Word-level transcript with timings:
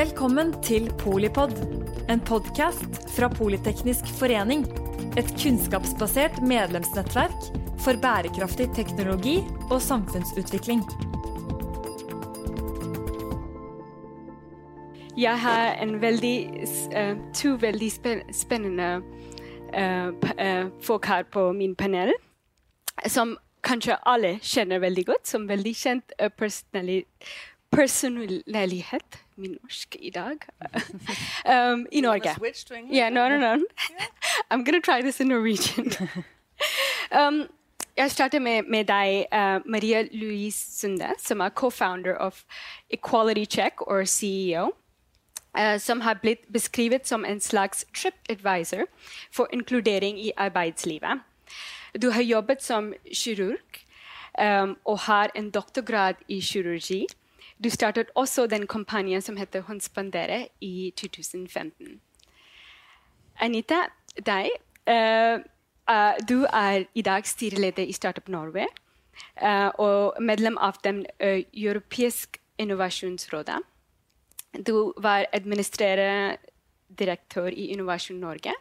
Velkommen 0.00 0.54
til 0.64 0.86
Polipod, 0.96 1.50
en 2.08 2.20
podkast 2.24 2.94
fra 3.12 3.26
Politeknisk 3.28 4.06
forening. 4.16 4.62
Et 5.20 5.28
kunnskapsbasert 5.42 6.38
medlemsnettverk 6.40 7.36
for 7.84 8.00
bærekraftig 8.00 8.70
teknologi 8.72 9.34
og 9.68 9.82
samfunnsutvikling. 9.84 10.80
Jeg 15.20 15.36
har 15.44 15.84
veldig, 16.00 16.36
uh, 16.96 17.14
to 17.36 17.54
veldig 17.60 17.92
spennende 18.32 18.90
uh, 19.76 20.08
uh, 20.32 20.64
folk 20.80 21.04
her 21.12 21.28
på 21.28 21.52
min 21.52 21.76
panel, 21.76 22.14
som 23.04 23.36
kanskje 23.60 24.00
alle 24.06 24.38
kjenner 24.40 24.80
veldig 24.80 25.06
godt, 25.12 25.28
som 25.28 25.48
veldig 25.48 25.76
kjent 25.76 26.12
personlighet 27.70 29.26
min 29.40 29.56
norsk 29.62 29.96
i 30.00 30.10
dag. 30.10 30.38
um, 31.46 31.86
I 31.92 32.00
Norge. 32.00 32.36
Yeah, 32.92 33.10
no, 33.10 33.28
no, 33.28 33.38
no. 33.38 33.64
I'm 34.50 34.64
going 34.64 34.80
to 34.80 34.80
try 34.80 35.02
this 35.02 35.20
in 35.20 35.28
Norwegian. 35.28 35.92
um, 37.12 37.48
jeg 37.96 38.10
starter 38.10 38.38
med, 38.38 38.62
med 38.62 38.84
deg, 38.84 39.26
uh, 39.32 39.60
Maria 39.66 40.02
Louise 40.12 40.80
Sunde, 40.80 41.12
som 41.18 41.40
er 41.40 41.48
co-founder 41.48 42.14
of 42.14 42.44
Equality 42.90 43.44
Check, 43.44 43.74
or 43.80 44.04
CEO. 44.04 44.72
Uh, 45.58 45.78
som 45.78 46.00
har 46.00 46.14
blitt 46.22 46.46
beskrevet 46.52 47.08
som 47.08 47.24
en 47.24 47.40
slags 47.40 47.84
trip-advisor 47.96 48.86
for 49.32 49.48
inkludering 49.52 50.20
i 50.20 50.32
arbeidslivet. 50.36 51.20
Du 52.02 52.10
har 52.10 52.22
jobbet 52.22 52.62
som 52.62 52.92
kirurg 53.12 53.80
um, 54.38 54.76
og 54.84 54.98
har 54.98 55.30
en 55.34 55.50
doktorgrad 55.50 56.14
i 56.28 56.40
kirurgi. 56.40 57.06
Du 57.64 57.70
startet 57.70 58.08
også 58.14 58.46
den 58.46 58.66
kampanjen 58.66 59.22
som 59.22 59.36
heter 59.36 59.60
Håndspandere 59.60 60.48
i 60.60 60.92
2015. 60.96 62.00
Anita, 63.40 63.82
deg. 64.16 64.48
Uh, 64.88 65.44
uh, 65.90 66.16
du 66.28 66.46
er 66.48 66.86
i 66.94 67.02
dag 67.02 67.26
styreleder 67.28 67.84
i 67.84 67.92
Startup 67.92 68.28
Norway 68.28 68.64
uh, 69.42 69.68
og 69.78 70.22
medlem 70.22 70.56
av 70.58 70.80
den 70.84 71.04
europeiske 71.20 72.40
innovasjonsrådet. 72.58 73.60
Du 74.66 74.92
var 74.96 75.26
administrerende 75.32 76.36
direktør 76.98 77.46
i 77.46 77.68
Innovasjon 77.74 78.20
Norge 78.20 78.54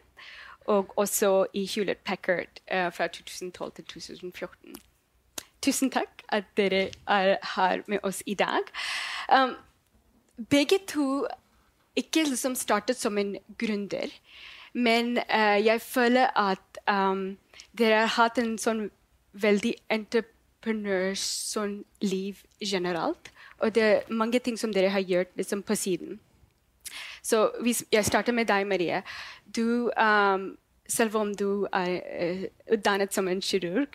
og 0.67 0.93
også 0.97 1.45
i 1.53 1.65
Hewlett 1.65 2.03
Packard 2.03 2.59
fra 2.69 3.07
2012 3.07 3.71
til 3.71 3.85
2014. 3.85 4.75
Tusen 5.61 5.91
takk 5.91 6.23
at 6.31 6.47
dere 6.57 6.89
er 7.07 7.35
her 7.55 7.83
med 7.87 7.99
oss 8.03 8.23
i 8.25 8.33
dag. 8.33 8.69
Um, 9.33 9.55
begge 10.49 10.79
to 10.87 11.25
ikke 11.95 12.23
liksom 12.23 12.55
startet 12.55 12.97
som 12.97 13.17
en 13.17 13.35
gründer, 13.59 14.07
men 14.73 15.17
uh, 15.17 15.59
jeg 15.65 15.81
føler 15.81 16.29
at 16.37 16.79
um, 16.87 17.37
dere 17.77 18.05
har 18.05 18.13
hatt 18.15 18.37
en 18.39 18.55
sånn 18.61 18.87
veldig 19.33 19.73
entreprenørs 19.89 21.25
sånn 21.51 21.81
liv 22.01 22.39
generelt. 22.61 23.31
Og 23.59 23.75
det 23.75 23.83
er 23.83 24.09
mange 24.13 24.39
ting 24.39 24.57
som 24.57 24.71
dere 24.73 24.93
har 24.93 25.03
gjort 25.03 25.35
liksom, 25.35 25.63
på 25.63 25.75
siden. 25.75 26.19
Så 27.21 27.49
hvis 27.61 27.83
jeg 27.91 28.05
starter 28.05 28.33
med 28.33 28.47
deg, 28.47 28.67
Marie. 28.67 29.01
Du 29.55 29.91
um, 29.91 30.53
selv 30.89 31.15
om 31.15 31.35
du 31.37 31.67
er 31.73 32.01
uh, 32.01 32.43
utdannet 32.73 33.13
som 33.13 33.27
en 33.27 33.41
kirurg. 33.41 33.87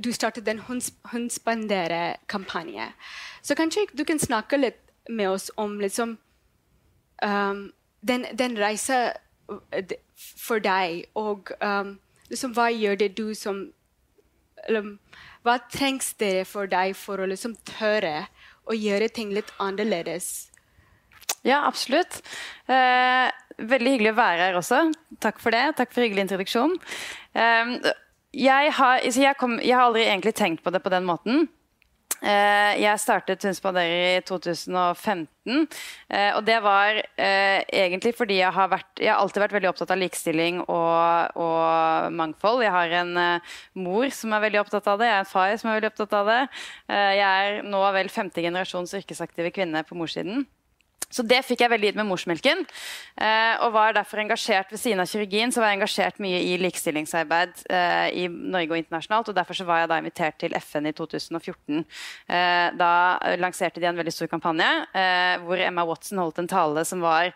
Du 0.00 0.12
startet 0.12 0.48
en 0.48 0.62
hundspandere-kampanjen. 1.12 2.92
Så 3.42 3.54
kanskje 3.54 3.86
du 3.92 4.04
kan 4.04 4.18
snakke 4.18 4.56
litt 4.56 4.80
med 5.08 5.30
oss 5.30 5.50
om 5.56 5.80
liksom, 5.80 6.18
um, 7.22 7.72
den, 8.00 8.26
den 8.32 8.58
reisa 8.58 9.12
for 10.16 10.58
deg, 10.62 11.04
og 11.14 11.50
um, 11.60 11.98
liksom, 12.30 12.54
hva 12.56 12.70
gjør 12.72 12.98
det 13.04 13.16
du 13.18 13.34
som 13.34 13.72
eller, 14.66 14.96
Hva 15.46 15.60
trengs 15.70 16.14
det 16.18 16.46
for 16.50 16.66
deg 16.66 16.96
for 16.98 17.22
å 17.22 17.26
liksom, 17.30 17.54
tørre 17.68 18.26
å 18.66 18.74
gjøre 18.74 19.08
ting 19.14 19.30
litt 19.30 19.52
annerledes? 19.62 20.48
Ja, 21.46 21.60
absolutt. 21.68 22.18
Eh, 22.66 23.28
veldig 23.58 23.94
hyggelig 23.96 24.14
å 24.14 24.18
være 24.20 24.48
her 24.48 24.58
også. 24.60 24.82
Takk 25.22 25.40
for 25.42 25.56
det. 25.56 25.64
Takk 25.78 25.94
for 25.94 26.04
hyggelig 26.04 26.26
introduksjon. 26.26 26.76
Eh, 27.36 27.76
jeg, 28.36 28.72
har, 28.78 29.04
jeg, 29.04 29.36
kom, 29.40 29.58
jeg, 29.62 29.76
har, 29.76 29.88
aldri 29.88 30.06
egentlig 30.06 30.36
tenkt 30.36 30.64
på 30.64 30.72
det 30.74 30.82
på 30.84 30.92
den 30.92 31.06
måten. 31.08 31.46
Eh, 32.24 32.78
jeg 32.80 33.00
startet 33.02 33.44
Hundspaderer 33.44 34.16
i 34.16 34.22
2015. 34.24 35.66
Eh, 36.08 36.30
og 36.32 36.46
det 36.46 36.56
var 36.64 36.96
eh, 36.96 37.60
egentlig 37.68 38.14
fordi 38.16 38.38
jeg 38.40 38.52
har, 38.56 38.70
vært, 38.72 38.88
jeg 38.98 39.12
har 39.12 39.20
alltid 39.20 39.44
vært 39.44 39.56
veldig 39.58 39.70
opptatt 39.70 39.92
av 39.92 40.00
likestilling 40.00 40.62
og, 40.64 41.36
og, 41.36 42.08
mangfold. 42.16 42.64
Jeg 42.64 42.72
har 42.72 42.96
en 43.02 43.14
mor 43.76 44.08
som 44.16 44.32
er 44.32 44.46
veldig 44.48 44.62
opptatt 44.64 44.88
av 44.90 45.00
det, 45.02 45.10
jeg 45.10 45.18
har 45.18 45.26
en 45.26 45.32
far 45.34 45.56
som 45.60 45.70
er 45.70 45.78
veldig 45.80 45.92
opptatt 45.92 46.16
av 46.16 46.32
det. 46.32 46.42
jeg 47.20 47.46
er 47.46 47.62
nå 47.68 47.82
vel 47.98 48.12
femte 48.12 48.44
generasjons 48.44 48.96
yrkesaktive 49.02 49.52
kvinne 49.54 49.84
på 49.86 49.98
morssiden. 49.98 50.46
Så 51.06 51.22
det 51.22 51.38
fikk 51.46 51.62
jeg 51.62 51.70
veldig 51.70 51.90
gitt 51.90 51.98
med 52.00 52.08
morsmelken. 52.08 52.64
Eh, 53.16 53.54
og 53.64 53.72
var 53.76 53.94
derfor 53.94 54.20
engasjert 54.20 54.72
ved 54.74 54.80
siden 54.82 55.00
av 55.00 55.08
kirurgien 55.08 55.52
så 55.54 55.62
var 55.62 55.70
jeg 55.70 55.78
engasjert 55.78 56.18
mye 56.22 56.40
i 56.42 56.56
likestillingsarbeid 56.60 57.62
eh, 57.70 58.08
i 58.22 58.26
Norge 58.26 58.74
og 58.74 58.80
internasjonalt. 58.80 59.30
og 59.30 59.38
Derfor 59.38 59.62
var 59.68 59.84
jeg 59.84 59.92
da 59.92 60.00
invitert 60.02 60.38
til 60.42 60.56
FN 60.58 60.90
i 60.90 60.94
2014. 60.96 61.84
Eh, 62.26 62.66
da 62.80 62.90
lanserte 63.38 63.80
de 63.80 63.88
en 63.88 64.00
veldig 64.02 64.14
stor 64.14 64.30
kampanje 64.32 64.66
hvor 65.46 65.60
Emma 65.60 65.84
Watson 65.86 66.18
holdt 66.20 66.40
en 66.40 66.48
tale 66.50 66.82
som 66.88 67.02
var, 67.04 67.30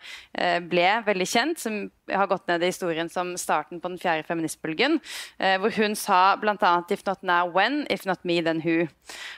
ble 0.67 0.87
veldig 1.05 1.27
kjent. 1.29 1.59
som 1.61 1.83
har 2.17 2.29
gått 2.29 2.47
ned 2.49 2.63
i 2.63 2.71
historien 2.71 3.09
som 3.09 3.33
starten 3.39 3.81
på 3.81 3.91
den 3.91 3.99
fjerde 4.01 4.25
feministbølgen. 4.27 4.99
Eh, 5.39 5.57
hvor 5.61 5.73
hun 5.77 5.95
sa 5.95 6.35
bl.a.: 6.41 6.73
If 6.89 7.05
not 7.05 7.23
now, 7.23 7.49
when? 7.49 7.85
If 7.89 8.05
not 8.05 8.23
me, 8.23 8.41
then 8.41 8.61
who? 8.61 8.87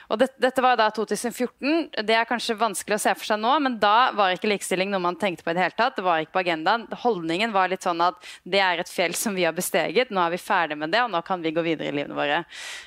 Og 0.08 0.18
det, 0.18 0.30
Dette 0.42 0.62
var 0.62 0.76
da 0.76 0.90
2014. 0.90 1.90
Det 2.04 2.16
er 2.16 2.28
kanskje 2.28 2.58
vanskelig 2.58 2.98
å 2.98 3.02
se 3.06 3.14
for 3.14 3.32
seg 3.32 3.40
nå, 3.42 3.52
men 3.64 3.78
da 3.82 4.12
var 4.16 4.34
ikke 4.34 4.50
likestilling 4.50 4.90
noe 4.92 5.02
man 5.02 5.18
tenkte 5.20 5.44
på 5.44 5.52
i 5.52 5.56
det 5.56 5.64
hele 5.64 5.78
tatt. 5.78 5.96
Det 5.96 6.06
var 6.06 6.22
ikke 6.22 6.36
på 6.36 6.44
agendaen. 6.44 6.86
Holdningen 7.04 7.54
var 7.54 7.70
litt 7.72 7.86
sånn 7.86 8.02
at 8.04 8.20
det 8.44 8.62
er 8.62 8.82
et 8.82 8.90
fjell 8.90 9.14
som 9.18 9.34
vi 9.34 9.46
har 9.46 9.56
besteget, 9.56 10.12
nå 10.14 10.22
er 10.24 10.34
vi 10.34 10.42
ferdig 10.42 10.78
med 10.78 10.92
det, 10.94 11.02
og 11.04 11.12
nå 11.12 11.22
kan 11.26 11.42
vi 11.42 11.54
gå 11.54 11.64
videre 11.64 11.90
i 11.90 11.96
livene 11.96 12.18
våre. 12.18 12.44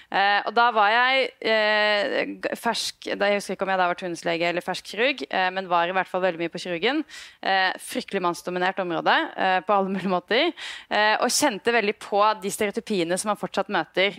Eh, 0.07 0.40
og 0.47 0.53
da 0.56 0.69
var 0.72 0.91
jeg 0.94 1.23
eh, 1.51 2.53
fersk 2.56 3.09
da 3.19 3.28
Jeg 3.28 3.41
husker 3.41 3.57
ikke 3.57 3.66
om 3.66 3.72
jeg 3.73 3.81
da 3.81 3.88
var 3.90 4.00
turnuslege 4.00 4.47
eller 4.47 4.63
fersk 4.63 4.88
kirurg, 4.94 5.23
eh, 5.28 5.50
men 5.51 5.68
var 5.68 5.90
i 5.90 5.95
hvert 5.95 6.07
fall 6.07 6.23
veldig 6.23 6.40
mye 6.40 6.53
på 6.53 6.62
kirurgen. 6.63 7.03
Eh, 7.41 7.73
fryktelig 7.84 8.23
mannsdominert 8.23 8.79
område 8.84 9.16
eh, 9.35 9.57
på 9.68 9.75
alle 9.75 9.91
mulige 9.91 10.12
måter. 10.12 10.53
Eh, 10.88 11.16
og 11.19 11.34
kjente 11.34 11.75
veldig 11.75 11.97
på 12.00 12.22
de 12.44 12.53
stereotypiene 12.53 13.19
som 13.19 13.34
man 13.34 13.40
fortsatt 13.40 13.72
møter 13.73 14.16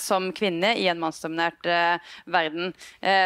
som 0.00 0.28
kvinne 0.36 0.72
i 0.78 0.86
en 0.90 1.00
mannsdominert 1.00 1.64
verden. 2.30 2.72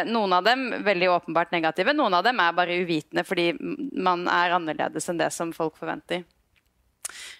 Noen 0.09 0.35
av 0.37 0.45
dem 0.45 0.65
veldig 0.85 1.09
åpenbart 1.13 1.53
negative, 1.55 1.95
noen 1.95 2.17
av 2.17 2.25
dem 2.27 2.39
er 2.43 2.55
bare 2.57 2.79
uvitende 2.81 3.25
fordi 3.27 3.51
man 3.57 4.27
er 4.31 4.55
annerledes 4.57 5.09
enn 5.11 5.21
det 5.21 5.31
som 5.35 5.53
folk 5.55 5.77
forventer. 5.79 6.23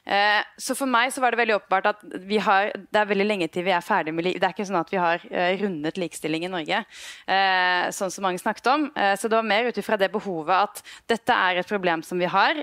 Eh, 0.08 0.42
så 0.56 0.76
for 0.78 0.88
meg 0.88 1.12
så 1.12 1.20
var 1.20 1.34
det 1.34 1.42
veldig 1.42 1.58
åpenbart 1.58 1.90
at 1.92 2.04
har, 2.46 2.72
det 2.72 3.00
er 3.00 3.10
veldig 3.10 3.26
lenge 3.28 3.48
til 3.52 3.66
vi 3.68 3.74
er 3.76 3.84
ferdig 3.84 4.14
med 4.16 4.28
Det 4.28 4.40
er 4.40 4.54
ikke 4.54 4.68
sånn 4.68 4.80
at 4.80 4.92
vi 4.92 5.00
har 5.02 5.24
uh, 5.24 5.54
rundet 5.60 5.98
likestilling 6.00 6.46
i 6.48 6.52
Norge, 6.52 6.80
uh, 7.28 7.88
sånn 7.92 8.12
som 8.14 8.24
mange 8.24 8.40
snakket 8.40 8.70
om. 8.72 8.88
Så 9.20 9.30
det 9.30 9.36
var 9.36 9.46
mer 9.46 9.68
ut 9.68 9.78
ifra 9.80 9.98
det 10.00 10.10
behovet 10.14 10.54
at 10.56 10.82
dette 11.10 11.34
er 11.34 11.60
et 11.60 11.70
problem 11.70 12.02
som 12.06 12.20
vi 12.20 12.28
har. 12.30 12.60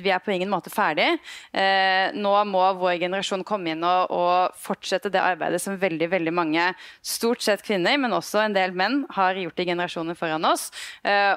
vi 0.00 0.10
er 0.12 0.22
på 0.22 0.32
ingen 0.32 0.50
måte 0.50 0.70
ferdig. 0.72 1.08
nå 2.14 2.32
må 2.48 2.62
vår 2.78 2.98
generasjon 3.02 3.44
komme 3.46 3.72
inn 3.72 3.84
og, 3.84 4.10
og, 4.14 4.56
fortsette 4.60 5.10
det 5.12 5.20
arbeidet 5.20 5.60
som 5.62 5.78
veldig 5.78 6.08
veldig 6.10 6.34
mange, 6.34 6.66
stort 7.02 7.42
sett 7.44 7.64
kvinner, 7.66 7.96
men 8.00 8.14
også 8.16 8.42
en 8.44 8.56
del 8.56 8.74
menn, 8.76 9.04
har 9.14 9.38
gjort 9.38 9.60
i 9.60 9.68
generasjoner 9.70 10.18
foran 10.18 10.44
oss. 10.48 10.70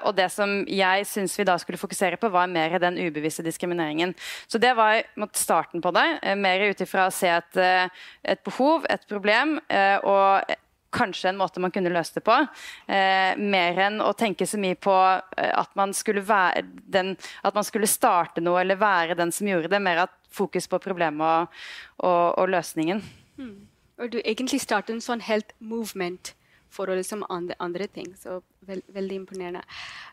og 0.03 0.11
det 0.17 0.29
som 0.33 0.63
jeg 0.67 1.07
syns 1.09 1.37
vi 1.39 1.47
da 1.47 1.57
skulle 1.61 1.81
fokusere 1.81 2.19
på, 2.21 2.31
var 2.33 2.51
mer 2.51 2.77
den 2.83 2.99
ubevisste 2.99 3.45
diskrimineringen. 3.45 4.15
Så 4.47 4.61
det 4.61 4.73
var 4.77 5.03
mot 5.23 5.39
starten 5.39 5.81
på 5.83 5.93
det. 5.95 6.05
Eh, 6.21 6.35
mer 6.39 6.67
ut 6.69 6.83
ifra 6.83 7.07
å 7.07 7.13
se 7.13 7.31
et, 7.31 7.57
eh, 7.57 8.03
et, 8.23 8.43
behov, 8.45 8.85
et 8.89 9.07
problem, 9.09 9.57
eh, 9.69 9.97
og 10.03 10.53
kanskje 10.93 11.31
en 11.31 11.39
måte 11.39 11.61
man 11.63 11.73
kunne 11.73 11.89
løst 11.89 12.19
det 12.19 12.23
på. 12.27 12.35
Eh, 12.87 13.33
mer 13.39 13.79
enn 13.87 13.99
å 14.03 14.11
tenke 14.13 14.45
så 14.45 14.59
mye 14.61 14.77
på 14.77 14.93
at 14.93 15.71
man, 15.79 15.93
den, 16.93 17.15
at 17.41 17.55
man 17.57 17.65
skulle 17.65 17.89
starte 17.89 18.43
noe 18.45 18.61
eller 18.61 18.77
være 18.77 19.17
den 19.17 19.33
som 19.33 19.49
gjorde 19.49 19.71
det. 19.73 19.81
Mer 19.81 20.05
at 20.05 20.13
fokus 20.33 20.69
på 20.69 20.81
problemet 20.83 21.25
og, 21.25 21.65
og, 22.05 22.37
og 22.37 22.53
løsningen. 22.53 23.01
Mm. 23.37 23.57
Og 24.01 24.13
du 24.13 24.19
egentlig 24.21 24.61
startet 24.61 24.95
en 24.95 25.05
sånn 25.05 25.25
helt 25.25 25.53
movement 25.59 26.33
for 26.73 26.89
å 26.89 26.97
liksom 26.97 27.25
andre, 27.29 27.57
andre 27.61 27.87
ting. 27.87 28.13
Så 28.17 28.41
veld, 28.67 28.85
veldig 28.93 29.21
imponerende. 29.23 29.63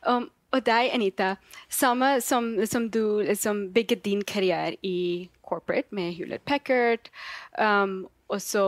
Um, 0.04 0.28
og 0.52 0.64
deg, 0.66 0.90
Anita, 0.94 1.34
samme 1.68 2.20
som 2.20 2.66
som 2.66 2.90
du 2.90 3.22
liksom, 3.22 3.72
bygget 3.72 4.04
din 4.04 4.22
karriere 4.22 4.76
i 4.82 5.28
corporate 5.42 5.94
med 5.94 6.14
Hewlett 6.14 6.44
Packard, 6.44 7.10
um, 7.58 8.08
og 8.28 8.42
så 8.42 8.64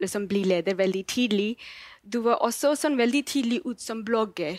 liksom 0.00 0.28
bli 0.28 0.44
leder 0.44 0.74
veldig 0.74 1.06
tidlig. 1.06 1.56
Du 2.02 2.20
var 2.20 2.40
også 2.40 2.74
sånn 2.76 2.96
veldig 2.98 3.24
tidlig 3.26 3.60
ut 3.64 3.80
som 3.80 4.04
blogger. 4.04 4.58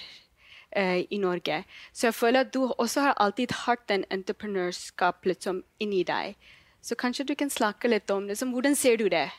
eh, 0.75 1.05
i 1.09 1.17
Norge. 1.17 1.63
Så 1.93 2.07
jeg 2.07 2.13
føler 2.13 2.39
at 2.39 2.53
du 2.53 2.73
også 2.77 3.01
har 3.01 3.13
alltid 3.21 3.51
hatt 3.65 3.87
den 3.89 4.05
entreprenørskap 4.09 5.25
liksom, 5.25 5.63
inni 5.79 6.03
deg. 6.03 6.35
Så 6.81 6.95
kanskje 6.95 7.27
du 7.27 7.35
kan 7.35 7.49
snakke 7.49 7.87
litt 7.87 8.09
om 8.11 8.27
det. 8.27 8.37
hvordan 8.51 8.75
ser 8.75 8.97
du 8.97 9.07
det 9.09 9.29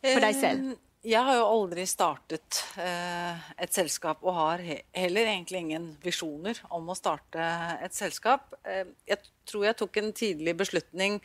for 0.00 0.20
deg 0.20 0.34
selv? 0.34 0.76
Jeg 1.02 1.26
har 1.26 1.34
jo 1.34 1.46
aldri 1.50 1.82
startet 1.90 2.60
eh, 2.78 3.46
et 3.64 3.74
selskap 3.74 4.20
og 4.22 4.36
har 4.36 4.60
he 4.62 4.76
heller 4.94 5.32
egentlig 5.32 5.58
ingen 5.64 5.88
visjoner 6.04 6.60
om 6.70 6.92
å 6.92 6.94
starte 6.94 7.42
et 7.82 7.96
selskap. 7.96 8.54
Eh, 8.62 8.86
jeg 9.10 9.18
tror 9.50 9.66
jeg 9.66 9.78
tok 9.80 9.98
en 9.98 10.12
tidlig 10.14 10.54
beslutning 10.60 11.18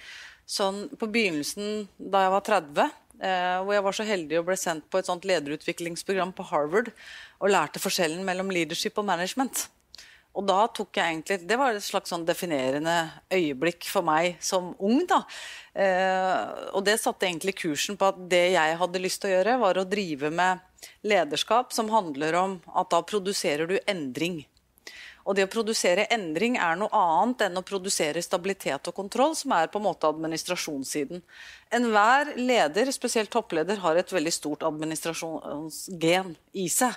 sånn 0.50 0.88
på 0.98 1.12
begynnelsen 1.14 1.86
da 2.00 2.24
jeg 2.26 2.34
var 2.34 2.48
30. 2.50 2.98
Eh, 3.22 3.60
hvor 3.62 3.78
jeg 3.78 3.86
var 3.86 4.00
så 4.00 4.08
heldig 4.10 4.42
å 4.42 4.48
bli 4.50 4.58
sendt 4.58 4.90
på 4.90 4.98
et 4.98 5.12
sånt 5.12 5.30
lederutviklingsprogram 5.30 6.34
på 6.34 6.50
Harvard 6.50 6.90
og 7.38 7.54
lærte 7.54 7.82
forskjellen 7.82 8.26
mellom 8.26 8.50
leadership 8.50 8.98
og 8.98 9.06
management. 9.12 9.68
Og 10.38 10.46
da 10.46 10.60
tok 10.70 11.00
jeg 11.00 11.16
egentlig 11.16 11.40
Det 11.50 11.58
var 11.58 11.74
et 11.74 11.86
slags 11.86 12.12
sånn 12.14 12.26
definerende 12.28 12.96
øyeblikk 13.34 13.88
for 13.90 14.06
meg 14.06 14.38
som 14.44 14.74
ung. 14.78 15.02
da. 15.10 15.24
Eh, 15.74 16.74
og 16.78 16.84
det 16.86 17.00
satte 17.02 17.26
egentlig 17.26 17.58
kursen 17.58 17.98
på 17.98 18.12
at 18.12 18.20
det 18.30 18.52
jeg 18.54 18.78
hadde 18.78 19.02
lyst 19.02 19.22
til 19.22 19.32
å 19.32 19.36
gjøre, 19.38 19.58
var 19.62 19.80
å 19.82 19.88
drive 19.90 20.30
med 20.30 20.62
lederskap 21.08 21.74
som 21.74 21.90
handler 21.90 22.38
om 22.38 22.60
at 22.76 22.90
da 22.94 23.02
produserer 23.02 23.68
du 23.70 23.80
endring. 23.88 24.46
Og 25.28 25.36
det 25.36 25.44
å 25.44 25.52
produsere 25.52 26.06
endring 26.14 26.56
er 26.56 26.78
noe 26.80 26.88
annet 26.96 27.50
enn 27.50 27.60
å 27.60 27.66
produsere 27.68 28.22
stabilitet 28.24 28.88
og 28.88 28.96
kontroll, 28.96 29.34
som 29.36 29.52
er 29.58 29.68
på 29.68 29.82
en 29.82 29.88
måte 29.90 30.08
administrasjonssiden. 30.08 31.20
Enhver 31.76 32.32
leder, 32.40 32.92
spesielt 32.96 33.32
toppleder, 33.34 33.82
har 33.84 34.00
et 34.00 34.14
veldig 34.14 34.32
stort 34.32 34.64
administrasjonsgen 34.70 36.32
i 36.56 36.70
seg. 36.72 36.96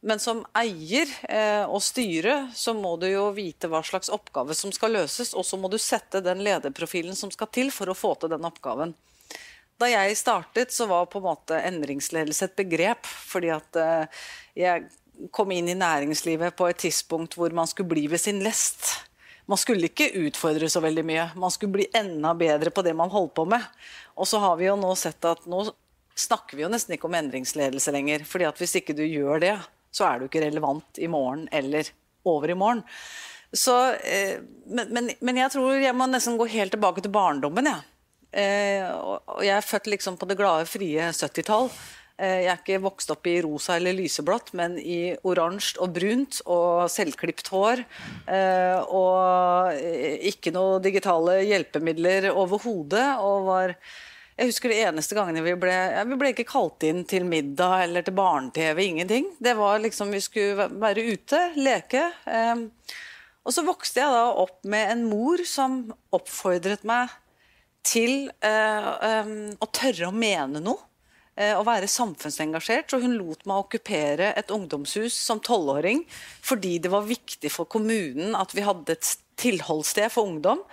Men 0.00 0.20
som 0.22 0.40
eier 0.56 1.10
eh, 1.28 1.66
og 1.68 1.82
styre 1.84 2.46
så 2.56 2.72
må 2.72 2.94
du 3.00 3.04
jo 3.10 3.26
vite 3.36 3.68
hva 3.68 3.82
slags 3.84 4.08
oppgave 4.12 4.56
som 4.56 4.72
skal 4.72 4.94
løses, 4.96 5.34
og 5.36 5.44
så 5.44 5.58
må 5.60 5.68
du 5.68 5.76
sette 5.76 6.22
den 6.24 6.40
lederprofilen 6.44 7.16
som 7.16 7.32
skal 7.32 7.50
til 7.52 7.68
for 7.74 7.92
å 7.92 7.96
få 7.96 8.14
til 8.20 8.32
den 8.32 8.46
oppgaven. 8.48 8.94
Da 9.80 9.88
jeg 9.88 10.16
startet, 10.20 10.72
så 10.72 10.86
var 10.88 11.08
på 11.08 11.20
en 11.20 11.28
måte 11.28 11.60
endringsledelse 11.64 12.50
et 12.50 12.56
begrep. 12.56 13.06
Fordi 13.06 13.52
at 13.52 13.76
eh, 13.80 14.24
jeg 14.60 14.88
kom 15.32 15.52
inn 15.52 15.68
i 15.68 15.76
næringslivet 15.76 16.56
på 16.56 16.68
et 16.68 16.80
tidspunkt 16.80 17.36
hvor 17.36 17.52
man 17.56 17.68
skulle 17.68 17.92
bli 17.92 18.06
ved 18.12 18.20
sin 18.20 18.42
lest. 18.44 18.88
Man 19.48 19.60
skulle 19.60 19.88
ikke 19.88 20.12
utfordre 20.20 20.68
så 20.70 20.82
veldig 20.84 21.04
mye. 21.04 21.26
Man 21.40 21.52
skulle 21.52 21.78
bli 21.78 21.88
enda 21.96 22.34
bedre 22.38 22.72
på 22.72 22.84
det 22.86 22.92
man 22.96 23.12
holdt 23.12 23.34
på 23.36 23.46
med. 23.48 23.64
Og 24.16 24.28
så 24.28 24.40
har 24.40 24.56
vi 24.60 24.68
jo 24.68 24.76
nå 24.80 24.92
sett 25.00 25.24
at 25.28 25.48
nå 25.48 25.64
snakker 26.20 26.58
vi 26.58 26.66
jo 26.66 26.72
nesten 26.72 26.96
ikke 26.96 27.08
om 27.08 27.16
endringsledelse 27.16 27.92
lenger. 27.96 28.24
fordi 28.28 28.48
at 28.48 28.60
hvis 28.60 28.76
ikke 28.82 28.96
du 28.96 29.02
gjør 29.06 29.40
det, 29.40 29.56
så 29.90 30.06
er 30.06 30.20
du 30.20 30.28
ikke 30.28 30.44
relevant 30.44 31.00
i 31.02 31.08
morgen 31.10 31.48
eller 31.52 31.90
over 32.28 32.52
i 32.52 32.58
morgen. 32.58 32.84
Så, 33.52 33.92
eh, 33.94 34.38
men, 34.66 34.90
men, 34.94 35.10
men, 35.18 35.38
jeg 35.42 35.50
tror 35.56 35.80
jeg 35.82 35.96
må 35.96 36.06
nesten 36.06 36.38
gå 36.38 36.46
helt 36.52 36.74
tilbake 36.76 37.02
til 37.02 37.14
barndommen. 37.14 37.66
Ja. 37.66 37.80
Eh, 38.30 38.84
jeg 39.42 39.56
er 39.56 39.66
født 39.66 39.90
liksom 39.90 40.18
på 40.20 40.28
det 40.30 40.38
glade, 40.38 40.68
frie 40.70 41.08
70-tall. 41.10 41.66
Eh, 42.20 42.44
jeg 42.44 42.52
er 42.52 42.60
ikke 42.60 42.82
vokst 42.84 43.10
opp 43.10 43.26
i 43.26 43.40
rosa 43.42 43.74
eller 43.80 43.96
lyseblått, 43.98 44.52
men 44.58 44.76
i 44.78 45.16
oransje 45.26 45.80
og 45.82 45.96
brunt 45.96 46.38
og 46.46 46.86
selvklipt 46.92 47.50
hår. 47.50 47.82
Og 48.94 49.82
ikke 50.30 50.54
noe 50.54 50.78
digitale 50.84 51.40
hjelpemidler 51.48 52.30
overhodet. 52.30 53.08
Og 53.18 53.50
var 53.50 53.74
jeg 54.40 54.48
husker 54.48 54.72
de 54.72 54.80
eneste 54.88 55.16
gangene 55.16 55.42
vi 55.44 55.52
ble 55.60 55.72
ja, 55.74 56.02
Vi 56.08 56.16
ble 56.16 56.32
ikke 56.32 56.48
kalt 56.48 56.84
inn 56.88 57.04
til 57.08 57.26
middag 57.28 57.84
eller 57.84 58.04
til 58.06 58.16
barne-TV. 58.16 58.80
Ingenting. 58.86 59.30
Det 59.38 59.52
var 59.58 59.82
liksom 59.84 60.14
Vi 60.14 60.22
skulle 60.24 60.70
være 60.80 61.04
ute, 61.12 61.40
leke. 61.60 62.06
Um, 62.24 62.70
og 63.44 63.52
så 63.56 63.64
vokste 63.66 64.00
jeg 64.00 64.12
da 64.14 64.24
opp 64.40 64.64
med 64.68 64.94
en 64.94 65.04
mor 65.08 65.42
som 65.48 65.82
oppfordret 66.16 66.86
meg 66.88 67.12
til 67.84 68.30
uh, 68.44 69.20
um, 69.24 69.36
å 69.60 69.68
tørre 69.76 70.08
å 70.08 70.16
mene 70.16 70.60
noe. 70.64 70.88
Eh, 71.40 71.54
å 71.56 71.64
være 71.64 71.88
samfunnsengasjert. 71.88 72.90
Så 72.90 73.00
hun 73.00 73.16
lot 73.16 73.46
meg 73.48 73.62
okkupere 73.62 74.32
et 74.36 74.52
ungdomshus 74.52 75.16
som 75.16 75.40
tolvåring 75.40 76.02
fordi 76.44 76.78
det 76.82 76.90
var 76.92 77.08
viktig 77.08 77.52
for 77.54 77.70
kommunen 77.70 78.34
at 78.36 78.52
vi 78.56 78.64
hadde 78.66 78.96
et 78.96 79.12
tilholdssted 79.40 80.12
for 80.12 80.28
ungdom. 80.28 80.64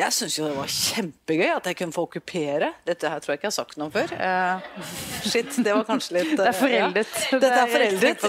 Jeg 0.00 0.14
syns 0.16 0.36
jo 0.38 0.46
det 0.48 0.56
var 0.56 0.70
kjempegøy 0.72 1.50
at 1.52 1.66
jeg 1.68 1.76
kunne 1.80 1.94
få 1.94 2.04
okkupere. 2.06 2.70
Dette 2.88 3.10
her 3.12 3.20
tror 3.20 3.34
jeg 3.34 3.40
ikke 3.40 3.48
jeg 3.48 3.52
har 3.52 3.56
sagt 3.58 3.76
noe 3.80 3.90
om 3.90 3.92
før. 3.92 4.14
Uh, 4.16 4.86
shit, 5.30 5.50
det 5.60 5.74
var 5.76 5.84
kanskje 5.88 6.16
litt 6.16 6.32
uh, 6.32 6.40
Det 6.40 6.48
er 6.48 6.56
foreldet. 6.56 7.12
Ja. 7.20 7.40
Dette 7.44 7.60
er 7.60 7.74
foreldet, 7.74 8.24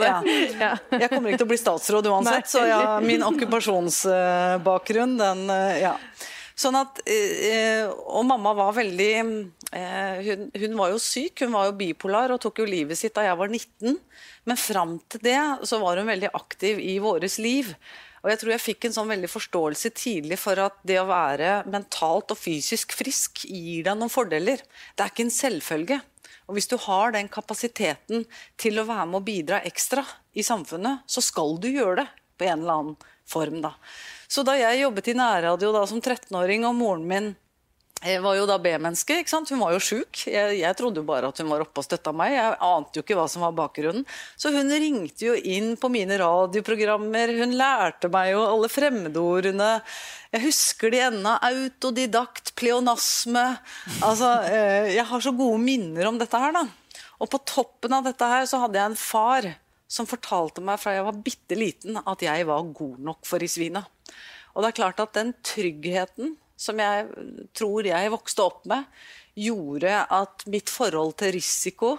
ja. 0.60 0.74
Jeg 0.98 1.10
kommer 1.14 1.32
ikke 1.32 1.42
til 1.44 1.48
å 1.48 1.52
bli 1.54 1.62
statsråd 1.62 2.10
uansett, 2.12 2.52
så 2.52 2.66
ja, 2.68 2.82
min 3.06 3.24
okkupasjonsbakgrunn, 3.30 5.18
den 5.22 5.48
uh, 5.54 5.74
Ja. 5.82 5.96
Sånn 6.62 6.76
at, 6.78 7.00
Og 8.12 8.26
mamma 8.28 8.52
var 8.54 8.76
veldig 8.76 9.14
hun, 9.24 9.32
hun, 10.52 10.76
var 10.78 10.92
jo 10.92 11.00
syk, 11.02 11.42
hun 11.42 11.56
var 11.56 11.70
jo 11.70 11.78
bipolar 11.80 12.34
og 12.36 12.42
tok 12.44 12.60
jo 12.62 12.68
livet 12.68 13.00
sitt 13.00 13.16
da 13.16 13.24
jeg 13.26 13.40
var 13.40 13.50
19. 13.50 13.96
Men 14.46 14.60
fram 14.60 14.92
til 15.10 15.24
det 15.26 15.40
så 15.66 15.80
var 15.82 15.98
hun 15.98 16.12
veldig 16.12 16.30
aktiv 16.38 16.78
i 16.84 17.00
våres 17.02 17.40
liv. 17.42 17.72
Og 18.22 18.30
jeg 18.30 18.42
tror 18.42 18.54
jeg 18.54 18.64
fikk 18.64 18.86
en 18.86 18.96
sånn 18.96 19.10
veldig 19.10 19.30
forståelse 19.32 19.92
tidlig 19.98 20.38
for 20.42 20.60
at 20.62 20.78
det 20.86 21.00
å 21.02 21.08
være 21.10 21.62
mentalt 21.72 22.34
og 22.34 22.38
fysisk 22.38 22.94
frisk 22.94 23.46
gir 23.48 23.88
deg 23.88 23.98
noen 23.98 24.14
fordeler. 24.14 24.62
Det 24.94 25.06
er 25.06 25.14
ikke 25.14 25.26
en 25.26 25.34
selvfølge. 25.34 25.98
Og 26.46 26.58
hvis 26.58 26.70
du 26.70 26.78
har 26.84 27.14
den 27.16 27.30
kapasiteten 27.32 28.26
til 28.62 28.82
å 28.82 28.86
være 28.88 29.08
med 29.10 29.22
og 29.22 29.28
bidra 29.30 29.62
ekstra 29.66 30.04
i 30.38 30.46
samfunnet, 30.46 31.06
så 31.10 31.24
skal 31.24 31.58
du 31.62 31.70
gjøre 31.72 32.04
det 32.04 32.08
på 32.38 32.48
en 32.50 32.62
eller 32.62 32.78
annen 32.78 32.98
form. 33.30 33.62
da. 33.64 33.74
Så 34.28 34.44
da 34.48 34.58
jeg 34.60 34.82
jobbet 34.82 35.12
i 35.12 35.18
nærradio 35.18 35.72
da 35.74 35.86
som 35.88 36.02
13-åring, 36.02 36.66
og 36.68 36.78
moren 36.78 37.08
min 37.08 37.32
jeg 38.02 38.22
var 38.24 38.34
jo 38.34 38.48
da 38.50 38.56
B-menneske. 38.58 39.20
ikke 39.22 39.30
sant? 39.30 39.50
Hun 39.54 39.62
var 39.62 39.76
jo 39.76 39.82
sjuk. 39.84 40.24
Jeg, 40.26 40.56
jeg, 40.58 40.78
trodde 40.78 41.04
jo 41.04 41.06
bare 41.06 41.30
at 41.30 41.38
hun 41.38 41.52
var 41.52 41.62
oppe 41.62 41.84
og 41.84 41.86
støtta 41.86 42.14
meg. 42.16 42.34
Jeg 42.34 42.56
ante 42.66 42.98
jo 42.98 43.04
ikke 43.06 43.18
hva 43.20 43.28
som 43.30 43.46
var 43.46 43.54
bakgrunnen. 43.58 44.08
Så 44.34 44.50
hun 44.56 44.74
ringte 44.74 45.28
jo 45.28 45.36
inn 45.38 45.76
på 45.78 45.92
mine 45.94 46.18
radioprogrammer. 46.18 47.36
Hun 47.38 47.54
lærte 47.60 48.10
meg 48.14 48.32
jo 48.34 48.42
alle 48.48 48.72
fremmedordene. 48.74 49.70
Jeg 50.34 50.46
husker 50.48 50.94
de 50.94 51.04
ennå. 51.12 51.36
Autodidakt, 51.46 52.56
pleonasme. 52.58 53.46
Altså, 54.02 54.34
eh, 54.50 54.96
jeg 54.96 55.06
har 55.14 55.22
så 55.22 55.36
gode 55.38 55.62
minner 55.62 56.10
om 56.10 56.18
dette 56.18 56.42
her, 56.42 56.58
da. 56.58 56.66
Og 57.22 57.30
på 57.30 57.44
toppen 57.46 57.94
av 57.94 58.10
dette 58.10 58.34
her 58.34 58.50
så 58.50 58.64
hadde 58.64 58.82
jeg 58.82 58.96
en 58.96 58.98
far 58.98 59.52
som 59.92 60.10
fortalte 60.10 60.64
meg 60.64 60.80
fra 60.82 60.96
jeg 60.96 61.06
var 61.06 61.22
bitte 61.22 61.58
liten 61.60 62.00
at 62.02 62.24
jeg 62.24 62.48
var 62.50 62.66
god 62.74 63.02
nok 63.12 63.28
for 63.28 63.44
i 63.44 63.50
svina. 63.52 63.84
Og 64.56 64.64
det 64.64 64.72
er 64.72 64.80
klart 64.82 65.04
at 65.04 65.14
den 65.16 65.36
tryggheten 65.46 66.40
som 66.62 66.80
jeg 66.82 67.28
tror 67.58 67.90
jeg 67.90 68.14
vokste 68.14 68.46
opp 68.46 68.68
med, 68.70 68.86
gjorde 69.36 70.04
at 70.12 70.44
mitt 70.52 70.70
forhold 70.70 71.16
til 71.22 71.34
risiko 71.34 71.96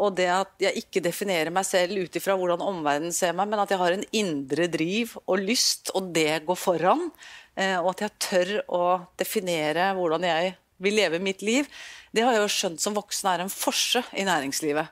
og 0.00 0.14
det 0.16 0.28
at 0.32 0.62
jeg 0.62 0.84
ikke 0.84 1.02
definerer 1.04 1.52
meg 1.52 1.66
selv 1.68 2.00
ut 2.00 2.16
ifra 2.16 2.36
hvordan 2.38 2.64
omverdenen 2.64 3.12
ser 3.14 3.34
meg, 3.36 3.50
men 3.50 3.60
at 3.60 3.72
jeg 3.72 3.80
har 3.80 3.94
en 3.94 4.06
indre 4.16 4.66
driv 4.72 5.12
og 5.26 5.42
lyst, 5.42 5.92
og 5.96 6.08
det 6.16 6.44
går 6.46 6.58
foran. 6.58 7.10
Eh, 7.54 7.76
og 7.76 7.92
at 7.92 8.06
jeg 8.06 8.18
tør 8.24 8.52
å 8.72 8.84
definere 9.20 9.90
hvordan 9.98 10.24
jeg 10.24 10.54
vil 10.82 10.96
leve 10.96 11.20
mitt 11.22 11.44
liv. 11.44 11.68
Det 12.12 12.24
har 12.24 12.36
jeg 12.36 12.44
jo 12.44 12.54
skjønt 12.56 12.82
som 12.82 12.96
voksen 12.96 13.28
er 13.34 13.44
en 13.44 13.52
forse 13.52 14.02
i 14.16 14.24
næringslivet. 14.28 14.88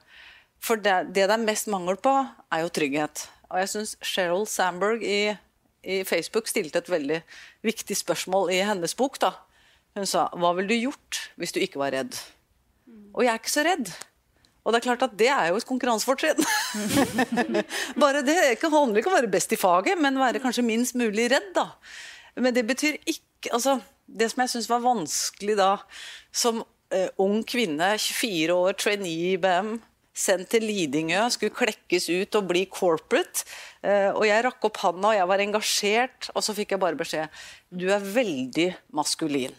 For 0.60 0.76
det, 0.76 1.14
det 1.16 1.24
er 1.24 1.40
mest 1.40 1.70
mangel 1.72 1.96
på, 1.96 2.12
er 2.52 2.66
jo 2.66 2.72
trygghet. 2.76 3.24
Og 3.48 3.62
jeg 3.62 3.72
syns 3.72 3.96
Sheryl 4.04 4.44
Sandberg 4.46 5.00
i 5.02 5.32
i 5.82 6.02
Facebook 6.04 6.48
stilte 6.50 6.80
et 6.82 6.90
veldig 6.90 7.22
viktig 7.66 7.96
spørsmål 7.96 8.52
i 8.54 8.60
hennes 8.66 8.94
bok. 8.94 9.18
da. 9.20 9.32
Hun 9.96 10.06
sa 10.06 10.28
'Hva 10.28 10.54
ville 10.56 10.68
du 10.68 10.90
gjort 10.90 11.30
hvis 11.36 11.52
du 11.52 11.60
ikke 11.60 11.78
var 11.78 11.92
redd?' 11.92 12.18
Og 13.14 13.24
jeg 13.24 13.32
er 13.32 13.38
ikke 13.38 13.50
så 13.50 13.64
redd. 13.66 13.90
Og 14.64 14.72
det 14.72 14.78
er 14.80 14.86
klart 14.86 15.02
at 15.02 15.18
det 15.18 15.28
er 15.28 15.48
jo 15.48 15.56
et 15.56 15.66
konkurransefortrinn. 15.66 16.44
Bare 18.02 18.22
det 18.22 18.36
ikke 18.52 18.70
handler 18.70 19.00
ikke 19.00 19.10
om 19.10 19.16
å 19.16 19.20
være 19.22 19.32
best 19.32 19.52
i 19.52 19.58
faget, 19.58 19.98
men 19.98 20.20
være 20.20 20.42
kanskje 20.42 20.66
minst 20.66 20.94
mulig 20.94 21.30
redd. 21.32 21.54
da. 21.56 21.72
Men 22.36 22.54
det 22.54 22.66
betyr 22.68 23.00
ikke 23.06 23.54
altså, 23.56 23.80
Det 24.10 24.26
som 24.30 24.40
jeg 24.42 24.50
syns 24.50 24.66
var 24.68 24.80
vanskelig 24.82 25.54
da, 25.54 25.76
som 26.34 26.64
eh, 26.90 27.06
ung 27.22 27.44
kvinne, 27.46 27.92
24 27.94 28.50
år, 28.50 28.72
trainee 28.74 29.12
i 29.12 29.32
IBM, 29.36 29.76
sendt 30.16 30.50
til 30.52 30.64
Lidingø, 30.66 31.22
skulle 31.32 31.54
klekkes 31.54 32.08
ut 32.10 32.38
og 32.38 32.48
bli 32.50 32.64
corporate. 32.70 33.46
Eh, 33.82 34.10
og 34.10 34.24
jeg 34.26 34.44
rakk 34.46 34.68
opp 34.68 34.80
handa, 34.82 35.12
og 35.12 35.18
jeg 35.18 35.30
var 35.30 35.42
engasjert, 35.44 36.30
og 36.34 36.44
så 36.44 36.54
fikk 36.56 36.74
jeg 36.74 36.82
bare 36.82 36.98
beskjed 36.98 37.42
Du 37.70 37.86
er 37.92 38.04
veldig 38.04 38.70
maskulin. 38.96 39.54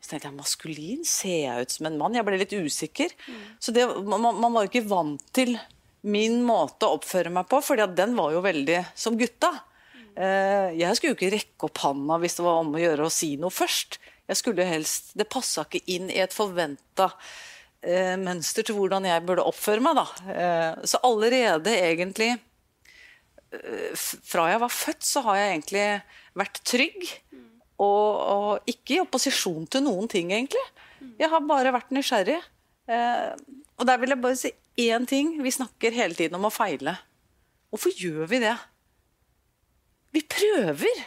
Så 0.00 0.12
tenkte 0.12 0.28
jeg 0.28 0.38
maskulin? 0.38 1.06
Ser 1.08 1.38
jeg 1.48 1.66
ut 1.66 1.72
som 1.78 1.88
en 1.88 1.96
mann? 1.98 2.14
Jeg 2.14 2.26
ble 2.26 2.38
litt 2.38 2.52
usikker. 2.54 3.14
Så 3.58 3.74
det, 3.74 3.88
man, 4.06 4.28
man, 4.28 4.52
var 4.52 4.66
jo 4.66 4.70
ikke 4.70 4.86
vant 4.86 5.24
til 5.34 5.56
min 6.06 6.38
måte 6.46 6.86
å 6.86 7.00
oppføre 7.00 7.32
meg 7.34 7.48
på, 7.50 7.58
for 7.64 7.80
den 7.90 8.12
var 8.14 8.36
jo 8.36 8.44
veldig 8.44 8.84
som 8.94 9.16
gutta. 9.18 9.50
Eh, 10.14 10.76
jeg 10.78 10.94
skulle 10.96 11.14
jo 11.14 11.18
ikke 11.18 11.32
rekke 11.34 11.68
opp 11.68 11.82
handa 11.82 12.20
hvis 12.22 12.38
det 12.38 12.44
var 12.46 12.60
om 12.62 12.70
å 12.76 12.84
gjøre 12.84 13.08
å 13.08 13.12
si 13.12 13.34
noe 13.40 13.50
først. 13.50 13.98
Jeg 14.26 14.40
skulle 14.40 14.66
helst, 14.66 15.12
Det 15.18 15.28
passa 15.30 15.66
ikke 15.66 15.82
inn 15.90 16.08
i 16.10 16.22
et 16.22 16.34
forventa 16.34 17.10
mønster 18.18 18.66
til 18.66 18.76
hvordan 18.78 19.04
jeg 19.06 19.24
burde 19.26 19.44
oppføre 19.46 19.82
meg. 19.84 19.98
Da. 19.98 20.06
Eh, 20.32 20.86
så 20.88 21.00
allerede 21.06 21.74
egentlig 21.76 22.32
fra 24.26 24.48
jeg 24.50 24.60
var 24.60 24.72
født, 24.72 25.04
så 25.06 25.22
har 25.26 25.38
jeg 25.38 25.52
egentlig 25.54 25.86
vært 26.36 26.60
trygg. 26.66 27.06
Og, 27.76 28.10
og 28.16 28.70
ikke 28.70 28.96
i 28.96 29.02
opposisjon 29.02 29.66
til 29.68 29.84
noen 29.84 30.08
ting, 30.08 30.32
egentlig. 30.32 30.62
Jeg 31.20 31.28
har 31.32 31.44
bare 31.44 31.74
vært 31.76 31.92
nysgjerrig. 31.92 32.38
Eh, 32.88 33.32
og 33.76 33.88
der 33.88 34.00
vil 34.00 34.14
jeg 34.14 34.22
bare 34.22 34.38
si 34.40 34.52
én 34.80 35.04
ting. 35.08 35.34
Vi 35.44 35.52
snakker 35.52 35.94
hele 35.94 36.16
tiden 36.16 36.38
om 36.38 36.48
å 36.48 36.52
feile. 36.54 36.96
Hvorfor 37.72 37.92
gjør 37.92 38.30
vi 38.30 38.40
det? 38.46 38.54
Vi 40.16 40.22
prøver. 40.24 41.04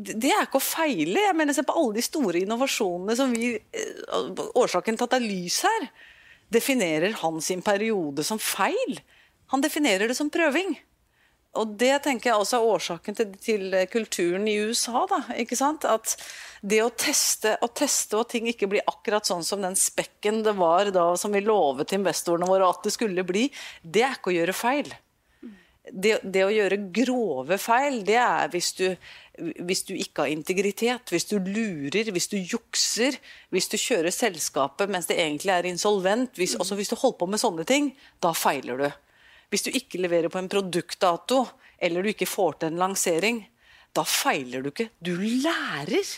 Det 0.00 0.30
er 0.32 0.46
ikke 0.46 0.60
å 0.60 0.64
feile. 0.64 1.26
Jeg 1.26 1.36
mener, 1.36 1.56
Se 1.56 1.64
på 1.66 1.76
alle 1.76 1.98
de 1.98 2.04
store 2.04 2.40
innovasjonene 2.40 3.16
som 3.18 3.32
vi 3.34 3.52
eh, 3.56 4.44
Årsaken 4.56 4.96
til 4.96 5.06
at 5.06 5.14
det 5.14 5.20
er 5.20 5.26
lys 5.28 5.60
her, 5.66 5.88
definerer 6.50 7.18
han 7.20 7.40
sin 7.44 7.60
periode 7.62 8.24
som 8.26 8.40
feil. 8.40 9.00
Han 9.52 9.62
definerer 9.62 10.08
det 10.08 10.16
som 10.18 10.30
prøving. 10.32 10.78
Og 11.58 11.72
det 11.80 11.96
tenker 12.04 12.30
jeg 12.30 12.38
også 12.38 12.58
er 12.60 12.72
årsaken 12.76 13.16
til, 13.18 13.30
til 13.42 13.74
kulturen 13.90 14.46
i 14.46 14.54
USA. 14.70 15.02
Da, 15.10 15.18
ikke 15.42 15.58
sant? 15.58 15.86
At 15.88 16.14
det 16.62 16.78
å 16.84 16.92
teste, 16.94 17.56
og 17.58 17.72
teste 17.78 18.20
og 18.20 18.28
ting 18.30 18.46
ikke 18.50 18.68
blir 18.70 18.86
akkurat 18.86 19.26
sånn 19.26 19.42
som 19.46 19.62
den 19.64 19.74
spekken 19.78 20.44
det 20.46 20.54
var 20.58 20.92
da 20.94 21.08
som 21.18 21.34
vi 21.34 21.42
lovet 21.42 21.96
investorene 21.96 22.46
våre 22.46 22.70
at 22.70 22.86
det 22.86 22.94
skulle 22.94 23.26
bli, 23.26 23.48
det 23.82 24.06
er 24.06 24.14
ikke 24.18 24.30
å 24.30 24.36
gjøre 24.38 24.54
feil. 24.54 24.92
Det, 25.80 26.18
det 26.22 26.42
å 26.44 26.52
gjøre 26.52 26.76
grove 26.92 27.56
feil, 27.58 28.02
det 28.06 28.18
er 28.20 28.50
hvis 28.52 28.74
du, 28.76 28.84
hvis 29.64 29.82
du 29.88 29.94
ikke 29.96 30.26
har 30.26 30.32
integritet, 30.32 31.08
hvis 31.10 31.26
du 31.30 31.38
lurer, 31.40 32.10
hvis 32.12 32.28
du 32.30 32.36
jukser, 32.36 33.16
hvis 33.50 33.70
du 33.72 33.78
kjører 33.80 34.12
selskapet 34.14 34.92
mens 34.92 35.08
det 35.08 35.16
egentlig 35.18 35.54
er 35.54 35.70
insolvent, 35.70 36.36
hvis, 36.36 36.58
også 36.60 36.76
hvis 36.78 36.92
du 36.92 36.98
holder 37.00 37.18
på 37.22 37.30
med 37.32 37.42
sånne 37.42 37.66
ting, 37.68 37.92
da 38.20 38.34
feiler 38.36 38.84
du. 38.84 38.90
Hvis 39.50 39.64
du 39.66 39.72
ikke 39.72 40.02
leverer 40.02 40.30
på 40.30 40.38
en 40.38 40.50
produktdato, 40.52 41.46
eller 41.80 42.04
du 42.04 42.12
ikke 42.12 42.28
får 42.28 42.60
til 42.60 42.70
en 42.70 42.82
lansering, 42.84 43.40
da 43.96 44.04
feiler 44.06 44.62
du 44.62 44.70
ikke. 44.70 44.90
Du 45.00 45.16
lærer. 45.16 46.12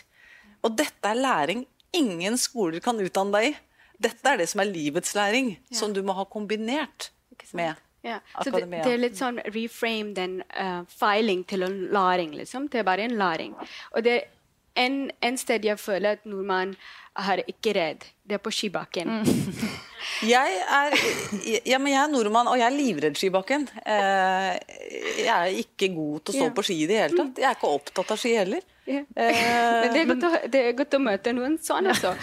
Og 0.67 0.75
dette 0.77 1.09
er 1.09 1.23
læring 1.23 1.65
ingen 1.97 2.39
skoler 2.41 2.83
kan 2.83 3.01
utdanne 3.01 3.39
deg 3.39 3.53
i. 3.53 3.55
Dette 4.03 4.29
er 4.29 4.41
det 4.41 4.49
som 4.51 4.63
er 4.63 4.71
livets 4.73 5.15
læring, 5.15 5.55
ja. 5.55 5.79
som 5.79 5.95
du 5.95 6.03
må 6.05 6.17
ha 6.19 6.27
kombinert 6.29 7.13
med 7.55 7.79
ja. 8.05 8.19
Så 8.43 8.51
Det, 8.51 8.67
det, 8.71 8.93
er 8.93 8.99
litt 8.99 9.19
sånn 9.19 9.39
reframe 9.55 10.15
den 10.17 10.41
uh, 10.59 10.83
feiling 10.91 11.45
til 11.47 11.63
en 11.63 11.79
læring, 11.95 12.35
liksom. 12.35 12.67
Det 12.69 12.83
er 12.83 12.89
bare 12.89 13.07
en 13.07 13.19
læring. 13.19 13.55
Og 13.93 14.03
det 14.05 14.17
er 14.17 14.25
en, 14.83 15.11
en 15.23 15.39
sted 15.39 15.65
jeg 15.65 15.79
føler 15.79 16.19
at 16.19 16.27
nordmann 16.27 16.75
er 17.19 17.45
ikke 17.47 17.77
redd. 17.77 18.09
Det 18.25 18.39
er 18.39 18.43
på 18.43 18.51
skibakken. 18.51 19.23
Mm. 19.23 19.71
Jeg 20.27 20.59
er, 20.63 20.95
ja, 21.69 21.79
men 21.79 21.93
jeg 21.93 22.01
er 22.03 22.11
nordmann, 22.13 22.49
og 22.51 22.59
jeg 22.59 22.67
er 22.67 22.75
livredd 22.75 23.19
skibakken. 23.19 23.67
Eh, 23.85 24.59
jeg 25.23 25.31
er 25.33 25.59
ikke 25.63 25.89
god 25.95 26.23
til 26.25 26.35
å 26.35 26.39
stå 26.39 26.49
på 26.57 26.65
ski 26.67 26.77
i 26.85 26.89
det 26.91 27.01
hele 27.01 27.19
tatt. 27.19 27.43
Jeg 27.43 27.49
er 27.49 27.59
ikke 27.59 27.73
opptatt 27.77 28.15
av 28.15 28.21
ski 28.21 28.35
heller. 28.37 28.65
Ja. 28.89 29.03
Eh, 29.15 29.37
men 29.85 29.93
det 29.95 30.01
er, 30.01 30.09
godt 30.11 30.25
å, 30.27 30.31
det 30.51 30.63
er 30.63 30.75
godt 30.79 30.97
å 30.99 31.01
møte 31.03 31.35
noen 31.37 31.55
sånn, 31.63 31.91
altså. 31.93 32.15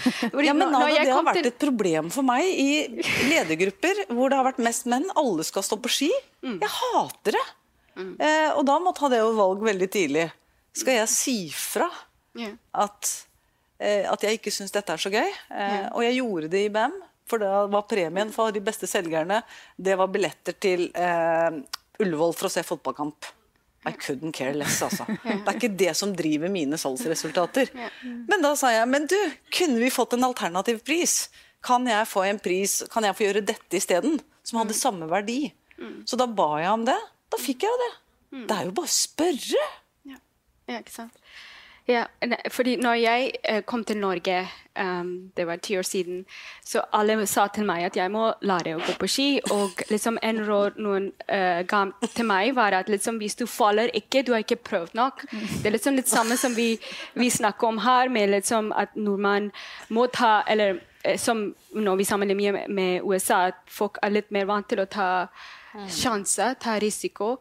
Ja, 0.43 0.55
men 0.55 0.73
Nada, 0.73 0.89
det 0.91 1.13
har 1.13 1.23
vært 1.27 1.51
et 1.51 1.59
problem 1.61 2.09
for 2.13 2.27
meg 2.27 2.47
i 2.49 2.99
ledergrupper 3.29 4.03
hvor 4.11 4.31
det 4.31 4.39
har 4.41 4.49
vært 4.49 4.61
mest 4.65 4.89
menn. 4.91 5.07
Alle 5.19 5.45
skal 5.47 5.65
stå 5.65 5.79
på 5.79 5.91
ski. 5.99 6.11
Mm. 6.43 6.59
Jeg 6.59 6.73
hater 6.75 7.39
det. 7.39 7.47
Mm. 7.99 8.13
Eh, 8.15 8.51
og 8.53 8.63
da 8.67 8.77
måtte 8.83 9.03
ta 9.05 9.11
det 9.15 9.23
valg 9.39 9.63
veldig 9.65 9.89
tidlig. 9.91 10.29
Skal 10.75 11.01
jeg 11.01 11.11
si 11.11 11.37
fra 11.55 11.89
at, 12.77 13.09
at 13.81 14.23
jeg 14.23 14.37
ikke 14.37 14.51
syns 14.53 14.71
dette 14.71 14.93
er 14.93 15.01
så 15.01 15.11
gøy? 15.11 15.31
Og 15.97 16.03
jeg 16.05 16.19
gjorde 16.19 16.51
det 16.53 16.61
i 16.67 16.71
BAM. 16.71 16.93
For 17.29 17.41
da 17.41 17.65
var 17.69 17.85
premien 17.89 18.31
for 18.33 18.53
de 18.55 18.61
beste 18.63 18.89
selgerne 18.89 19.41
det 19.77 19.97
var 19.99 20.09
billetter 20.11 20.55
til 20.57 20.87
eh, 20.97 21.59
Ullevål 21.99 22.33
for 22.37 22.49
å 22.49 22.53
se 22.53 22.63
fotballkamp. 22.65 23.27
I 23.87 23.93
couldn't 23.95 24.35
care 24.35 24.53
less, 24.57 24.81
altså. 24.83 25.05
Det 25.23 25.37
er 25.47 25.55
ikke 25.55 25.71
det 25.79 25.93
som 25.95 26.11
driver 26.15 26.51
mine 26.51 26.75
salgsresultater. 26.79 27.69
Men 28.27 28.43
da 28.43 28.51
sa 28.59 28.73
jeg 28.73 28.89
men 28.91 29.05
du, 29.07 29.15
kunne 29.55 29.79
vi 29.79 29.91
fått 29.93 30.17
en 30.17 30.27
alternativ 30.27 30.81
pris? 30.87 31.29
Kan 31.63 31.87
jeg 31.87 32.07
få 32.07 32.25
en 32.27 32.39
pris, 32.43 32.81
kan 32.91 33.07
jeg 33.07 33.15
få 33.15 33.25
gjøre 33.27 33.45
dette 33.47 33.79
isteden? 33.79 34.19
Som 34.43 34.59
hadde 34.61 34.75
samme 34.75 35.07
verdi. 35.11 35.53
Så 36.07 36.19
da 36.19 36.27
ba 36.27 36.49
jeg 36.59 36.73
om 36.75 36.83
det. 36.87 36.97
Da 37.31 37.39
fikk 37.39 37.63
jeg 37.63 37.71
jo 37.71 37.79
det. 37.85 37.91
Det 38.49 38.57
er 38.57 38.67
jo 38.67 38.75
bare 38.77 38.91
å 38.91 38.95
spørre. 38.95 39.63
Ja, 40.69 40.79
ikke 40.79 40.93
sant. 40.93 41.15
Ja, 41.89 42.03
fordi 42.53 42.75
når 42.77 42.93
jeg 42.93 43.31
uh, 43.49 43.61
kom 43.65 43.83
til 43.83 43.97
Norge, 43.97 44.47
um, 44.79 45.31
det 45.37 45.47
var 45.47 45.55
ti 45.55 45.77
år 45.77 45.81
siden, 45.81 46.25
så 46.65 46.83
alle 46.93 47.25
sa 47.27 47.47
til 47.47 47.65
meg 47.65 47.87
at 47.87 47.95
jeg 47.97 48.11
må 48.13 48.27
lære 48.45 48.75
å 48.77 48.83
gå 48.83 48.93
på 48.99 49.07
ski. 49.09 49.29
Og 49.55 49.81
liksom 49.89 50.19
en 50.21 50.43
råd 50.45 50.77
noen 50.77 51.07
uh, 51.25 51.65
ga 51.65 51.79
til 52.13 52.27
meg, 52.29 52.53
var 52.55 52.77
at 52.77 52.91
liksom, 52.93 53.17
hvis 53.17 53.39
du 53.39 53.47
faller 53.49 53.89
ikke, 53.97 54.21
du 54.21 54.35
har 54.35 54.45
ikke 54.45 54.61
prøvd 54.69 54.93
nok. 54.93 55.25
Det 55.31 55.65
er 55.65 55.73
liksom 55.73 55.97
litt 55.97 56.11
samme 56.11 56.37
som 56.37 56.53
vi, 56.53 56.75
vi 57.17 57.29
snakker 57.33 57.71
om 57.71 57.81
her, 57.81 58.13
med 58.13 58.35
liksom 58.35 58.69
at 58.77 58.93
nordmenn 58.93 59.49
må 59.89 60.05
ta 60.13 60.43
eller 60.45 60.77
uh, 61.07 61.17
som 61.17 61.47
når 61.73 62.03
vi 62.03 62.05
sammenligner 62.05 62.53
med, 62.53 62.69
med 62.69 63.01
USA, 63.01 63.47
at 63.49 63.65
folk 63.65 63.97
er 64.03 64.13
litt 64.13 64.29
mer 64.29 64.45
vant 64.45 64.69
til 64.69 64.85
å 64.85 64.85
ta 64.85 65.09
sjanser, 65.89 66.55
ta 66.61 66.77
risiko. 66.81 67.35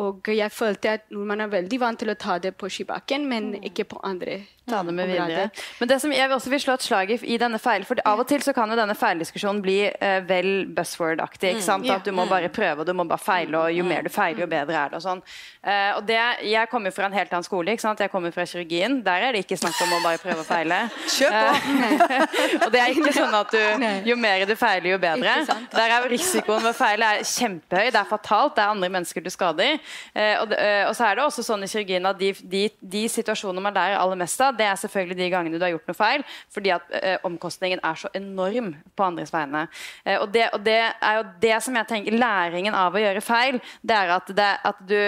Og 0.00 0.28
jeg 0.32 0.52
følte 0.54 0.96
at 0.96 1.10
nordmenn 1.12 1.44
er 1.44 1.52
veldig 1.52 1.80
vant 1.80 2.00
til 2.00 2.12
å 2.12 2.18
ta 2.18 2.38
det 2.42 2.54
på 2.56 2.70
skibakken, 2.72 3.26
men 3.28 3.52
mm. 3.56 3.68
ikke 3.68 3.90
på 3.92 4.00
andre 4.06 4.42
Ta 4.70 4.82
det 4.82 4.92
med 4.94 5.08
vilje. 5.10 5.48
Men 5.80 5.88
det 5.90 5.96
som 6.00 6.12
jeg 6.14 6.30
også 6.30 6.50
vil 6.52 6.60
slå 6.62 6.76
et 6.78 6.84
slag 6.86 7.10
i, 7.10 7.16
i 7.34 7.36
denne 7.40 7.58
feil, 7.58 7.82
for 7.86 7.98
av 8.06 8.20
og 8.22 8.28
til 8.30 8.44
så 8.46 8.52
kan 8.54 8.70
jo 8.70 8.76
denne 8.78 8.94
feildiskusjonen 8.94 9.58
bli 9.62 9.78
uh, 9.90 10.20
vel 10.28 10.68
buzzword-aktig. 10.70 11.56
ikke 11.56 11.64
mm. 11.64 11.66
sant? 11.66 11.88
At 11.90 12.06
du 12.06 12.12
må 12.14 12.28
bare 12.30 12.46
prøve, 12.52 12.84
og 12.84 12.86
du 12.86 12.92
må 12.94 13.02
bare 13.10 13.18
feile, 13.18 13.58
og 13.58 13.74
jo 13.74 13.82
mer 13.86 14.06
du 14.06 14.10
feiler, 14.12 14.44
jo 14.44 14.46
bedre 14.46 14.76
er 14.78 14.92
det. 14.92 15.00
og 15.00 15.02
sånn. 15.02 15.22
Uh, 15.66 15.98
og 15.98 16.06
det, 16.06 16.20
Jeg 16.46 16.70
kommer 16.70 16.94
fra 16.94 17.08
en 17.10 17.16
helt 17.16 17.34
annen 17.34 17.46
skole. 17.46 17.74
ikke 17.74 17.82
sant? 17.82 18.04
Jeg 18.06 18.12
kommer 18.12 18.30
fra 18.30 18.46
kirurgien. 18.46 19.00
Der 19.02 19.26
er 19.26 19.34
det 19.34 19.42
ikke 19.42 19.58
snakk 19.58 19.82
om 19.82 19.96
å 19.96 20.00
bare 20.04 20.22
prøve 20.22 20.44
å 20.44 20.46
feile. 20.46 20.78
Kjør 21.16 21.34
på! 21.34 21.74
Uh, 21.82 22.62
og 22.68 22.70
det 22.70 22.84
er 22.84 22.94
ikke 22.94 23.16
sånn 23.18 23.34
at 23.42 23.50
du, 23.50 23.88
jo 24.12 24.18
mer 24.28 24.46
du 24.46 24.54
feiler, 24.54 24.92
jo 24.94 25.02
bedre. 25.02 25.34
Der 25.74 25.96
er 25.98 26.08
risikoen 26.12 26.62
ved 26.62 26.70
å 26.70 26.78
feile 26.78 27.10
kjempehøy. 27.26 27.90
Det 27.90 27.98
er 27.98 28.08
fatalt. 28.14 28.54
Det 28.54 28.62
er 28.62 28.76
andre 28.76 28.94
mennesker 28.94 29.26
du 29.26 29.30
skader. 29.34 29.81
Og, 30.14 30.48
det, 30.50 30.58
og, 30.88 30.94
så 30.96 31.06
er 31.08 31.16
det 31.16 31.24
også 31.24 31.44
sånn 31.46 31.64
i 31.64 31.68
kirurgien 31.70 32.06
at 32.08 32.18
de, 32.20 32.32
de, 32.48 32.62
de 32.94 33.02
situasjonene 33.10 33.62
man 33.64 33.76
lærer 33.76 33.98
aller 33.98 34.18
mest 34.18 34.40
av, 34.44 34.56
det 34.56 34.66
er 34.66 34.78
selvfølgelig 34.80 35.18
de 35.18 35.30
gangene 35.32 35.60
du 35.60 35.64
har 35.64 35.72
gjort 35.74 35.90
noe 35.90 35.98
feil, 35.98 36.24
fordi 36.52 36.72
at 36.74 36.94
eh, 36.98 37.16
omkostningen 37.26 37.82
er 37.84 37.98
så 37.98 38.10
enorm 38.16 38.72
på 38.96 39.06
andres 39.06 39.32
vegne. 39.34 39.64
Eh, 40.04 40.18
og, 40.18 40.28
det, 40.34 40.48
og, 40.52 40.60
det, 40.66 40.78
er 40.92 41.18
jo 41.18 41.24
det 41.42 41.54
som 41.64 41.78
jeg 41.78 41.90
tenker 41.90 42.18
Læringen 42.22 42.76
av 42.76 42.94
å 42.94 43.02
gjøre 43.02 43.24
feil, 43.24 43.60
det 43.82 43.96
er 43.96 44.14
at, 44.16 44.32
det, 44.36 44.50
at 44.70 44.82
du, 44.88 44.98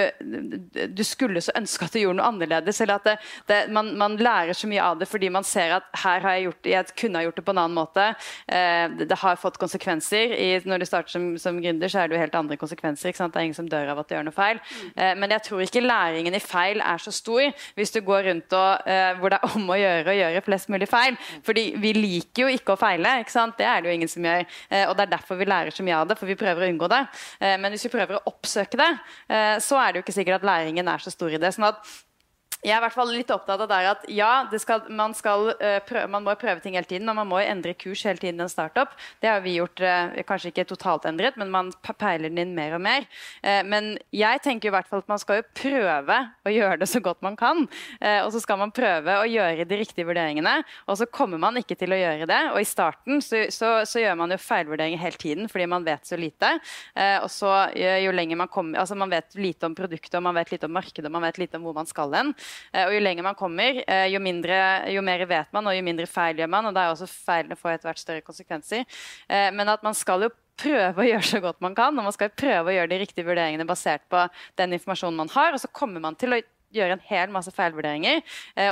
du, 0.88 1.04
skulle 1.06 1.42
så 1.44 1.54
ønske 1.58 1.86
at 1.86 1.94
du 1.94 2.00
gjorde 2.02 2.18
noe 2.20 2.30
annerledes. 2.32 2.80
Eller 2.84 3.00
at 3.00 3.68
man, 3.72 3.92
man, 4.00 4.16
lærer 4.20 4.56
så 4.56 4.68
mye 4.70 4.82
av 4.82 5.00
det 5.00 5.08
fordi 5.10 5.30
man 5.32 5.46
ser 5.46 5.76
at 5.78 5.88
her 6.04 6.22
har 6.24 6.38
jeg 6.38 6.46
gjort 6.48 6.68
jeg 6.70 6.94
kunne 6.98 7.20
ha 7.20 7.26
gjort 7.26 7.38
det 7.38 7.46
på 7.46 7.54
en 7.54 7.62
annen 7.64 7.76
måte. 7.76 8.06
Eh, 8.46 8.86
det, 9.04 9.20
har 9.20 9.40
fått 9.40 9.60
konsekvenser. 9.62 10.34
I, 10.34 10.48
når 10.64 10.82
du 10.82 10.88
starter 10.88 11.14
som, 11.14 11.28
som 11.40 11.60
gründer, 11.62 11.90
så 11.90 12.02
er 12.02 12.10
det 12.10 12.16
jo 12.16 12.22
helt 12.22 12.38
andre 12.38 12.58
konsekvenser. 12.60 13.14
Det 13.14 13.40
er 13.40 13.48
ingen 13.48 13.56
som 13.56 13.68
dør 13.70 13.92
av 13.92 14.02
at 14.02 14.10
du 14.10 14.16
gjør 14.16 14.26
noe 14.28 14.36
feil. 14.36 14.62
Eh, 14.94 15.12
men 15.18 15.34
jeg 15.34 15.44
tror 15.48 15.64
ikke 15.64 15.82
læringen 15.84 16.34
i 16.36 16.42
feil 16.42 16.82
er 16.84 17.02
så 17.02 17.12
stor 17.14 17.42
hvis 17.76 17.92
du 17.94 18.00
går 18.04 18.28
rundt 18.28 18.56
og 18.58 18.88
eh, 18.90 19.12
hvor 19.18 19.32
det 19.32 19.40
er 19.40 19.56
om 19.58 19.70
å 19.70 19.78
gjøre 19.78 20.12
å 20.12 20.16
gjøre 20.18 20.44
flest 20.46 20.72
mulig 20.72 20.88
feil. 20.90 21.18
Fordi 21.46 21.66
vi 21.80 21.94
liker 21.98 22.46
jo 22.46 22.54
ikke 22.54 22.76
å 22.76 22.80
feile. 22.80 23.18
ikke 23.22 23.34
sant? 23.34 23.58
Det 23.58 23.68
er 23.68 23.82
det 23.82 23.90
jo 23.90 23.98
ingen 23.98 24.10
som 24.10 24.30
gjør. 24.30 24.46
Eh, 24.70 24.86
og 24.88 24.96
det 24.96 25.06
er 25.06 25.14
derfor 25.16 25.40
vi 25.40 25.48
lærer 25.48 25.74
så 25.74 25.86
mye 25.86 26.00
av 26.00 26.08
det, 26.10 26.18
for 26.20 26.30
vi 26.30 26.38
prøver 26.38 26.64
å 26.64 26.70
unngå 26.70 26.88
det. 26.90 27.02
Men 27.40 27.72
hvis 27.72 27.86
vi 27.86 27.92
prøver 27.92 28.18
å 28.18 28.24
oppsøke 28.30 28.78
det, 28.78 28.90
så 29.64 29.78
er 29.80 29.92
det 29.92 30.00
jo 30.00 30.04
ikke 30.04 30.14
sikkert 30.16 30.40
at 30.40 30.46
læringen 30.48 30.88
er 30.90 31.02
så 31.02 31.12
stor 31.12 31.32
i 31.34 31.40
det. 31.40 31.52
sånn 31.54 31.68
at 31.68 31.80
jeg 32.64 32.72
er 32.72 32.80
i 32.80 32.84
hvert 32.86 32.96
fall 32.96 33.10
litt 33.12 33.32
opptatt 33.34 33.60
av 33.60 33.68
der 33.68 33.90
at 33.90 34.04
ja, 34.08 34.30
skal, 34.60 34.86
man, 34.88 35.12
skal, 35.16 35.50
uh, 35.58 35.78
prøve, 35.84 36.08
man, 36.10 36.24
må 36.24 36.32
prøve 36.40 36.62
ting 36.64 36.78
hele 36.78 36.88
tiden, 36.88 37.08
og 37.12 37.18
man 37.18 37.28
må 37.28 37.40
endre 37.42 37.74
kurs 37.76 38.04
hele 38.08 38.20
tiden 38.20 38.40
i 38.40 38.44
en 38.46 38.52
startup. 38.52 38.94
Det 39.20 39.28
har 39.28 39.42
vi 39.44 39.58
gjort, 39.58 39.82
uh, 39.84 40.14
kanskje 40.24 40.52
ikke 40.52 40.66
totalt 40.72 41.04
endret, 41.08 41.36
men 41.40 41.52
man 41.52 41.72
peiler 41.92 42.30
den 42.30 42.40
inn 42.40 42.54
mer 42.56 42.78
og 42.78 42.82
mer. 42.84 43.04
Uh, 43.44 43.60
men 43.68 43.92
jeg 44.16 44.40
tenker 44.44 44.70
i 44.70 44.74
hvert 44.74 44.88
fall 44.88 45.04
at 45.04 45.12
man 45.12 45.20
skal 45.20 45.42
jo 45.42 45.46
prøve 45.60 46.18
å 46.44 46.54
gjøre 46.54 46.80
det 46.80 46.88
så 46.88 47.02
godt 47.04 47.20
man 47.24 47.36
kan. 47.36 47.64
og 47.64 48.30
så 48.34 48.40
skal 48.42 48.58
man 48.60 48.72
prøve 48.74 49.14
å 49.20 49.26
gjøre 49.28 49.64
de 49.68 49.76
riktige 49.78 50.06
vurderingene, 50.06 50.54
og 50.88 50.98
så 50.98 51.06
kommer 51.10 51.40
man 51.40 51.56
ikke 51.60 51.76
til 51.78 51.92
å 51.94 51.98
gjøre 51.98 52.28
det. 52.28 52.40
Og 52.52 52.60
i 52.60 52.68
starten 52.68 53.22
så, 53.24 53.44
så, 53.52 53.70
så 53.88 54.02
gjør 54.02 54.18
man 54.20 54.34
jo 54.34 54.38
feilvurderinger 54.40 55.00
hele 55.00 55.20
tiden 55.20 55.50
fordi 55.50 55.66
man 55.70 55.86
vet 55.86 56.06
så 56.06 56.18
lite. 56.20 56.50
og 57.22 57.30
så 57.32 57.52
jo 57.74 58.12
lenger 58.14 58.38
man 58.40 58.50
kommer 58.52 58.80
Altså 58.80 58.96
man 58.98 59.12
vet 59.12 59.36
lite 59.38 59.66
om 59.68 59.74
produktet, 59.76 60.14
og 60.18 60.26
man 60.26 60.36
vet 60.36 60.52
lite 60.52 60.68
om 60.68 60.74
markedet, 60.76 61.08
og 61.08 61.14
man 61.16 61.26
vet 61.26 61.40
lite 61.42 61.58
om 61.58 61.66
hvor 61.66 61.76
man 61.76 61.88
skal 61.88 62.14
hen. 62.16 62.34
Eh, 62.72 62.86
og 62.86 62.94
jo 62.96 63.02
lenger 63.02 63.26
man 63.26 63.38
kommer, 63.38 63.82
eh, 63.86 64.06
jo, 64.12 64.20
mindre, 64.22 64.56
jo 64.94 65.02
mer 65.04 65.26
vet 65.30 65.52
man, 65.54 65.66
og 65.70 65.76
jo 65.76 65.84
mindre 65.86 66.08
feil 66.10 66.40
gjør 66.40 66.50
man. 66.50 66.70
Og 66.70 66.76
da 66.76 66.86
er 66.86 66.94
også 66.94 67.10
feilene 67.10 67.58
får 67.58 67.76
etter 67.76 67.90
hvert 67.90 68.02
større 68.02 68.24
konsekvenser. 68.26 68.88
Eh, 69.28 69.50
men 69.54 69.70
at 69.72 69.84
man 69.86 69.96
skal 69.96 70.26
jo 70.26 70.32
prøve 70.60 71.02
å 71.02 71.06
gjøre 71.08 71.26
så 71.26 71.42
godt 71.42 71.62
man 71.64 71.74
kan, 71.74 71.96
og 71.98 72.06
man 72.06 72.14
skal 72.14 72.30
prøve 72.30 72.70
å 72.70 72.76
gjøre 72.76 72.92
de 72.92 73.00
riktige 73.02 73.26
vurderingene 73.26 73.66
basert 73.66 74.04
på 74.12 74.26
den 74.60 74.76
informasjonen 74.76 75.24
man 75.24 75.32
har. 75.34 75.54
Og 75.54 75.62
så 75.62 75.72
kommer 75.74 76.02
man 76.04 76.18
til 76.18 76.36
å 76.36 76.42
gjøre 76.74 76.96
en 76.96 77.06
hel 77.08 77.32
masse 77.34 77.52
feilvurderinger. 77.54 78.22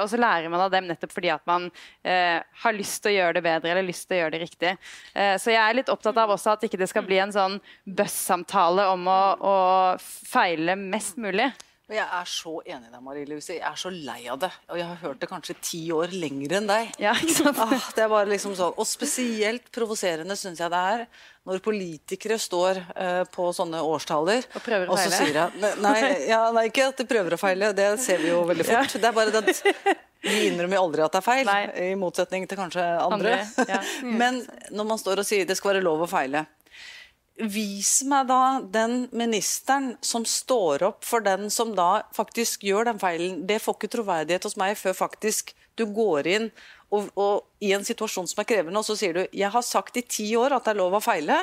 Og 0.02 0.08
så 0.10 0.20
lærer 0.20 0.50
man 0.52 0.64
av 0.64 0.72
dem 0.74 0.88
nettopp 0.88 1.14
fordi 1.14 1.32
at 1.34 1.44
man 1.48 1.68
eh, 2.02 2.38
har 2.64 2.76
lyst 2.76 3.02
til 3.02 3.12
å 3.12 3.16
gjøre 3.16 3.38
det 3.38 3.44
bedre 3.46 3.72
eller 3.72 3.86
lyst 3.86 4.08
til 4.08 4.18
å 4.18 4.22
gjøre 4.22 4.34
det 4.36 4.42
riktig. 4.44 4.72
Eh, 5.14 5.34
så 5.42 5.54
jeg 5.54 5.62
er 5.62 5.78
litt 5.78 5.92
opptatt 5.92 6.18
av 6.22 6.34
også 6.34 6.56
at 6.56 6.66
ikke 6.66 6.80
det 6.80 6.90
skal 6.90 7.06
bli 7.06 7.20
en 7.22 7.34
sånn 7.34 7.58
buzz-samtale 7.86 8.88
om 8.92 9.06
å, 9.10 9.20
å 9.38 9.56
feile 10.00 10.78
mest 10.78 11.20
mulig. 11.22 11.50
Og 11.92 11.96
jeg 11.98 12.08
er 12.08 12.28
så 12.32 12.52
enig 12.64 12.86
i 12.88 12.90
deg, 12.94 13.00
Marie 13.04 13.28
Louise. 13.28 13.52
Jeg 13.52 13.66
er 13.68 13.76
så 13.76 13.90
lei 13.92 14.22
av 14.32 14.38
det. 14.40 14.48
Og 14.72 14.78
jeg 14.80 14.86
har 14.88 15.00
hørt 15.02 15.18
det 15.20 15.26
kanskje 15.28 15.56
ti 15.60 15.80
år 15.92 16.14
lenger 16.16 16.54
enn 16.56 16.70
deg. 16.70 16.94
Ja? 17.02 17.12
Ah, 17.52 17.74
det 17.92 18.00
er 18.06 18.08
bare 18.08 18.30
liksom 18.30 18.54
sånn. 18.56 18.72
Og 18.80 18.88
spesielt 18.88 19.66
provoserende 19.74 20.32
syns 20.40 20.62
jeg 20.62 20.72
det 20.72 20.80
er 20.94 21.02
når 21.44 21.60
politikere 21.60 22.38
står 22.40 22.80
uh, 22.80 23.24
på 23.34 23.50
sånne 23.52 23.82
årstaller 23.84 24.46
og 24.46 24.64
prøver 24.64 24.88
å 24.88 24.94
og 24.94 25.02
så 25.02 25.10
feile. 25.12 25.18
sier 25.18 25.36
jeg, 25.36 25.74
nei, 25.84 25.94
ja, 26.32 26.40
nei, 26.54 26.64
ikke 26.70 26.88
at 26.94 27.02
de 27.02 27.06
prøver 27.12 27.36
å 27.36 27.40
feile, 27.42 27.72
det 27.76 27.90
ser 28.00 28.24
vi 28.24 28.30
jo 28.30 28.40
veldig 28.48 28.68
fort. 28.70 28.96
Det 28.96 29.10
er 29.10 29.16
bare 29.18 29.34
det 29.34 29.42
at 29.42 30.02
vi 30.22 30.46
innrømmer 30.48 30.80
aldri 30.80 31.04
at 31.04 31.12
det 31.12 31.20
er 31.20 31.26
feil, 31.26 31.50
Nei. 31.50 31.90
i 31.90 31.92
motsetning 31.98 32.48
til 32.48 32.62
kanskje 32.62 32.88
andre. 33.04 33.36
Andre, 33.42 33.68
ja. 33.68 33.84
Men 34.22 34.40
når 34.72 34.90
man 34.94 35.02
står 35.02 35.20
og 35.20 35.28
sier 35.28 35.44
det 35.44 35.58
skal 35.60 35.74
være 35.74 35.84
lov 35.84 36.06
å 36.06 36.10
feile 36.10 36.46
Vis 37.36 38.02
meg 38.04 38.28
da 38.28 38.60
den 38.74 39.06
ministeren 39.16 39.94
som 40.04 40.26
står 40.28 40.84
opp 40.90 41.06
for 41.08 41.24
den 41.24 41.48
som 41.50 41.72
da 41.76 42.04
faktisk 42.12 42.66
gjør 42.68 42.90
den 42.90 43.00
feilen. 43.00 43.40
Det 43.48 43.62
får 43.64 43.78
ikke 43.78 43.92
troverdighet 43.94 44.44
hos 44.44 44.58
meg 44.60 44.76
før 44.76 44.96
faktisk 44.98 45.54
du 45.80 45.86
går 45.88 46.28
inn 46.28 46.50
og, 46.92 47.08
og 47.16 47.64
i 47.64 47.72
en 47.72 47.86
situasjon 47.86 48.28
som 48.28 48.42
er 48.42 48.48
krevende, 48.48 48.76
og 48.76 48.84
så 48.84 48.96
sier 49.00 49.16
du 49.16 49.22
jeg 49.32 49.48
har 49.54 49.64
sagt 49.64 49.96
i 49.96 50.04
ti 50.04 50.28
år 50.36 50.52
at 50.58 50.66
det 50.66 50.74
er 50.74 50.80
lov 50.82 50.98
å 50.98 51.02
feile. 51.02 51.38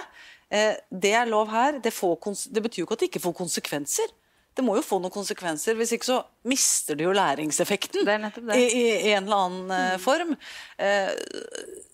Eh, 0.53 0.77
det 0.89 1.13
er 1.17 1.29
lov 1.29 1.49
her. 1.53 1.79
Det, 1.81 1.93
får 1.93 2.35
det 2.53 2.63
betyr 2.65 2.83
jo 2.83 2.87
ikke 2.87 2.99
at 2.99 3.03
det 3.03 3.09
ikke 3.09 3.25
får 3.25 3.37
konsekvenser. 3.41 4.13
Det 4.59 4.65
må 4.67 4.73
jo 4.75 4.83
få 4.83 4.97
noen 4.99 5.13
konsekvenser, 5.13 5.77
hvis 5.79 5.93
ikke 5.95 6.07
så 6.09 6.17
mister 6.51 6.97
du 6.99 7.05
jo 7.05 7.13
læringseffekten. 7.15 8.03
I, 8.51 8.65
i, 8.65 8.81
i 9.07 9.13
en 9.15 9.29
eller 9.29 9.43
annen 9.45 9.69
mm. 9.71 10.01
form. 10.03 10.33
Eh, 10.75 11.13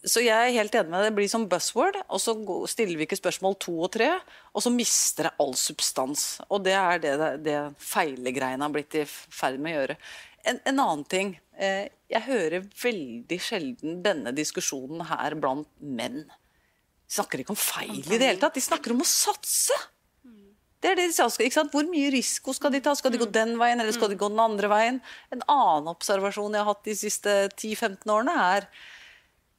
så 0.01 0.24
jeg 0.25 0.34
er 0.34 0.55
helt 0.55 0.74
enig 0.74 0.89
med 0.89 0.98
deg. 0.98 1.12
Det 1.12 1.17
blir 1.19 1.29
som 1.29 1.45
buzzword, 1.51 2.00
og 2.10 2.24
så 2.24 2.34
stiller 2.72 2.98
vi 2.98 3.05
ikke 3.05 3.19
spørsmål 3.19 3.60
to 3.62 3.75
og 3.86 3.91
tre, 3.93 4.10
og 4.50 4.65
så 4.65 4.74
mister 4.74 5.29
det 5.29 5.36
all 5.45 5.53
substans. 5.62 6.25
Og 6.50 6.65
det 6.65 6.74
er 6.79 7.03
det, 7.03 7.13
det 7.45 7.60
feilegreiene 7.86 8.65
har 8.65 8.74
blitt 8.74 8.98
i 8.98 9.05
ferd 9.05 9.62
med 9.62 9.75
å 9.75 9.79
gjøre. 9.84 10.00
En, 10.50 10.62
en 10.65 10.81
annen 10.88 11.05
ting. 11.10 11.36
Eh, 11.62 11.86
jeg 12.10 12.25
hører 12.25 12.65
veldig 12.81 13.41
sjelden 13.41 14.01
denne 14.05 14.34
diskusjonen 14.34 15.05
her 15.12 15.38
blant 15.38 15.69
menn. 15.81 16.24
De 17.05 17.19
snakker 17.19 17.45
ikke 17.45 17.53
om 17.53 17.62
feil 17.62 18.01
i 18.01 18.17
det 18.17 18.25
hele 18.25 18.41
tatt. 18.41 18.57
De 18.57 18.65
snakker 18.65 18.98
om 18.98 19.05
å 19.05 19.10
satse. 19.10 19.77
Det 20.85 20.91
er 20.91 20.99
det 20.99 21.07
de 21.09 21.15
sa. 21.17 21.25
Ikke 21.41 21.57
sant? 21.57 21.71
Hvor 21.73 21.87
mye 21.89 22.11
risiko 22.13 22.53
skal 22.53 22.69
de 22.75 22.79
ta? 22.85 22.91
Skal 22.93 23.09
de 23.09 23.17
gå 23.17 23.25
den 23.33 23.55
veien, 23.57 23.79
eller 23.81 23.95
skal 23.95 24.11
de 24.11 24.17
gå 24.21 24.27
den 24.29 24.41
andre 24.43 24.69
veien? 24.69 24.99
En 25.33 25.41
annen 25.49 25.89
observasjon 25.89 26.53
jeg 26.53 26.61
har 26.61 26.69
hatt 26.69 26.85
de 26.85 26.93
siste 26.99 27.33
10-15 27.55 28.13
årene, 28.13 28.35
er 28.53 28.67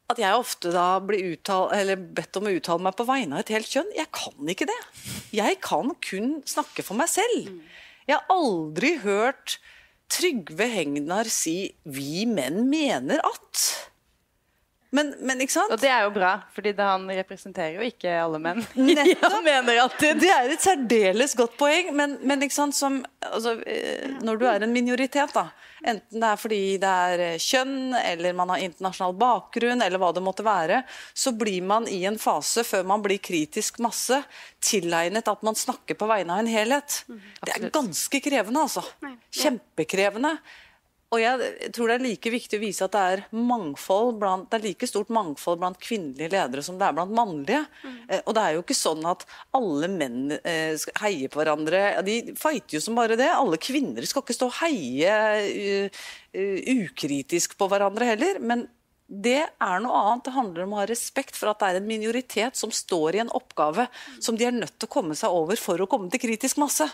at 0.06 0.21
jeg 0.23 0.38
ofte 0.38 0.71
da 0.71 1.00
blir 1.02 1.33
uttale, 1.33 1.80
eller 1.80 1.99
bedt 1.99 2.38
om 2.38 2.47
å 2.47 2.52
uttale 2.54 2.87
meg 2.87 2.95
på 2.95 3.09
vegne 3.09 3.35
av 3.35 3.42
et 3.42 3.50
helt 3.56 3.73
kjønn. 3.73 3.90
Jeg 3.99 4.06
kan 4.14 4.52
ikke 4.54 4.68
det. 4.71 4.78
Jeg 5.35 5.59
kan 5.66 5.90
kun 6.06 6.37
snakke 6.47 6.87
for 6.87 6.95
meg 7.00 7.11
selv. 7.11 7.50
Jeg 8.06 8.14
har 8.14 8.30
aldri 8.30 8.95
hørt 9.02 9.59
Trygve 10.06 10.71
Hegnar 10.71 11.26
si 11.26 11.75
'vi 11.83 12.23
menn 12.30 12.68
mener 12.71 13.18
at'. 13.26 13.90
Men, 14.97 15.12
men 15.29 15.43
ikke 15.45 15.53
sant? 15.53 15.73
Og 15.75 15.81
det 15.81 15.91
er 15.93 16.07
jo 16.07 16.12
bra, 16.15 16.33
fordi 16.57 16.73
han 16.79 17.05
representerer 17.19 17.76
jo 17.76 17.85
ikke 17.85 18.15
alle 18.23 18.41
menn. 18.41 18.62
Han 19.37 19.45
mener 19.45 19.83
alltid. 19.83 20.23
Det 20.23 20.31
er 20.33 20.53
et 20.55 20.62
særdeles 20.62 21.35
godt 21.37 21.57
poeng, 21.61 21.91
men, 21.97 22.17
men 22.26 22.45
ikke 22.47 22.57
sant, 22.57 22.76
som, 22.76 22.99
altså, 23.26 23.57
eh, 23.69 24.17
når 24.25 24.41
du 24.41 24.47
er 24.49 24.65
en 24.65 24.73
minoritet, 24.73 25.35
da, 25.37 25.49
enten 25.85 26.23
det 26.23 26.31
er 26.31 26.41
fordi 26.41 26.61
det 26.83 26.93
er 27.11 27.25
eh, 27.26 27.38
kjønn, 27.43 27.97
eller 27.99 28.37
man 28.38 28.55
har 28.55 28.65
internasjonal 28.65 29.17
bakgrunn, 29.21 29.85
eller 29.85 30.00
hva 30.00 30.12
det 30.17 30.25
måtte 30.25 30.47
være, 30.47 30.83
så 31.12 31.35
blir 31.37 31.67
man 31.67 31.88
i 31.93 32.03
en 32.09 32.21
fase 32.21 32.65
før 32.67 32.87
man 32.88 33.05
blir 33.05 33.21
kritisk 33.21 33.83
masse, 33.85 34.23
tilegnet 34.65 35.29
at 35.29 35.45
man 35.47 35.59
snakker 35.59 35.99
på 35.99 36.09
vegne 36.09 36.38
av 36.38 36.45
en 36.45 36.53
helhet. 36.53 37.03
Det 37.43 37.59
er 37.59 37.69
ganske 37.75 38.23
krevende, 38.25 38.65
altså. 38.65 38.87
Kjempekrevende. 39.35 40.38
Og 41.14 41.21
jeg 41.23 41.71
tror 41.75 41.90
det 41.90 41.97
er 41.97 42.02
like 42.02 42.30
viktig 42.34 42.58
å 42.58 42.62
vise 42.64 42.86
at 42.86 42.95
det 42.97 43.02
er 43.12 43.21
mangfold 43.30 44.16
blant, 44.19 44.49
det 44.50 44.58
er 44.58 44.64
like 44.64 44.88
stort 44.90 45.10
mangfold 45.14 45.60
blant 45.60 45.78
kvinnelige 45.78 46.32
ledere 46.32 46.64
som 46.66 46.80
det 46.80 46.88
er 46.88 46.97
blant 46.97 47.14
mannlige. 47.14 47.60
Eh, 48.08 48.25
og 48.25 48.34
det 48.34 48.42
er 48.42 48.56
jo 48.56 48.64
ikke 48.64 48.75
sånn 48.75 49.06
at 49.06 49.23
alle 49.54 49.90
menn 49.92 50.34
eh, 50.40 50.75
skal 50.82 50.99
heie 51.04 51.30
på 51.30 51.38
hverandre. 51.38 51.82
De 52.06 52.19
fighter 52.34 52.78
jo 52.78 52.82
som 52.82 52.99
bare 52.99 53.19
det. 53.19 53.28
Alle 53.30 53.60
kvinner 53.62 54.06
skal 54.08 54.25
ikke 54.25 54.34
stå 54.34 54.49
og 54.50 54.58
heie 54.64 55.12
eh, 55.47 56.08
ukritisk 56.75 57.54
på 57.60 57.69
hverandre 57.71 58.10
heller. 58.10 58.40
Men 58.42 58.66
det 59.06 59.45
er 59.47 59.84
noe 59.84 60.00
annet. 60.00 60.25
Det 60.26 60.34
handler 60.34 60.66
om 60.66 60.75
å 60.75 60.80
ha 60.80 60.88
respekt 60.90 61.38
for 61.38 61.52
at 61.52 61.62
det 61.62 61.69
er 61.69 61.78
en 61.78 61.86
minoritet 61.86 62.58
som 62.58 62.75
står 62.75 63.14
i 63.14 63.23
en 63.23 63.30
oppgave 63.38 63.86
som 64.19 64.34
de 64.34 64.49
er 64.49 64.58
nødt 64.58 64.75
til 64.75 64.90
å 64.90 64.95
komme 64.97 65.14
seg 65.14 65.30
over 65.30 65.60
for 65.60 65.78
å 65.78 65.86
komme 65.86 66.10
til 66.10 66.25
kritisk 66.26 66.58
masse. 66.58 66.88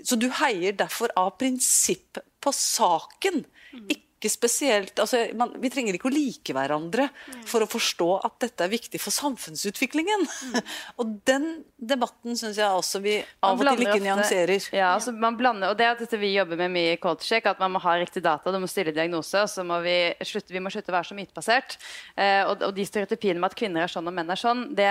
Så 0.00 0.16
du 0.16 0.30
heier 0.40 0.72
derfor 0.76 1.12
av 1.20 1.34
prinsipp 1.40 2.20
på 2.46 2.54
saken. 2.54 3.42
Ikke 3.90 4.05
spesielt 4.32 4.98
altså, 5.02 5.22
man, 5.38 5.52
Vi 5.62 5.70
trenger 5.72 5.96
ikke 5.96 6.08
å 6.10 6.14
like 6.14 6.54
hverandre 6.56 7.08
for 7.48 7.64
å 7.64 7.68
forstå 7.70 8.08
at 8.26 8.38
dette 8.46 8.66
er 8.66 8.72
viktig 8.72 9.00
for 9.02 9.14
samfunnsutviklingen. 9.14 10.26
og 11.00 11.16
den 11.28 11.48
debatten 11.76 12.36
syns 12.38 12.58
jeg 12.60 12.66
også 12.66 13.02
vi 13.04 13.18
av 13.44 13.60
og 13.60 13.68
til 13.68 13.84
ikke 13.86 14.02
nyanserer. 14.04 14.68
Ja, 14.74 14.94
altså 14.94 15.14
man 15.16 15.38
blander, 15.38 15.72
og 15.72 15.78
det 15.78 15.86
er 15.88 15.98
dette 16.00 16.20
vi 16.20 16.32
jobber 16.34 16.58
med 16.60 16.72
mye 16.74 16.94
i 16.94 17.00
Culturecheck, 17.00 17.48
at 17.50 17.60
man 17.62 17.74
må 17.74 17.82
ha 17.84 17.96
riktig 18.00 18.22
data, 18.24 18.52
du 18.52 18.58
må 18.62 18.70
stille 18.70 18.94
diagnose, 18.96 19.42
og 19.44 19.50
så 19.52 19.64
må 19.66 19.78
vi 19.84 19.96
slutte, 20.26 20.54
vi 20.54 20.62
må 20.62 20.72
slutte 20.72 20.92
å 20.92 20.96
være 20.96 21.10
så 21.10 21.18
mytebasert. 21.18 21.78
Eh, 22.16 22.42
og, 22.46 22.64
og 22.66 22.74
de 22.76 22.86
stereotypiene 22.88 23.42
med 23.42 23.52
at 23.52 23.58
kvinner 23.58 23.84
er 23.84 23.92
sånn 23.92 24.08
og 24.08 24.16
menn 24.16 24.32
er 24.32 24.40
sånn, 24.40 24.64
det, 24.76 24.88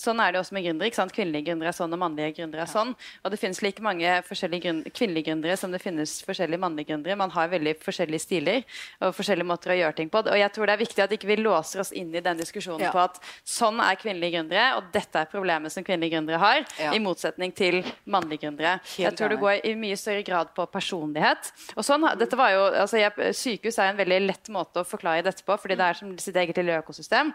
sånn 0.00 0.22
er 0.22 0.34
det 0.34 0.42
også 0.42 0.56
med 0.56 0.66
gründere. 0.66 0.90
ikke 0.90 1.02
sant? 1.02 1.14
Kvinnelige 1.14 1.50
gründere 1.50 1.72
er 1.72 1.78
sånn, 1.78 1.94
og 1.94 2.02
mannlige 2.02 2.34
gründere 2.40 2.64
er 2.64 2.72
sånn. 2.72 2.94
Og 3.22 3.34
det 3.34 3.40
finnes 3.42 3.62
like 3.64 3.84
mange 3.84 4.16
grünn- 4.30 4.84
kvinnelige 4.90 5.30
gründere 5.30 5.58
som 5.60 5.74
det 5.74 5.82
finnes 5.82 6.16
forskjellige 6.26 6.62
mannlige 6.62 6.92
gründere. 6.92 7.18
Man 7.20 7.32
har 7.34 7.52
veldig 7.52 7.76
forskjellige 7.84 8.24
stiler 8.24 8.63
og 9.00 9.14
forskjellige 9.16 9.48
måter 9.48 9.74
å 9.74 9.78
gjøre 9.78 9.96
ting 10.00 10.10
på. 10.12 10.22
Og 10.24 10.38
jeg 10.38 10.52
tror 10.54 10.66
det 10.70 10.74
er 10.76 10.82
viktig 10.82 11.04
at 11.04 11.14
ikke 11.16 11.30
vi 11.30 11.38
låser 11.40 11.82
oss 11.84 11.92
inn 11.92 12.14
i 12.14 12.22
den 12.24 12.40
diskusjonen 12.40 12.86
Ja. 12.86 12.92
på 12.92 13.02
at 13.02 13.20
sånn 13.44 13.80
er 13.80 13.96
kvinnelige 13.96 14.38
gründere, 14.38 14.76
og 14.76 14.90
dette 14.92 15.20
er 15.20 15.30
problemet 15.30 15.72
som 15.72 15.84
kvinnelige 15.84 16.16
gründere 16.16 16.38
har, 16.38 16.64
Ja. 16.78 16.92
i 16.92 16.98
motsetning 16.98 17.54
til 17.54 17.82
mannlige 18.06 18.44
gründere. 18.44 18.80
Jeg 18.98 19.16
tror 19.16 19.28
det 19.28 19.40
går 19.40 19.64
i 19.64 19.74
mye 19.74 19.96
større 19.96 20.24
grad 20.24 20.54
på 20.54 20.66
personlighet. 20.70 21.52
Og 21.76 21.84
sånn, 21.84 22.06
dette 22.18 22.36
var 22.36 22.50
jo, 22.50 22.64
altså 22.72 22.98
jeg, 22.98 23.12
Sykehus 23.34 23.78
er 23.78 23.90
en 23.90 23.96
veldig 23.96 24.26
lett 24.26 24.48
måte 24.48 24.82
å 24.82 24.86
forklare 24.86 25.22
dette 25.22 25.42
på, 25.44 25.56
fordi 25.58 25.76
det 25.76 25.84
er 25.84 25.94
som 25.94 26.18
sitt 26.18 26.36
eget 26.36 26.56
lille 26.56 26.80
økosystem. 26.82 27.32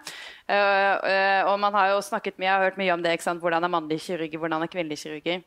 Uh, 0.50 0.96
uh, 1.04 1.52
og 1.52 1.60
man 1.60 1.74
har 1.74 1.94
jo 1.94 2.02
snakket 2.02 2.38
mye, 2.38 2.50
jeg 2.50 2.56
har 2.56 2.66
hørt 2.70 2.78
mye 2.78 2.94
om 2.94 3.02
det, 3.02 3.14
ikke 3.14 3.24
sant? 3.24 3.42
hvordan 3.42 3.64
er 3.64 3.72
mannlige 3.72 4.06
kirurger, 4.08 4.40
hvordan 4.42 4.64
er 4.64 4.72
kvinnelige 4.72 5.04
kirurger. 5.04 5.44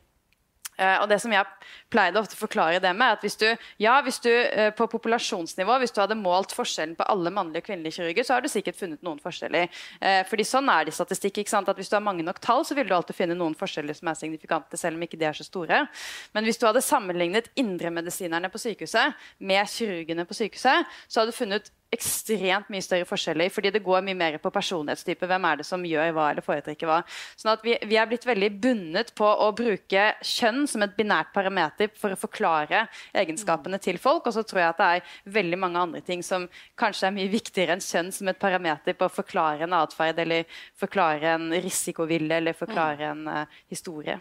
Eh, 0.77 0.97
og 1.01 1.07
det 1.11 1.19
som 1.21 1.33
jeg 1.33 1.45
pleide 1.93 2.19
ofte 2.19 2.37
å 2.37 2.41
forklare 2.41 2.81
det 2.83 2.93
med, 2.95 3.05
er 3.05 3.17
at 3.17 3.25
hvis 3.25 3.37
du, 3.39 3.47
ja, 3.81 3.97
hvis 4.05 4.19
du 4.23 4.31
eh, 4.31 4.71
på 4.75 4.87
populasjonsnivå 4.89 5.77
hvis 5.81 5.93
du 5.93 6.01
hadde 6.01 6.17
målt 6.19 6.53
forskjellen 6.55 6.95
på 6.97 7.07
alle 7.11 7.33
mannlige 7.33 7.63
og 7.63 7.69
kvinnelige 7.69 7.99
kirurger, 7.99 8.27
så 8.27 8.37
har 8.37 8.45
du 8.45 8.49
sikkert 8.51 8.79
funnet 8.79 9.05
noen 9.05 9.21
forskjeller. 9.23 9.69
Eh, 10.01 10.21
fordi 10.29 10.47
sånn 10.47 10.71
er 10.73 10.87
det 10.87 10.93
i 10.93 10.97
statistikk. 10.97 11.41
ikke 11.43 11.53
sant? 11.53 11.69
At 11.69 11.77
Hvis 11.77 11.91
du 11.91 11.97
har 11.97 12.05
mange 12.05 12.25
nok 12.25 12.41
tall, 12.43 12.65
så 12.65 12.77
vil 12.77 12.89
du 12.89 12.95
alltid 12.95 13.17
finne 13.17 13.37
noen 13.37 13.55
forskjeller 13.57 13.97
som 13.97 14.09
er 14.09 14.19
signifikante, 14.19 14.79
selv 14.79 14.97
om 14.97 15.05
ikke 15.05 15.19
de 15.19 15.29
er 15.29 15.37
så 15.37 15.45
store. 15.47 15.85
Men 16.33 16.47
hvis 16.47 16.57
du 16.61 16.67
hadde 16.67 16.81
sammenlignet 16.81 17.51
indremedisinerne 17.59 18.49
på 18.49 18.61
sykehuset 18.61 19.13
med 19.39 19.69
kirurgene 19.69 20.25
på 20.25 20.37
sykehuset, 20.37 20.89
så 21.07 21.21
hadde 21.21 21.33
du 21.33 21.37
funnet 21.37 21.71
ekstremt 21.93 22.69
mye 22.73 22.83
større 22.83 23.07
forskjeller, 23.07 23.51
fordi 23.53 23.71
det 23.73 23.83
går 23.85 24.03
mye 24.05 24.17
mer 24.17 24.37
på 24.41 24.51
personlighetstype. 24.53 25.27
Hvem 25.29 25.47
er 25.49 25.61
det 25.61 25.67
som 25.67 25.85
gjør 25.87 26.13
hva 26.15 26.29
eller 26.31 26.45
foretrekker 26.45 26.89
hva? 26.89 26.99
Sånn 27.39 27.53
at 27.53 27.63
vi, 27.65 27.75
vi 27.89 27.99
er 27.99 28.09
blitt 28.09 28.27
veldig 28.27 28.49
bundet 28.63 29.13
på 29.17 29.27
å 29.27 29.51
bruke 29.55 30.07
kjønn 30.25 30.65
som 30.69 30.85
et 30.85 30.97
binært 30.97 31.33
parameter 31.35 31.91
for 31.99 32.15
å 32.15 32.19
forklare 32.19 32.85
egenskapene 33.23 33.79
til 33.83 34.01
folk. 34.01 34.27
Og 34.27 34.37
så 34.37 34.45
tror 34.47 34.63
jeg 34.63 34.73
at 34.73 34.81
det 34.81 34.89
er 34.97 35.15
veldig 35.39 35.61
mange 35.61 35.85
andre 35.87 36.03
ting 36.05 36.25
som 36.25 36.49
kanskje 36.79 37.09
er 37.09 37.17
mye 37.17 37.31
viktigere 37.33 37.77
enn 37.77 37.83
kjønn 37.83 38.13
som 38.15 38.29
et 38.31 38.41
parameter 38.41 38.97
på 38.97 39.07
å 39.07 39.13
forklare 39.13 39.67
en 39.67 39.77
atferd, 39.77 40.19
eller 40.23 40.45
forklare 40.79 41.37
en 41.37 41.49
risikovilje, 41.63 42.37
eller 42.41 42.57
forklare 42.57 43.11
en 43.13 43.25
uh, 43.29 43.59
historie. 43.71 44.19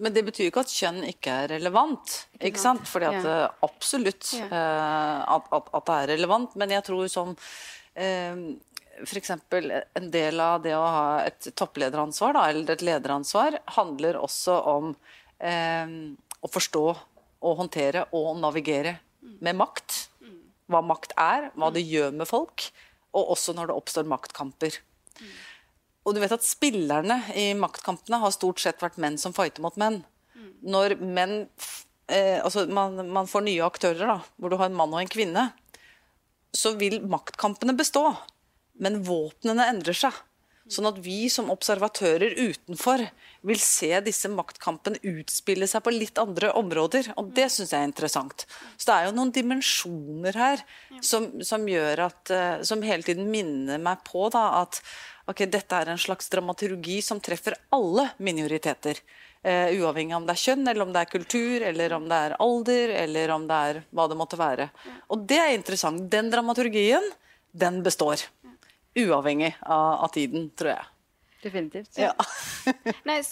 Men 0.00 0.14
det 0.16 0.22
betyr 0.24 0.46
jo 0.46 0.50
ikke 0.54 0.62
at 0.64 0.72
kjønn 0.72 1.02
ikke 1.10 1.34
er 1.44 1.50
relevant. 1.58 2.14
ikke 2.40 2.60
sant? 2.62 2.86
Fordi 2.88 3.10
at 3.10 3.24
Ja. 3.26 3.44
eh, 3.44 3.50
absolutt 3.66 4.30
Ja. 4.38 4.46
eh, 4.48 5.34
at, 5.36 5.48
at, 5.52 5.68
at 5.76 5.84
det 5.90 5.96
er 5.98 6.10
relevant. 6.16 6.56
Men 6.56 6.70
jeg 6.72 6.84
tror 6.86 7.08
som 7.12 7.34
eh, 7.94 8.36
F.eks. 9.04 9.30
en 9.30 10.10
del 10.12 10.40
av 10.40 10.62
det 10.64 10.72
å 10.76 10.84
ha 10.84 11.04
et 11.24 11.50
topplederansvar, 11.56 12.34
da, 12.36 12.46
eller 12.50 12.70
et 12.74 12.82
lederansvar, 12.84 13.58
handler 13.76 14.18
også 14.20 14.56
om 14.74 14.90
eh, 15.40 15.86
å 16.40 16.48
forstå 16.48 16.84
og 17.40 17.56
håndtere 17.62 18.06
og 18.12 18.34
navigere 18.40 18.98
med 19.40 19.56
makt. 19.56 20.06
Hva 20.70 20.82
makt 20.86 21.12
er, 21.18 21.50
hva 21.56 21.70
det 21.74 21.82
gjør 21.88 22.12
med 22.14 22.28
folk, 22.28 22.70
og 23.16 23.32
også 23.34 23.54
når 23.56 23.66
det 23.72 23.76
oppstår 23.80 24.04
maktkamper. 24.06 24.76
Og 26.06 26.16
du 26.16 26.22
vet 26.22 26.32
at 26.32 26.46
spillerne 26.46 27.20
i 27.36 27.50
maktkampene 27.58 28.20
har 28.22 28.32
stort 28.34 28.62
sett 28.62 28.80
vært 28.82 28.98
menn 29.02 29.18
som 29.20 29.34
fighter 29.36 29.64
mot 29.64 29.76
menn. 29.80 30.00
Når 30.60 30.96
menn 31.00 31.34
eh, 32.10 32.38
altså 32.40 32.66
man, 32.72 32.98
man, 33.12 33.28
får 33.28 33.44
nye 33.46 33.66
aktører, 33.66 34.06
da, 34.06 34.18
hvor 34.40 34.52
du 34.52 34.58
har 34.60 34.70
en 34.70 34.78
mann 34.78 34.94
og 34.96 35.02
en 35.02 35.12
kvinne, 35.12 35.50
så 36.56 36.74
vil 36.80 37.00
maktkampene 37.06 37.76
bestå. 37.78 38.08
Men 38.80 39.02
våpnene 39.04 39.68
endrer 39.70 39.96
seg. 39.96 40.16
Sånn 40.70 40.86
at 40.86 41.00
vi 41.02 41.24
som 41.32 41.48
observatører 41.50 42.36
utenfor 42.38 43.02
vil 43.48 43.58
se 43.58 43.88
disse 44.06 44.28
maktkampene 44.30 45.00
utspille 45.08 45.66
seg 45.66 45.82
på 45.82 45.92
litt 45.94 46.20
andre 46.22 46.52
områder. 46.58 47.08
Og 47.18 47.32
det 47.34 47.48
syns 47.50 47.72
jeg 47.74 47.80
er 47.80 47.88
interessant. 47.88 48.44
Så 48.76 48.86
det 48.86 48.96
er 48.96 49.08
jo 49.08 49.16
noen 49.16 49.32
dimensjoner 49.34 50.38
her 50.38 50.62
som, 51.02 51.26
som 51.46 51.66
gjør 51.68 52.04
at 52.06 52.34
eh, 52.34 52.62
Som 52.66 52.84
hele 52.86 53.06
tiden 53.06 53.32
minner 53.32 53.82
meg 53.82 54.04
på 54.06 54.28
da, 54.30 54.62
at 54.62 54.78
okay, 55.26 55.48
dette 55.50 55.76
er 55.76 55.90
en 55.92 56.00
slags 56.00 56.30
dramaturgi 56.32 57.00
som 57.02 57.20
treffer 57.20 57.56
alle 57.74 58.08
minoriteter. 58.18 59.02
Uh, 59.40 59.72
uavhengig 59.80 60.16
om 60.16 60.26
det 60.28 60.36
er 60.36 60.42
kjønn, 60.42 60.66
eller 60.68 60.84
om 60.84 60.92
det 60.92 61.00
er 61.00 61.12
kultur, 61.12 61.64
eller 61.70 61.96
om 61.96 62.08
det 62.08 62.20
er 62.26 62.36
alder, 62.44 62.94
eller 63.06 63.34
om 63.36 63.48
det 63.48 63.60
er 63.70 63.82
hva 63.90 64.06
det 64.10 64.20
måtte 64.20 64.40
være. 64.40 64.68
Og 65.08 65.24
det 65.28 65.40
er 65.40 65.56
interessant. 65.56 66.06
Den 66.12 66.28
dramaturgien, 66.32 67.06
den 67.50 67.82
består 67.82 68.26
uavhengig 68.98 69.54
av, 69.60 70.04
av 70.04 70.12
tiden, 70.14 70.50
tror 70.58 70.74
jeg. 70.74 70.88
Definitivt. 71.42 71.98
Ja. 71.98 72.12
Nei, 73.08 73.22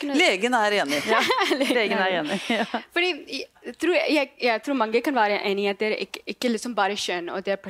kunne... 0.00 0.16
Legen 0.18 0.54
er 0.58 0.72
enig. 0.80 1.02
Ja, 1.06 1.20
legen 1.60 1.98
er 1.98 2.16
enig. 2.20 2.40
Ja. 2.50 2.66
Fordi 2.94 3.12
jeg 3.38 3.76
tror, 3.78 3.94
jeg, 3.94 4.32
jeg 4.42 4.62
tror, 4.66 4.78
mange 4.82 5.02
kan 5.04 5.14
være 5.14 5.38
enig 5.46 5.68
i 5.68 5.70
at 5.70 5.78
det 5.82 5.92
er 5.92 6.02
ikke, 6.08 6.24
ikke 6.34 6.50
liksom 6.56 6.74
bare 6.74 6.98
kjønn 6.98 7.30
og 7.30 7.46
det 7.46 7.54
er 7.54 7.62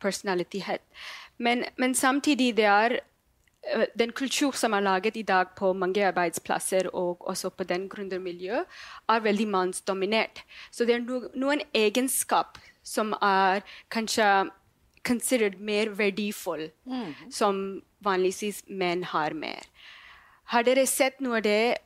personalitet. 0.00 0.80
Men, 1.38 1.64
men, 1.76 1.94
samtidig 1.94 2.56
det 2.56 2.64
er 2.64 2.98
eh, 3.74 3.86
den 3.98 4.12
kultur 4.12 4.52
som 4.52 4.72
er 4.72 4.80
laget 4.80 5.16
i 5.16 5.22
dag 5.22 5.54
på 5.56 5.72
mange 5.72 6.06
arbeidsplasser 6.06 6.88
og 6.92 7.28
også 7.28 7.50
på 7.50 7.64
den 7.64 7.88
gründermiljøet, 7.88 8.64
er 9.08 9.20
veldig 9.20 9.48
mannsdominert. 9.48 10.44
Så 10.70 10.84
det 10.84 10.94
er 10.94 11.06
no, 11.06 11.24
noen 11.34 11.60
egenskap 11.74 12.58
som 12.82 13.14
er 13.22 13.64
kanskje 13.90 14.50
considered 15.04 15.58
mer 15.60 15.90
verdifull, 15.98 16.70
mm. 16.84 17.30
som 17.30 17.82
vanligvis 18.04 18.62
menn 18.68 19.04
har 19.04 19.34
mer. 19.34 19.66
Har 20.52 20.64
dere 20.64 20.86
sett 20.86 21.20
noe 21.24 21.40
av 21.40 21.44
det 21.44 21.76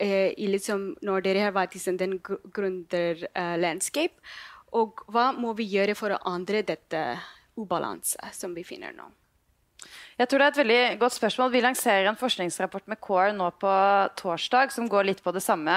eh, 0.00 0.32
liksom, 0.36 0.96
når 1.04 1.24
dere 1.24 1.46
har 1.46 1.56
vært 1.56 1.76
i 1.76 1.80
sånn 1.80 2.00
den 2.00 2.18
gründerlandskap? 2.20 4.12
Uh, 4.16 4.52
og 4.76 5.04
hva 5.12 5.30
må 5.36 5.52
vi 5.56 5.68
gjøre 5.70 5.94
for 5.96 6.12
å 6.12 6.22
andre 6.28 6.62
dette 6.66 7.02
ubalanse 7.56 8.30
som 8.32 8.54
vi 8.54 8.64
finner 8.64 8.92
nå? 8.92 9.10
Jeg 10.16 10.30
tror 10.30 10.40
det 10.40 10.44
er 10.46 10.52
et 10.54 10.58
veldig 10.62 10.84
godt 10.96 11.12
spørsmål. 11.12 11.50
Vi 11.52 11.60
lanserer 11.60 12.06
en 12.08 12.16
forskningsrapport 12.16 12.86
med 12.88 12.96
CORE 13.04 13.34
nå 13.36 13.50
på 13.60 13.72
torsdag 14.16 14.70
som 14.72 14.86
går 14.88 15.10
litt 15.10 15.18
på 15.20 15.32
det 15.36 15.42
samme. 15.44 15.74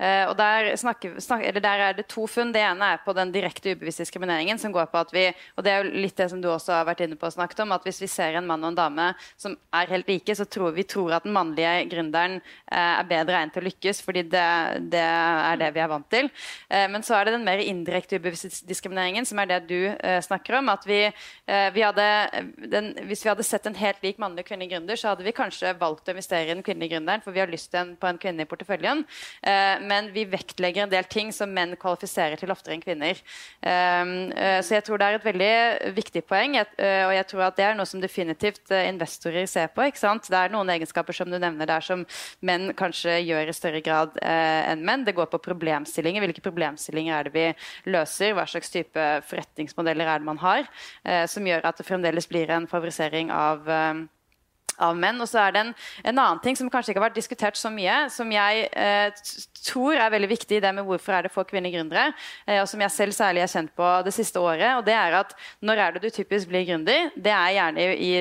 Eh, 0.00 0.22
og 0.30 0.32
der, 0.38 0.70
snakker, 0.80 1.18
snakker, 1.20 1.58
der, 1.60 1.82
er 1.90 1.98
det 1.98 2.06
to 2.08 2.24
funn. 2.24 2.54
Det 2.54 2.62
ene 2.64 2.88
er 2.94 3.02
på 3.04 3.12
den 3.12 3.28
direkte 3.34 3.74
ubevisste 3.74 4.06
diskrimineringen, 4.06 4.56
som 4.56 4.72
går 4.72 4.88
på 4.88 5.02
at 5.02 5.12
vi 5.12 5.26
Og 5.58 5.64
det 5.66 5.74
er 5.74 5.84
jo 5.84 6.00
litt 6.06 6.16
det 6.16 6.30
som 6.32 6.40
du 6.40 6.48
også 6.48 6.72
har 6.72 6.86
vært 6.88 7.02
inne 7.04 7.18
på 7.20 7.28
og 7.28 7.34
snakket 7.34 7.60
om, 7.66 7.74
at 7.76 7.84
hvis 7.84 8.00
vi 8.00 8.08
ser 8.08 8.38
en 8.38 8.48
mann 8.48 8.64
og 8.64 8.72
en 8.72 8.78
dame 8.78 9.10
som 9.36 9.58
er 9.76 9.92
helt 9.92 10.08
like, 10.08 10.38
så 10.40 10.48
tror 10.48 10.72
vi 10.72 10.86
tror 10.88 11.12
at 11.18 11.28
den 11.28 11.36
mannlige 11.36 11.84
gründeren 11.92 12.38
eh, 12.40 12.94
er 12.96 13.04
bedre 13.12 13.42
egnet 13.42 13.52
til 13.52 13.60
å 13.60 13.68
lykkes, 13.68 14.00
fordi 14.08 14.24
det, 14.32 14.46
det, 14.96 15.04
er 15.04 15.60
det 15.60 15.70
vi 15.76 15.84
er 15.84 15.92
vant 15.92 16.08
til. 16.08 16.32
Eh, 16.72 16.88
men 16.88 17.04
så 17.04 17.18
er 17.18 17.28
det 17.28 17.36
den 17.36 17.44
mer 17.44 17.60
indirekte 17.60 18.16
ubevisste 18.16 18.64
diskrimineringen, 18.64 19.28
som 19.28 19.44
er 19.44 19.52
det 19.52 19.60
du 19.68 19.78
snakker 20.24 20.62
om. 20.62 20.72
At 20.72 20.88
vi, 20.88 21.04
vi 21.44 21.82
hadde 21.84 22.04
den, 22.72 22.92
Hvis 23.04 23.26
vi 23.26 23.28
hadde 23.28 23.44
sett 23.44 23.68
en 23.68 23.81
helt 23.82 24.02
lik 24.04 24.20
mannlig 24.22 24.46
og 24.46 24.52
kvinnelig 24.52 24.72
gründer, 24.74 24.98
så 24.98 25.12
hadde 25.12 25.26
vi 25.26 25.34
kanskje 25.36 25.74
valgt 25.80 26.08
å 26.08 26.14
investere 26.14 26.48
i 26.50 26.54
den 26.54 26.64
kvinnelige 26.64 26.96
gründeren, 26.96 27.24
for 27.24 27.34
vi 27.34 27.42
har 27.42 27.50
lyst 27.50 27.74
en, 27.78 27.94
på 28.00 28.08
en 28.08 28.20
kvinne 28.22 28.46
i 28.46 28.48
porteføljen. 28.48 29.04
Eh, 29.42 29.82
men 29.88 30.10
vi 30.14 30.26
vektlegger 30.30 30.86
en 30.86 30.92
del 30.92 31.08
ting 31.10 31.32
som 31.34 31.52
menn 31.52 31.76
kvalifiserer 31.80 32.40
til 32.40 32.52
oftere 32.54 32.76
enn 32.76 32.84
kvinner. 32.84 33.20
Eh, 33.60 34.12
eh, 34.46 34.58
så 34.62 34.76
jeg 34.78 34.86
tror 34.86 35.00
det 35.00 35.08
er 35.08 35.18
et 35.18 35.26
veldig 35.26 35.52
viktig 35.96 36.24
poeng, 36.28 36.56
eh, 36.60 37.02
og 37.06 37.14
jeg 37.16 37.28
tror 37.32 37.46
at 37.48 37.58
det 37.58 37.66
er 37.66 37.78
noe 37.78 37.88
som 37.88 38.02
definitivt 38.02 38.72
eh, 38.72 38.88
investorer 38.90 39.46
ser 39.50 39.72
på. 39.74 39.86
ikke 39.88 40.02
sant? 40.02 40.28
Det 40.30 40.38
er 40.38 40.52
noen 40.52 40.70
egenskaper 40.74 41.16
som 41.16 41.30
du 41.30 41.38
nevner 41.38 41.68
der 41.68 41.84
som 41.84 42.04
menn 42.40 42.70
kanskje 42.78 43.18
gjør 43.22 43.50
i 43.50 43.56
større 43.56 43.82
grad 43.84 44.18
eh, 44.22 44.70
enn 44.72 44.84
menn. 44.86 45.06
Det 45.06 45.16
går 45.16 45.30
på 45.32 45.42
problemstillinger. 45.42 46.24
Hvilke 46.24 46.44
problemstillinger 46.44 47.16
er 47.16 47.28
det 47.28 47.34
vi 47.36 47.92
løser? 47.92 48.36
Hva 48.36 48.46
slags 48.48 48.72
type 48.72 49.08
forretningsmodeller 49.28 50.08
er 50.08 50.22
det 50.22 50.28
man 50.28 50.40
har? 50.42 50.68
som 51.28 51.44
gjør 51.46 51.64
at 51.66 51.78
det 51.78 51.84
fremdeles 51.86 52.26
blir 52.30 52.50
en 52.52 52.66
favorisering 52.70 53.30
av 53.34 53.66
av 54.82 54.98
menn. 54.98 55.20
Og 55.22 55.28
så 55.28 55.40
er 55.42 55.54
det 55.54 55.62
en, 55.62 55.72
en, 56.02 56.18
annen 56.18 56.42
ting 56.44 56.58
som 56.58 56.70
kanskje 56.72 56.92
ikke 56.92 57.02
har 57.02 57.08
vært 57.10 57.18
diskutert 57.18 57.58
så 57.58 57.70
mye, 57.72 58.06
som 58.12 58.30
jeg 58.32 58.66
eh, 58.72 59.24
tror 59.62 59.98
er 59.98 60.12
veldig 60.12 60.30
viktig 60.32 60.58
i 60.58 60.62
det 60.64 60.72
med 60.76 60.86
hvorfor 60.88 61.16
er 61.16 61.26
det 61.26 61.32
få 61.34 61.44
kvinnelige 61.48 61.78
gründere, 61.78 62.10
eh, 62.46 62.60
og 62.62 62.68
som 62.70 62.82
jeg 62.82 62.94
selv 62.94 63.16
særlig 63.16 63.44
har 63.44 63.52
kjent 63.52 63.74
på 63.78 63.90
det 64.06 64.14
siste 64.16 64.40
året. 64.42 64.78
og 64.78 64.84
det 64.86 64.96
er 64.96 65.18
at 65.22 65.34
Når 65.60 65.84
er 65.84 65.92
det 65.92 66.02
du 66.02 66.10
typisk 66.10 66.48
blir 66.48 66.66
gründer? 66.68 67.10
Det 67.16 67.32
er 67.32 67.56
gjerne 67.58 67.88
i 67.96 68.12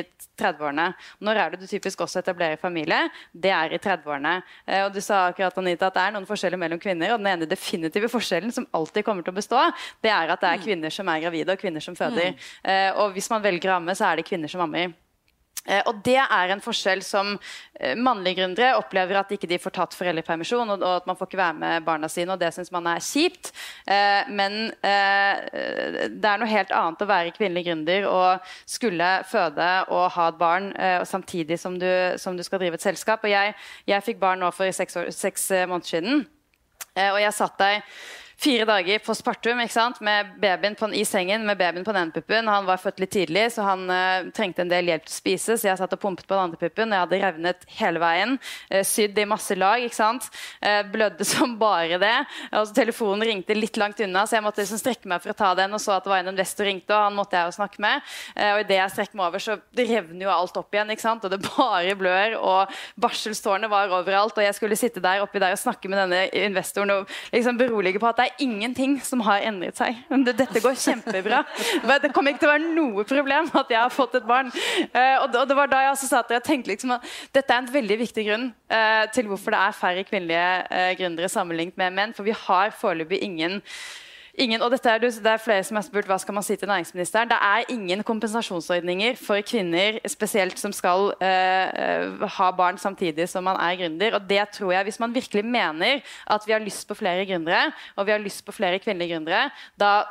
30-årene. 0.41 0.87
Når 1.19 1.35
er 1.35 1.51
det 1.51 1.61
du 1.61 1.67
typisk 1.67 2.01
også 2.01 2.19
etablerer 2.19 2.57
familie? 2.57 3.09
Det 3.33 3.51
er 3.51 3.73
i 3.73 3.77
30-årene. 3.81 4.41
Eh, 4.67 4.85
og 4.85 4.93
du 4.93 5.01
sa 5.01 5.27
akkurat 5.29 5.57
Anita, 5.57 5.87
at 5.87 5.97
det 5.97 6.07
er 6.07 6.15
noen 6.15 6.29
forskjeller 6.29 6.59
mellom 6.61 6.81
kvinner, 6.81 7.13
og 7.13 7.21
den 7.21 7.31
ene 7.33 7.49
definitive 7.49 8.09
forskjellen 8.11 8.51
som 8.51 8.67
alltid 8.73 9.05
kommer 9.05 9.25
til 9.25 9.33
å 9.33 9.39
bestå, 9.39 9.61
det 10.01 10.11
er 10.13 10.33
at 10.33 10.41
det 10.41 10.49
er 10.49 10.65
kvinner 10.65 10.93
som 10.93 11.09
er 11.09 11.23
gravide, 11.25 11.53
og 11.53 11.61
kvinner 11.61 11.83
som 11.83 11.97
føder. 11.97 12.33
Mm. 12.33 12.49
Eh, 12.71 12.89
og 13.01 13.15
hvis 13.15 13.29
man 13.31 13.43
velger 13.43 13.71
å 13.71 13.79
amme, 13.79 13.95
så 13.97 14.11
er 14.11 14.19
det 14.19 14.29
kvinner 14.29 14.51
som 14.51 14.63
ammer. 14.65 14.91
Eh, 15.65 15.81
og 15.85 15.99
Det 16.05 16.17
er 16.17 16.51
en 16.51 16.61
forskjell 16.61 17.03
som 17.05 17.35
eh, 17.79 17.93
mannlige 17.93 18.39
gründere 18.39 18.73
opplever 18.79 19.19
at 19.19 19.31
ikke 19.35 19.49
de 19.49 19.59
får 19.61 19.75
tatt 19.75 19.97
foreldrepermisjon, 19.97 20.73
og, 20.73 20.85
at 20.89 21.09
man 21.09 21.17
får 21.19 21.29
ikke 21.29 21.41
være 21.41 21.57
med 21.61 21.85
barna 21.85 22.09
sine, 22.09 22.33
og 22.33 22.41
det 22.41 22.49
syns 22.55 22.71
man 22.73 22.89
er 22.89 23.03
kjipt. 23.05 23.51
Eh, 23.85 24.31
men 24.33 24.57
det 24.81 26.27
er 26.27 26.39
noe 26.41 26.49
helt 26.49 26.71
annet 26.75 27.03
å 27.03 27.09
være 27.09 27.33
kvinnelig 27.35 27.65
gründer 27.67 28.07
og 28.09 28.53
skulle 28.69 29.09
føde 29.29 29.69
og 29.93 30.07
ha 30.15 30.27
et 30.31 30.39
barn 30.39 30.71
samtidig 31.07 31.59
som 31.59 31.77
du, 31.79 31.87
som 32.21 32.37
du, 32.37 32.43
skal 32.43 32.61
drive 32.61 32.79
et 32.79 32.85
selskap. 32.85 33.23
Og 33.25 33.31
jeg, 33.31 33.53
jeg 33.89 34.05
fikk 34.05 34.21
barn 34.21 34.41
nå 34.41 34.49
for 34.55 34.71
seks, 34.73 34.97
år, 34.97 35.11
seks 35.15 35.49
måneder 35.69 35.91
siden, 35.91 36.25
og 36.95 37.19
jeg 37.21 37.35
satt 37.37 37.59
der 37.61 37.83
fire 38.41 38.65
dager 38.65 38.99
på 38.99 39.13
Spartum 39.15 39.59
med 39.99 40.29
babyen 40.41 40.75
på, 40.75 40.89
i 40.93 41.03
sengen 41.05 41.45
med 41.45 41.57
babyen 41.57 41.85
på 41.85 41.93
den 41.93 42.01
ene 42.01 42.13
puppen. 42.15 42.47
Han 42.49 42.65
var 42.65 42.79
født 42.81 43.01
litt 43.03 43.13
tidlig, 43.13 43.43
så 43.53 43.65
han 43.67 43.83
uh, 43.89 44.29
trengte 44.33 44.63
en 44.63 44.71
del 44.71 44.89
hjelp 44.89 45.05
til 45.05 45.13
å 45.13 45.17
spise. 45.19 45.57
Så 45.59 45.67
jeg 45.67 45.77
satt 45.77 45.93
og 45.93 46.01
pumpet 46.01 46.25
på 46.25 46.33
den 46.33 46.47
andre 46.47 46.57
puppen. 46.57 46.93
Jeg 46.95 47.03
hadde 47.03 47.19
revnet 47.21 47.67
hele 47.77 48.01
veien. 48.01 48.37
Uh, 48.71 48.81
sydd 48.87 49.19
i 49.21 49.27
masse 49.29 49.57
lag. 49.57 49.83
ikke 49.85 49.97
sant? 49.97 50.25
Uh, 50.63 50.81
blødde 50.89 51.27
som 51.33 51.53
bare 51.61 51.99
det. 52.01 52.15
Og 52.57 52.73
telefonen 52.77 53.27
ringte 53.29 53.57
litt 53.57 53.77
langt 53.77 54.01
unna, 54.01 54.25
så 54.25 54.39
jeg 54.39 54.45
måtte 54.47 54.63
liksom 54.63 54.81
strekke 54.81 55.11
meg 55.11 55.21
for 55.21 55.35
å 55.35 55.37
ta 55.37 55.51
den. 55.61 55.77
Og 55.77 55.83
så 55.83 55.93
at 55.97 56.07
det 56.07 56.13
var 56.15 56.23
en 56.23 56.33
investor 56.33 56.69
ringte, 56.69 56.95
og 56.97 57.05
han 57.11 57.17
måtte 57.17 57.37
jeg 57.37 57.51
jo 57.51 57.57
snakke 57.59 57.85
med. 57.85 58.09
og 58.41 58.63
idet 58.63 58.79
jeg 58.79 58.95
strekker 58.95 59.19
meg 59.19 59.27
over, 59.27 59.45
så 59.45 59.57
revner 59.77 60.25
jo 60.25 60.33
alt 60.33 60.57
opp 60.57 60.73
igjen. 60.73 60.95
ikke 60.95 61.05
sant? 61.05 61.29
Og 61.29 61.35
det 61.35 61.41
bare 61.51 61.93
blør, 61.99 62.39
og 62.41 62.81
barselstårnet 63.05 63.69
var 63.71 63.93
overalt. 64.01 64.33
Og 64.33 64.47
jeg 64.47 64.57
skulle 64.57 64.79
sitte 64.79 65.03
der 65.03 65.21
oppi 65.21 65.43
der 65.43 65.53
og 65.53 65.61
snakke 65.61 65.91
med 65.91 66.01
denne 66.05 66.25
investoren 66.41 66.97
og 66.97 67.17
liksom 67.35 67.61
berolige 67.61 68.01
på 68.01 68.09
at 68.09 68.17
det 68.17 68.27
er 68.27 68.30
ingenting 68.39 68.97
som 69.03 69.21
har 69.25 69.43
endret 69.47 69.77
seg. 69.79 69.97
Dette 70.31 70.61
går 70.63 70.77
kjempebra. 70.79 71.43
Det 72.01 72.11
kommer 72.15 72.33
ikke 72.33 72.43
til 72.43 72.49
å 72.49 72.53
være 72.53 72.73
noe 72.75 73.05
problem 73.07 73.49
at 73.61 73.73
jeg 73.73 73.81
har 73.81 73.93
fått 73.93 74.19
et 74.19 74.27
barn. 74.27 74.51
Eh, 74.91 75.17
og 75.21 75.31
det 75.49 75.57
var 75.57 75.71
da 75.71 75.83
jeg 75.85 75.95
også 75.95 76.11
sa 76.11 76.21
at 76.23 76.33
jeg 76.35 76.45
tenkte 76.47 76.73
liksom 76.73 76.95
at 76.97 77.07
dette 77.35 77.53
er 77.53 77.63
en 77.63 77.73
veldig 77.73 77.97
viktig 78.03 78.27
grunn 78.27 78.47
eh, 78.71 79.03
til 79.15 79.29
hvorfor 79.31 79.55
det 79.55 79.63
er 79.63 79.79
færre 79.81 80.05
kvinnelige 80.07 80.45
eh, 80.69 80.93
gründere 80.99 81.31
sammenlignet 81.31 81.79
med 81.81 81.97
menn. 81.97 82.15
For 82.17 82.27
vi 82.27 82.37
har 82.47 82.75
foreløpig 82.77 83.21
ingen 83.25 83.59
Ingen, 84.41 84.61
og 84.65 84.73
er, 84.73 84.97
det 84.97 85.29
er 85.29 85.37
flere 85.37 85.63
som 85.63 85.77
har 85.77 85.83
spurt 85.85 86.07
hva 86.09 86.15
skal 86.17 86.33
man 86.33 86.45
si 86.45 86.55
til 86.57 86.69
næringsministeren. 86.69 87.29
Det 87.29 87.37
er 87.45 87.67
ingen 87.69 88.01
kompensasjonsordninger 88.01 89.19
for 89.21 89.37
kvinner 89.45 89.99
spesielt 90.09 90.57
som 90.57 90.73
skal 90.73 91.11
eh, 91.21 92.23
ha 92.37 92.47
barn 92.57 92.79
samtidig 92.81 93.27
som 93.29 93.45
man 93.45 93.59
er 93.61 93.77
gründer. 93.77 94.15
Og 94.17 94.25
det 94.29 94.41
tror 94.57 94.71
jeg, 94.73 94.83
Hvis 94.83 94.99
man 94.99 95.13
virkelig 95.13 95.45
mener 95.45 96.01
at 96.25 96.47
vi 96.47 96.51
har 96.51 96.59
lyst 96.59 96.87
på 96.87 96.97
flere 96.97 97.25
gründere, 97.25 97.69
og 97.95 98.05
vi 98.05 98.11
har 98.11 98.17
lyst 98.17 98.45
på 98.45 98.51
flere 98.51 98.79
kvinnelige 98.79 99.13
gründere, 99.15 99.51
da 99.77 100.01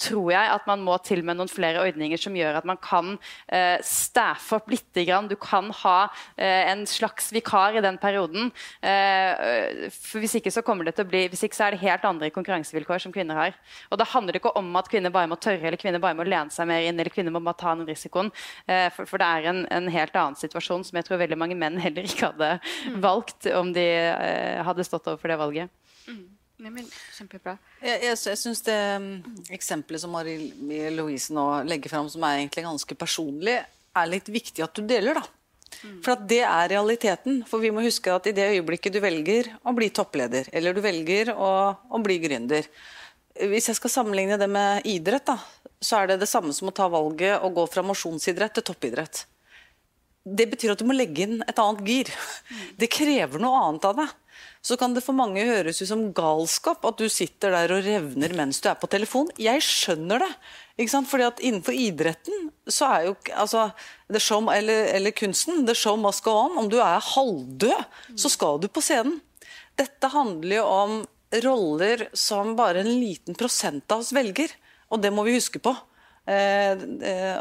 tror 0.00 0.32
jeg 0.32 0.52
at 0.54 0.66
man 0.68 0.82
må 0.84 0.96
til 1.04 1.22
med 1.26 1.38
noen 1.38 1.50
flere 1.50 1.82
ordninger 1.84 2.20
som 2.20 2.36
gjør 2.36 2.60
at 2.60 2.68
man 2.68 2.78
kan 2.82 3.16
eh, 3.46 3.78
staffe 3.84 4.58
opp 4.58 4.70
litt. 4.72 4.84
Grann. 4.98 5.28
Du 5.30 5.36
kan 5.38 5.68
ha 5.84 6.08
eh, 6.34 6.70
en 6.72 6.80
slags 6.88 7.28
vikar 7.34 7.76
i 7.78 7.82
den 7.84 7.98
perioden. 8.00 8.48
Eh, 8.82 9.86
for 9.94 10.22
Hvis 10.22 10.38
ikke 10.40 10.50
så 10.50 10.64
kommer 10.66 10.88
det 10.88 10.96
til 10.96 11.06
å 11.06 11.10
bli, 11.10 11.20
hvis 11.30 11.44
ikke 11.46 11.58
så 11.58 11.68
er 11.68 11.76
det 11.76 11.82
helt 11.84 12.06
andre 12.08 12.30
konkurransevilkår 12.34 13.04
som 13.04 13.14
kvinner 13.14 13.38
har. 13.38 13.58
Og 13.92 14.00
da 14.00 14.08
handler 14.08 14.34
det 14.34 14.42
ikke 14.42 14.54
om 14.58 14.72
at 14.80 14.90
kvinner 14.90 15.14
bare 15.14 15.30
må 15.30 15.38
tørre 15.38 15.70
eller 15.70 15.80
kvinner 15.80 16.02
bare 16.02 16.18
må 16.18 16.26
lene 16.26 16.50
seg 16.54 16.66
mer 16.70 16.86
inn 16.88 16.98
eller 16.98 17.12
kvinner 17.14 17.34
må 17.34 17.54
ta 17.54 17.76
den 17.76 17.86
risikoen. 17.88 18.32
Eh, 18.66 18.88
for, 18.94 19.06
for, 19.06 19.20
det 19.22 19.28
er 19.28 19.50
en, 19.52 19.62
en, 19.74 19.92
helt 19.92 20.16
annen 20.18 20.38
situasjon 20.38 20.86
som 20.88 20.98
jeg 20.98 21.06
tror 21.06 21.22
veldig 21.22 21.38
mange 21.40 21.58
menn 21.58 21.78
heller 21.82 22.08
ikke 22.08 22.32
hadde 22.32 22.50
mm. 22.58 22.98
valgt 23.04 23.48
om 23.54 23.72
de 23.76 23.86
eh, 23.86 24.58
hadde 24.66 24.86
stått 24.86 25.08
overfor 25.10 25.32
det 25.32 25.40
valget. 25.40 25.78
Mm. 26.08 26.37
Nei, 26.58 26.72
men, 26.74 26.86
kjempebra. 27.14 27.54
Jeg, 27.78 28.00
jeg, 28.02 28.18
jeg 28.32 28.38
syns 28.40 28.64
det 28.66 28.76
um, 28.98 29.10
eksempelet 29.54 30.02
som 30.02 30.10
Marie 30.10 30.90
Louise 30.90 31.34
nå 31.34 31.44
legger 31.68 31.92
fram, 31.92 32.08
som 32.10 32.24
er 32.26 32.40
egentlig 32.40 32.64
ganske 32.66 32.96
personlig, 32.98 33.60
er 33.98 34.10
litt 34.10 34.30
viktig 34.32 34.64
at 34.66 34.74
du 34.74 34.82
deler. 34.88 35.20
da. 35.20 35.26
For 36.02 36.18
det 36.28 36.40
er 36.42 36.70
realiteten. 36.72 37.42
For 37.46 37.62
vi 37.62 37.70
må 37.74 37.84
huske 37.84 38.10
at 38.10 38.26
i 38.26 38.34
det 38.34 38.48
øyeblikket 38.56 38.96
du 38.96 39.00
velger 39.04 39.52
å 39.62 39.74
bli 39.76 39.90
toppleder, 39.94 40.50
eller 40.52 40.74
du 40.74 40.82
velger 40.82 41.30
å, 41.36 41.50
å 41.78 42.00
bli 42.02 42.18
gründer 42.22 42.66
Hvis 43.38 43.68
jeg 43.70 43.78
skal 43.78 43.92
sammenligne 43.92 44.38
det 44.40 44.48
med 44.50 44.86
idrett, 44.88 45.28
da, 45.28 45.36
så 45.78 46.00
er 46.00 46.10
det 46.10 46.20
det 46.24 46.30
samme 46.30 46.50
som 46.56 46.70
å 46.70 46.74
ta 46.74 46.88
valget 46.90 47.38
å 47.38 47.52
gå 47.54 47.66
fra 47.70 47.84
mosjonsidrett 47.86 48.56
til 48.58 48.66
toppidrett. 48.66 49.26
Det 50.26 50.48
betyr 50.50 50.74
at 50.74 50.80
du 50.82 50.88
må 50.88 50.96
legge 50.96 51.22
inn 51.22 51.38
et 51.46 51.60
annet 51.62 51.86
gir. 51.86 52.10
Det 52.80 52.90
krever 52.90 53.38
noe 53.38 53.62
annet 53.68 53.86
av 53.86 54.00
deg. 54.00 54.16
Så 54.62 54.76
kan 54.78 54.94
det 54.94 55.04
for 55.04 55.16
mange 55.16 55.44
høres 55.46 55.80
ut 55.82 55.88
som 55.90 56.08
galskap 56.14 56.84
at 56.88 56.98
du 56.98 57.06
sitter 57.12 57.54
der 57.54 57.74
og 57.76 57.84
revner 57.86 58.34
mens 58.36 58.60
du 58.62 58.68
er 58.70 58.78
på 58.80 58.90
telefon. 58.90 59.30
Jeg 59.38 59.62
skjønner 59.64 60.24
det. 60.24 60.30
Ikke 60.78 60.92
sant? 60.92 61.10
Fordi 61.10 61.26
at 61.28 61.42
Innenfor 61.42 61.76
idretten 61.76 62.50
så 62.66 62.90
er 62.90 63.06
jo 63.08 63.14
altså, 63.32 63.68
show, 64.18 64.42
eller, 64.52 64.90
eller, 64.94 65.14
kunsten 65.16 65.64
the 65.66 65.76
show 65.78 65.96
must 65.98 66.24
go 66.26 66.34
on. 66.44 66.58
Om 66.58 66.70
du 66.72 66.78
er 66.82 67.02
halvdød, 67.14 67.86
så 68.18 68.32
skal 68.32 68.60
du 68.62 68.68
på 68.70 68.84
scenen. 68.84 69.20
Dette 69.78 70.10
handler 70.10 70.58
jo 70.58 70.66
om 70.66 70.98
roller 71.44 72.08
som 72.16 72.56
bare 72.58 72.82
en 72.82 72.94
liten 72.98 73.36
prosent 73.38 73.86
av 73.92 74.02
oss 74.02 74.14
velger. 74.16 74.52
Og 74.88 75.02
det 75.02 75.12
må 75.12 75.24
vi 75.26 75.36
huske 75.36 75.60
på. 75.62 75.74
Eh, 76.28 76.72
eh, 76.72 77.36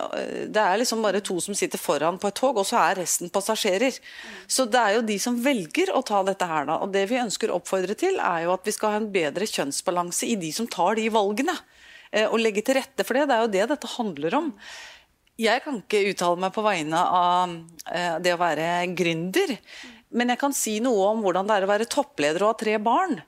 det 0.48 0.62
er 0.62 0.78
liksom 0.80 1.02
bare 1.04 1.20
to 1.26 1.36
som 1.44 1.56
sitter 1.58 1.80
foran 1.82 2.20
på 2.22 2.30
et 2.30 2.38
tog, 2.40 2.60
og 2.62 2.68
så 2.70 2.80
er 2.80 3.02
resten 3.02 3.32
passasjerer. 3.34 3.98
Så 4.48 4.64
det 4.72 4.80
er 4.80 4.96
jo 4.96 5.08
de 5.10 5.18
som 5.20 5.36
velger 5.44 5.92
å 5.92 6.04
ta 6.08 6.22
dette 6.24 6.48
her, 6.48 6.70
da. 6.70 6.78
Og 6.86 6.94
det 6.94 7.04
vi 7.10 7.20
ønsker 7.20 7.52
å 7.52 7.58
oppfordre 7.60 7.98
til, 8.00 8.16
er 8.24 8.46
jo 8.46 8.54
at 8.56 8.68
vi 8.68 8.76
skal 8.76 8.94
ha 8.94 9.02
en 9.02 9.10
bedre 9.12 9.50
kjønnsbalanse 9.50 10.30
i 10.30 10.38
de 10.40 10.54
som 10.56 10.70
tar 10.72 10.96
de 11.00 11.10
valgene. 11.12 11.58
Eh, 12.14 12.30
og 12.30 12.40
legge 12.40 12.64
til 12.64 12.80
rette 12.80 13.04
for 13.04 13.20
det. 13.20 13.28
Det 13.28 13.36
er 13.36 13.44
jo 13.44 13.56
det 13.58 13.66
dette 13.74 13.96
handler 13.98 14.40
om. 14.40 14.54
Jeg 15.38 15.62
kan 15.66 15.82
ikke 15.84 16.06
uttale 16.14 16.42
meg 16.42 16.56
på 16.56 16.64
vegne 16.66 16.98
av 16.98 17.52
det 18.24 18.32
å 18.34 18.40
være 18.42 18.88
gründer. 18.98 19.52
Men 20.18 20.32
jeg 20.32 20.40
kan 20.42 20.56
si 20.56 20.80
noe 20.82 21.12
om 21.12 21.22
hvordan 21.22 21.46
det 21.46 21.60
er 21.60 21.68
å 21.68 21.70
være 21.70 21.90
toppleder 21.92 22.42
og 22.42 22.56
ha 22.56 22.58
tre 22.58 22.80
barn. 22.82 23.20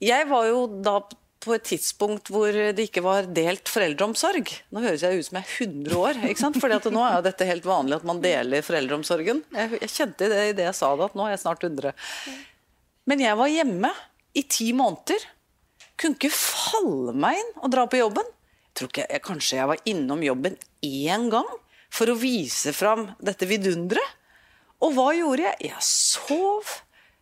Jeg 0.00 0.28
var 0.30 0.46
jo 0.46 0.60
da 0.84 1.00
på 1.40 1.54
et 1.56 1.64
tidspunkt 1.64 2.28
hvor 2.32 2.52
det 2.52 2.84
ikke 2.84 3.02
var 3.04 3.28
delt 3.32 3.70
foreldreomsorg. 3.72 4.52
Nå 4.74 4.84
høres 4.84 5.04
jeg 5.06 5.20
ut 5.20 5.28
som 5.28 5.40
jeg 5.40 5.46
er 5.46 5.66
100 5.66 5.98
år, 6.00 6.20
ikke 6.28 6.42
sant? 6.42 6.60
Fordi 6.60 6.92
nå 6.92 7.02
er 7.06 7.16
jo 7.16 7.26
dette 7.26 7.48
helt 7.48 7.66
vanlig 7.68 7.96
at 7.96 8.06
man 8.08 8.22
deler 8.24 8.66
foreldreomsorgen. 8.66 9.42
Jeg, 9.56 9.80
jeg 9.80 9.94
kjente 9.94 10.30
det 10.32 10.46
i 10.50 10.54
det 10.58 10.68
jeg 10.68 10.78
sa 10.78 10.92
det, 10.96 11.10
at 11.10 11.16
nå 11.18 11.26
er 11.26 11.34
jeg 11.34 11.44
snart 11.46 11.66
100. 11.66 11.94
Men 13.08 13.24
jeg 13.24 13.40
var 13.40 13.52
hjemme 13.52 13.92
i 14.36 14.44
ti 14.46 14.70
måneder 14.76 15.24
kunne 16.00 16.16
ikke 16.16 16.32
falle 16.32 17.12
meg 17.16 17.36
inn 17.40 17.50
å 17.60 17.70
dra 17.72 17.84
på 17.90 18.00
jobben. 18.00 18.28
Jeg 18.70 18.76
tror 18.78 18.92
ikke, 18.92 19.06
jeg, 19.06 19.22
Kanskje 19.26 19.58
jeg 19.58 19.70
var 19.72 19.82
innom 19.90 20.22
jobben 20.24 20.56
én 20.86 21.28
gang 21.32 21.48
for 21.92 22.10
å 22.10 22.16
vise 22.18 22.72
fram 22.76 23.10
dette 23.20 23.48
vidunderet. 23.50 24.16
Og 24.80 24.94
hva 24.96 25.10
gjorde 25.12 25.44
jeg? 25.44 25.72
Jeg 25.74 25.84
sov. 25.84 26.70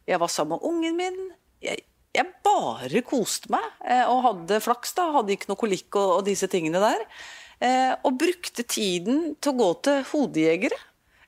Jeg 0.07 0.21
var 0.23 0.31
sammen 0.31 0.61
med 0.61 0.69
ungen 0.69 0.99
min. 1.01 1.17
Jeg, 1.65 1.83
jeg 2.19 2.35
bare 2.45 3.03
koste 3.07 3.51
meg 3.53 3.65
eh, 3.87 4.05
og 4.11 4.25
hadde 4.27 4.61
flaks. 4.65 4.95
da, 4.97 5.09
Hadde 5.15 5.35
ikke 5.35 5.51
noe 5.53 5.61
kolikk 5.61 5.99
og, 5.99 6.19
og 6.19 6.27
disse 6.27 6.49
tingene 6.51 6.83
der. 6.83 7.07
Eh, 7.65 7.95
og 8.07 8.19
brukte 8.21 8.65
tiden 8.67 9.35
til 9.39 9.55
å 9.55 9.59
gå 9.59 9.71
til 9.87 10.05
hodejegere. 10.13 10.79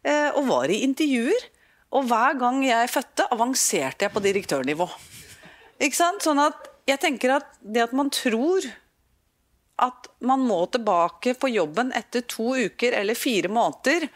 Eh, 0.02 0.28
og 0.34 0.48
var 0.50 0.72
i 0.72 0.82
intervjuer. 0.86 1.48
Og 1.96 2.06
hver 2.06 2.36
gang 2.38 2.60
jeg 2.62 2.90
fødte, 2.92 3.26
avanserte 3.34 4.06
jeg 4.06 4.14
på 4.14 4.22
direktørnivå. 4.24 4.86
Ikke 5.80 5.98
sant? 5.98 6.22
Sånn 6.22 6.42
at 6.42 6.68
jeg 6.90 7.00
tenker 7.02 7.38
at 7.38 7.56
det 7.60 7.86
at 7.88 7.96
man 7.96 8.12
tror 8.14 8.66
at 9.80 10.10
man 10.26 10.42
må 10.44 10.64
tilbake 10.68 11.34
på 11.40 11.48
jobben 11.54 11.92
etter 11.96 12.26
to 12.28 12.52
uker 12.58 12.94
eller 12.98 13.16
fire 13.16 13.48
måneder 13.48 14.06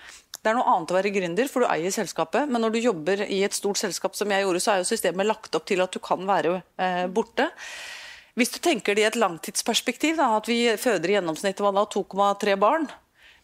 det 0.45 0.51
er 0.51 0.59
noe 0.59 0.73
annet 0.75 0.91
å 0.93 0.97
være 0.99 1.11
gründer, 1.15 1.49
for 1.49 1.65
du 1.65 1.71
eier 1.73 1.93
selskapet. 1.95 2.51
Men 2.53 2.61
når 2.61 2.75
du 2.75 2.83
jobber 2.85 3.23
i 3.25 3.41
et 3.47 3.57
stort 3.57 3.81
selskap 3.81 4.17
som 4.19 4.29
jeg 4.29 4.45
gjorde, 4.45 4.61
så 4.61 4.75
er 4.75 4.83
jo 4.83 4.91
systemet 4.91 5.25
lagt 5.25 5.57
opp 5.57 5.65
til 5.71 5.81
at 5.81 5.95
du 5.95 6.03
kan 6.05 6.21
være 6.29 6.59
eh, 6.61 7.07
borte. 7.09 7.47
Hvis 8.37 8.53
du 8.53 8.59
tenker 8.61 8.93
det 8.93 9.07
i 9.07 9.09
et 9.09 9.17
langtidsperspektiv, 9.17 10.19
da, 10.21 10.35
at 10.37 10.51
vi 10.51 10.59
føder 10.77 11.09
i 11.09 11.17
gjennomsnitt 11.17 11.63
2,3 11.65 12.59
barn. 12.61 12.91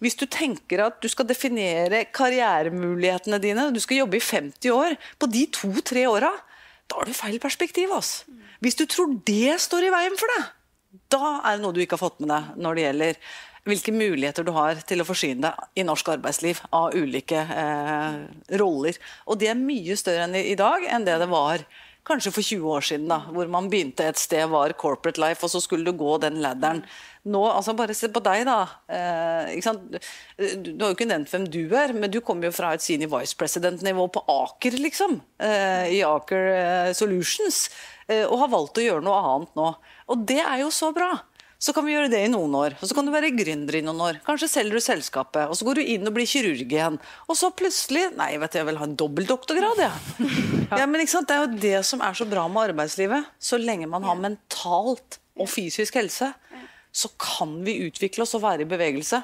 Hvis 0.04 0.18
du 0.20 0.26
tenker 0.28 0.84
at 0.84 1.00
du 1.00 1.08
skal 1.12 1.28
definere 1.28 2.04
karrieremulighetene 2.12 3.40
dine, 3.40 3.68
du 3.72 3.80
skal 3.80 4.02
jobbe 4.02 4.20
i 4.20 4.24
50 4.24 4.76
år, 4.76 4.96
på 5.16 5.28
de 5.32 5.46
to-tre 5.56 6.04
åra, 6.10 6.34
da 6.84 7.00
har 7.00 7.08
du 7.08 7.16
feil 7.16 7.40
perspektiv. 7.40 7.92
Altså. 7.96 8.28
Hvis 8.60 8.76
du 8.76 8.84
tror 8.84 9.14
det 9.24 9.56
står 9.64 9.88
i 9.88 9.94
veien 9.94 10.20
for 10.20 10.36
deg, 10.36 10.48
da 11.12 11.36
er 11.38 11.56
det 11.56 11.64
noe 11.64 11.72
du 11.72 11.80
ikke 11.80 11.96
har 11.96 12.08
fått 12.08 12.20
med 12.20 12.32
deg 12.32 12.60
når 12.60 12.76
det 12.76 12.84
gjelder 12.88 13.20
hvilke 13.68 13.92
muligheter 13.92 14.46
du 14.46 14.54
har 14.56 14.80
til 14.88 15.02
å 15.02 15.08
forsyne 15.08 15.50
deg 15.50 15.80
i 15.80 15.84
norsk 15.86 16.14
arbeidsliv 16.16 16.62
av 16.76 16.96
ulike 16.96 17.44
eh, 17.44 18.18
roller. 18.60 18.98
Og 19.28 19.40
det 19.40 19.52
er 19.52 19.60
mye 19.60 19.98
større 20.00 20.26
enn 20.26 20.38
i 20.40 20.58
dag 20.58 20.86
enn 20.88 21.06
det 21.06 21.18
det 21.20 21.30
var 21.30 21.66
kanskje 22.10 22.32
for 22.32 22.46
20 22.46 22.74
år 22.74 22.84
siden, 22.86 23.06
da, 23.10 23.20
hvor 23.30 23.48
man 23.52 23.68
begynte 23.70 24.06
et 24.08 24.18
sted, 24.18 24.46
var 24.50 24.72
corporate 24.80 25.20
life, 25.20 25.44
og 25.44 25.52
så 25.52 25.60
skulle 25.62 25.84
du 25.86 25.98
gå 25.98 26.16
den 26.22 26.40
ladderen. 26.42 26.82
Nå, 27.28 27.42
altså 27.44 27.74
Bare 27.76 27.94
se 27.94 28.08
på 28.12 28.22
deg, 28.24 28.46
da. 28.48 28.56
Eh, 28.88 29.60
du, 29.60 30.70
du 30.72 30.84
har 30.84 30.90
jo 30.90 30.96
ikke 30.96 31.10
nevnt 31.10 31.30
hvem 31.32 31.46
du 31.52 31.62
er, 31.76 31.92
men 31.92 32.10
du 32.12 32.22
kommer 32.24 32.48
jo 32.48 32.56
fra 32.56 32.72
et 32.74 32.84
senior 32.84 33.12
vice 33.12 33.36
president-nivå 33.38 34.08
på 34.16 34.24
Aker, 34.32 34.78
liksom. 34.80 35.20
Eh, 35.44 36.00
I 36.00 36.02
Aker 36.08 36.50
eh, 36.54 36.92
Solutions. 36.96 37.66
Eh, 38.08 38.24
og 38.24 38.40
har 38.46 38.54
valgt 38.56 38.80
å 38.80 38.86
gjøre 38.86 39.04
noe 39.04 39.20
annet 39.34 39.60
nå. 39.60 39.72
Og 40.10 40.24
det 40.26 40.40
er 40.42 40.64
jo 40.64 40.72
så 40.74 40.90
bra. 40.96 41.12
Så 41.60 41.74
kan 41.76 41.84
vi 41.84 41.92
gjøre 41.92 42.08
det 42.08 42.22
i 42.24 42.30
noen 42.32 42.54
år. 42.56 42.74
Og 42.80 42.88
så 42.88 42.96
kan 42.96 43.04
du 43.04 43.12
være 43.12 43.34
gründer 43.36 43.76
i 43.76 43.82
noen 43.84 44.00
år. 44.00 44.18
Kanskje 44.24 44.48
selger 44.48 44.78
du 44.78 44.84
selskapet, 44.84 45.44
og 45.44 45.58
så 45.58 45.66
går 45.68 45.76
du 45.80 45.90
inn 45.92 46.08
og 46.08 46.14
blir 46.16 46.28
kirurg 46.28 46.62
igjen. 46.64 46.96
Og 47.28 47.36
så 47.36 47.50
plutselig 47.52 48.06
Nei, 48.16 48.30
vet 48.40 48.54
du, 48.54 48.58
jeg 48.62 48.68
vil 48.70 48.80
ha 48.80 48.88
en 48.88 48.96
dobbeltdoktorgrad, 49.04 49.84
jeg. 49.84 50.30
Ja. 50.70 50.84
ja, 50.84 50.86
men 50.86 51.02
ikke 51.02 51.16
sant? 51.16 51.26
Det 51.26 51.34
er 51.34 51.40
jo 51.42 51.62
det 51.64 51.78
som 51.88 52.02
er 52.06 52.14
så 52.14 52.24
bra 52.30 52.44
med 52.46 52.70
arbeidslivet. 52.70 53.26
Så 53.42 53.58
lenge 53.58 53.88
man 53.90 54.04
har 54.06 54.18
mentalt 54.20 55.18
og 55.34 55.48
fysisk 55.50 55.96
helse, 55.98 56.28
så 56.94 57.10
kan 57.18 57.56
vi 57.66 57.80
utvikle 57.88 58.22
oss 58.22 58.36
og 58.38 58.44
være 58.44 58.62
i 58.62 58.68
bevegelse. 58.70 59.18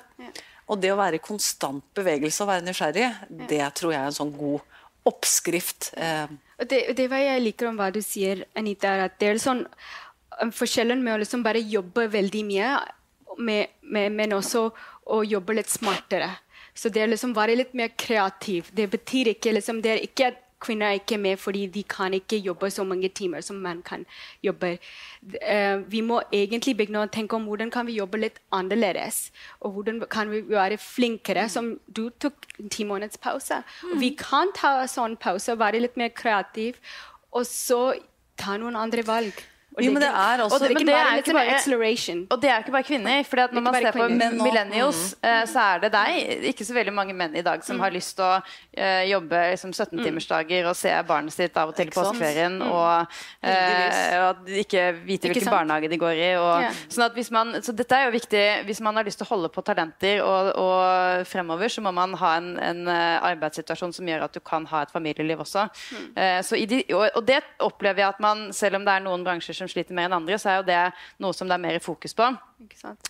Og 0.67 0.81
det 0.83 0.91
å 0.91 0.99
være 0.99 1.21
i 1.21 1.23
konstant 1.23 1.85
bevegelse 1.95 2.43
og 2.43 2.51
være 2.51 2.67
nysgjerrig, 2.67 3.11
det 3.47 3.63
tror 3.79 3.95
jeg 3.95 4.01
er 4.01 4.11
en 4.11 4.19
sånn 4.19 4.35
god 4.35 5.07
oppskrift. 5.07 5.93
Eh. 5.95 6.35
Det, 6.67 6.81
det 6.99 7.07
jeg 7.07 7.45
liker 7.45 7.71
om 7.71 7.79
hva 7.79 7.93
du 7.95 8.01
sier, 8.03 8.43
Anita, 8.59 8.97
er 8.97 9.07
at 9.07 9.21
det 9.23 9.31
er 9.31 9.43
sånn 9.43 9.63
Forskjellen 10.53 11.03
med 11.05 11.17
å 11.17 11.21
liksom 11.23 11.45
bare 11.45 11.63
jobbe 11.65 12.09
veldig 12.13 12.43
mye, 12.49 12.73
med, 13.39 13.77
med, 13.83 14.13
men 14.17 14.35
også 14.37 14.69
å 15.13 15.23
jobbe 15.25 15.57
litt 15.57 15.71
smartere. 15.73 16.33
Så 16.77 16.91
det 16.93 17.03
er 17.03 17.13
liksom 17.13 17.33
være 17.37 17.57
litt 17.57 17.73
mer 17.77 17.95
kreativ. 17.97 18.69
Det 18.77 18.89
betyr 18.93 19.33
ikke 19.33 19.55
liksom, 19.57 19.81
det 19.85 19.95
er 19.95 20.03
ikke 20.05 20.33
at 20.33 20.43
kvinner 20.63 20.89
er 20.89 21.01
ikke 21.01 21.19
med 21.21 21.39
fordi 21.41 21.67
de 21.73 21.83
kan 21.89 22.15
ikke 22.17 22.39
jobbe 22.41 22.71
så 22.73 22.85
mange 22.89 23.09
timer 23.15 23.45
som 23.45 23.59
menn 23.63 23.83
kan 23.87 24.05
jobbe. 24.45 24.77
Uh, 25.37 25.85
vi 25.93 26.03
må 26.05 26.21
egentlig 26.35 26.77
begynne 26.79 27.05
å 27.05 27.11
tenke 27.13 27.37
om 27.37 27.47
hvordan 27.49 27.73
kan 27.73 27.89
vi 27.89 27.99
jobbe 27.99 28.21
litt 28.23 28.41
annerledes. 28.57 29.31
Og 29.61 29.77
hvordan 29.77 30.03
kan 30.13 30.33
vi 30.33 30.43
være 30.49 30.81
flinkere, 30.81 31.49
som 31.53 31.75
du 31.87 32.09
tok 32.11 32.49
en 32.61 32.73
ti 32.73 32.87
måneds 32.89 33.21
pause. 33.23 33.63
Og 33.91 33.99
vi 34.03 34.15
kan 34.19 34.53
ta 34.57 34.79
sånn 34.91 35.19
pause 35.21 35.55
og 35.55 35.63
være 35.65 35.83
litt 35.85 36.01
mer 36.01 36.13
kreativ, 36.17 36.81
og 37.33 37.45
så 37.49 37.83
ta 38.41 38.57
noen 38.61 38.77
andre 38.81 39.05
valg. 39.07 39.45
Jo, 39.77 39.91
men 39.93 40.01
det 40.01 40.09
er 40.09 40.41
også, 40.41 40.57
og 40.57 40.63
det, 40.63 40.69
men 40.73 40.89
det 40.89 40.95
er 40.97 41.19
ikke 41.21 41.33
bare, 41.37 42.21
og 42.33 42.39
det 42.41 42.49
er 42.49 42.63
ikke 42.63 42.73
bare 42.73 42.87
kvinner. 42.87 43.19
For 43.29 43.43
når 43.53 43.65
man 43.67 43.75
ser 43.77 43.93
på 43.93 44.07
millennials, 44.09 45.01
mm. 45.21 45.27
uh, 45.29 45.43
så 45.51 45.65
er 45.65 45.83
det 45.83 45.91
deg. 45.93 46.45
Ikke 46.49 46.65
så 46.65 46.77
veldig 46.79 46.95
mange 46.97 47.17
menn 47.17 47.37
i 47.37 47.43
dag 47.45 47.61
som 47.65 47.77
mm. 47.77 47.83
har 47.85 47.93
lyst 47.93 48.15
til 48.17 48.25
å 48.25 48.39
uh, 48.41 49.03
jobbe 49.05 49.43
liksom, 49.53 49.75
17-timersdager 49.77 50.65
mm. 50.65 50.71
og 50.71 50.79
se 50.81 50.95
barnet 51.11 51.37
sitt 51.37 51.59
av 51.61 51.73
og 51.75 51.77
til 51.77 51.91
i 51.91 51.93
påskeferien, 51.93 52.57
og, 52.65 53.19
uh, 53.45 54.15
og, 54.23 54.49
ikke 54.63 54.87
vite 55.03 55.29
hvilken 55.29 55.53
barnehage 55.53 55.93
de 55.93 56.01
går 56.01 56.23
i. 56.25 56.31
Og, 56.41 56.81
sånn 56.97 57.07
at 57.11 57.21
hvis 57.21 57.29
man, 57.37 57.53
så 57.61 57.77
dette 57.77 58.01
er 58.01 58.09
jo 58.09 58.17
viktig 58.17 58.47
hvis 58.71 58.81
man 58.87 58.97
har 58.97 59.05
lyst 59.05 59.21
til 59.21 59.29
å 59.29 59.33
holde 59.35 59.53
på 59.53 59.67
talenter 59.67 60.25
og, 60.25 60.51
og 60.57 61.29
fremover, 61.29 61.69
så 61.69 61.85
må 61.85 61.93
man 61.93 62.17
ha 62.17 62.33
en, 62.41 62.49
en, 62.65 62.83
arbeidssituasjon 62.87 63.93
som 63.93 64.09
gjør 64.09 64.25
at 64.25 64.33
du 64.33 64.41
kan 64.41 64.65
ha 64.71 64.87
et 64.87 64.93
familieliv 64.95 65.45
også. 65.45 65.67
Mm. 65.93 66.11
De, 66.71 66.83
og, 66.97 67.07
og 67.19 67.23
det 67.29 67.43
opplever 67.61 68.07
jeg 68.07 68.09
at 68.15 68.21
man, 68.25 68.47
selv 68.57 68.79
om 68.81 68.87
det 68.87 68.97
er 68.97 69.05
noen 69.05 69.25
bransjer 69.27 69.57
som 69.59 69.66
som 69.67 69.75
sliter 69.75 69.97
mer 69.99 70.09
enn 70.09 70.21
andre, 70.21 70.39
så 70.39 70.53
er 70.53 70.61
jo 70.61 70.69
det 70.71 70.81
noe 71.23 71.37
som 71.37 71.51
det 71.51 71.59
er 71.59 71.65
mer 71.67 71.83
fokus 71.83 72.15
på. 72.17 72.31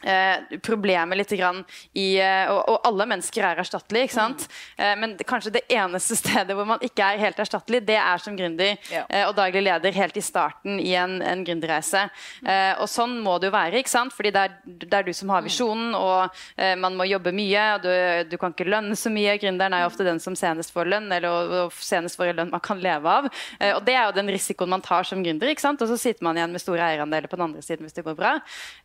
Eh, 0.02 0.58
problemet 0.58 1.18
litt 1.20 1.30
grann 1.38 1.60
i 1.94 2.16
eh, 2.18 2.48
og, 2.50 2.64
og, 2.66 2.78
alle 2.88 3.04
mennesker 3.12 3.44
er 3.46 3.60
erstattelige, 3.62 4.08
ikke 4.08 4.16
sant? 4.16 4.46
Mm. 4.48 4.82
Eh, 4.82 4.94
men 4.98 5.12
kanskje 5.22 5.52
det 5.54 5.62
eneste 5.70 6.16
stedet 6.18 6.56
hvor 6.58 6.66
man 6.66 6.82
ikke 6.82 7.06
er 7.06 7.20
helt 7.22 7.38
erstattelig, 7.38 7.84
det 7.86 7.98
er 8.00 8.22
som 8.22 8.34
gründer 8.34 8.74
ja. 8.90 9.04
Eh, 9.06 9.22
og 9.28 9.36
daglig 9.38 9.62
leder 9.68 9.94
helt 9.94 10.18
i 10.18 10.24
starten 10.24 10.80
i 10.82 10.96
en, 10.98 11.20
en 11.22 11.44
gründerreise. 11.46 12.08
Mm. 12.42 12.80
og 12.82 12.88
sånn 12.90 13.14
må 13.22 13.36
det 13.38 13.48
jo 13.48 13.54
være, 13.54 13.80
ikke 13.80 13.90
sant? 13.90 14.14
Fordi 14.14 14.32
det 14.34 14.42
er, 14.48 14.56
det 14.66 14.98
er 14.98 15.06
du 15.06 15.12
som 15.14 15.30
har 15.30 15.44
mm. 15.44 15.46
visjonen, 15.46 15.94
og 15.94 16.40
eh, 16.58 16.74
man 16.78 16.98
må 16.98 17.06
jobbe 17.06 17.30
mye. 17.36 17.64
og 17.76 17.86
du, 17.86 17.90
du, 18.32 18.36
kan 18.40 18.54
ikke 18.54 18.66
lønne 18.66 18.98
så 18.98 19.12
mye. 19.14 19.36
Gründeren 19.42 19.76
er 19.76 19.84
jo 19.84 19.90
ofte 19.92 20.06
den 20.06 20.18
som 20.22 20.34
senest 20.38 20.74
får 20.74 20.90
lønn, 20.90 21.08
eller 21.14 21.62
og 21.66 21.78
senest 21.78 22.18
får 22.18 22.32
en 22.32 22.40
lønn 22.42 22.52
man 22.52 22.64
kan 22.64 22.82
leve 22.82 23.14
av. 23.20 23.30
og 23.76 23.80
det 23.86 23.94
er 23.94 24.08
jo 24.08 24.16
den 24.18 24.34
risikoen 24.34 24.74
man 24.74 24.84
tar 24.84 25.06
som 25.06 25.22
gründer, 25.22 25.54
ikke 25.54 25.62
sant? 25.62 25.82
og 25.82 25.90
så 25.90 25.98
sitter 26.00 26.26
man 26.26 26.38
igjen 26.38 26.54
med 26.54 26.62
store 26.62 26.90
eierandeler 26.90 27.30
på 27.30 27.38
den 27.38 27.46
andre 27.46 27.62
siden 27.64 27.86
hvis 27.86 27.96
det 27.96 28.04
går 28.06 28.16
bra. 28.18 28.36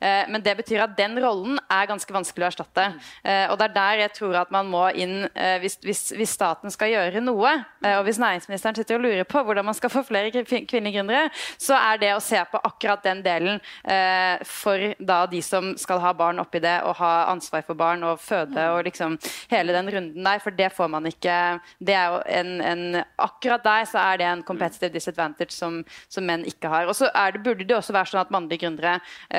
men 0.02 0.44
det 0.44 0.51
det 0.52 0.58
betyr 0.60 0.84
at 0.84 0.96
den 0.98 1.16
rollen 1.24 1.60
er 1.72 1.88
ganske 1.90 2.14
vanskelig 2.14 2.46
å 2.46 2.50
erstatte. 2.52 2.88
Eh, 3.24 3.46
og 3.52 3.58
det 3.60 3.70
er 3.70 3.76
der 3.76 4.04
jeg 4.04 4.14
tror 4.18 4.38
at 4.42 4.52
man 4.54 4.68
må 4.72 4.84
inn 4.92 5.24
eh, 5.32 5.58
hvis, 5.64 5.78
hvis, 5.84 6.04
hvis, 6.18 6.34
staten 6.36 6.74
skal 6.74 6.92
gjøre 6.92 7.24
noe, 7.24 7.54
eh, 7.84 7.96
og 7.98 8.06
hvis 8.08 8.20
næringsministeren 8.22 8.78
sitter 8.78 8.98
og 8.98 9.06
lurer 9.06 9.28
på 9.28 9.44
hvordan 9.46 9.68
man 9.68 9.78
skal 9.78 9.94
få 9.94 10.04
flere 10.08 10.32
kvinnelige 10.34 10.98
gründere, 10.98 11.30
så 11.62 11.78
er 11.80 12.02
det 12.02 12.12
å 12.16 12.24
se 12.24 12.40
på 12.52 12.60
akkurat 12.68 13.04
den 13.06 13.22
delen 13.24 13.60
for 14.48 14.82
da 15.00 15.20
de 15.30 15.42
som 15.44 15.72
skal 15.80 16.00
ha 16.04 16.12
barn 16.18 16.40
oppi 16.42 16.62
det, 16.64 16.74
og 16.88 16.96
ha 17.00 17.12
ansvar 17.32 17.64
for 17.66 17.78
barn 17.78 18.04
og 18.08 18.20
føde 18.22 18.64
og 18.74 18.84
liksom 18.88 19.18
hele 19.52 19.76
den 19.76 19.90
runden 19.94 20.28
der, 20.28 20.42
for 20.44 20.56
det 20.56 20.72
får 20.74 20.90
man 20.92 21.08
ikke 21.10 21.36
det 21.80 21.96
er 21.98 22.14
jo 22.14 22.22
en, 22.40 22.52
en 22.66 22.84
Akkurat 23.22 23.64
der 23.64 23.86
så 23.90 24.02
er 24.02 24.20
det 24.20 24.28
en 24.28 24.44
competitive 24.46 24.92
disadvantage 24.94 25.54
som, 25.54 25.80
som 26.12 26.26
menn 26.26 26.44
ikke 26.48 26.70
har. 26.72 26.88
Og 26.90 26.96
så 26.98 27.10
burde 27.44 27.66
det 27.68 27.76
også 27.76 27.94
være 27.94 28.12
sånn 28.12 28.22
at 28.24 28.34
mannlige 28.34 28.66
gründere 28.66 28.98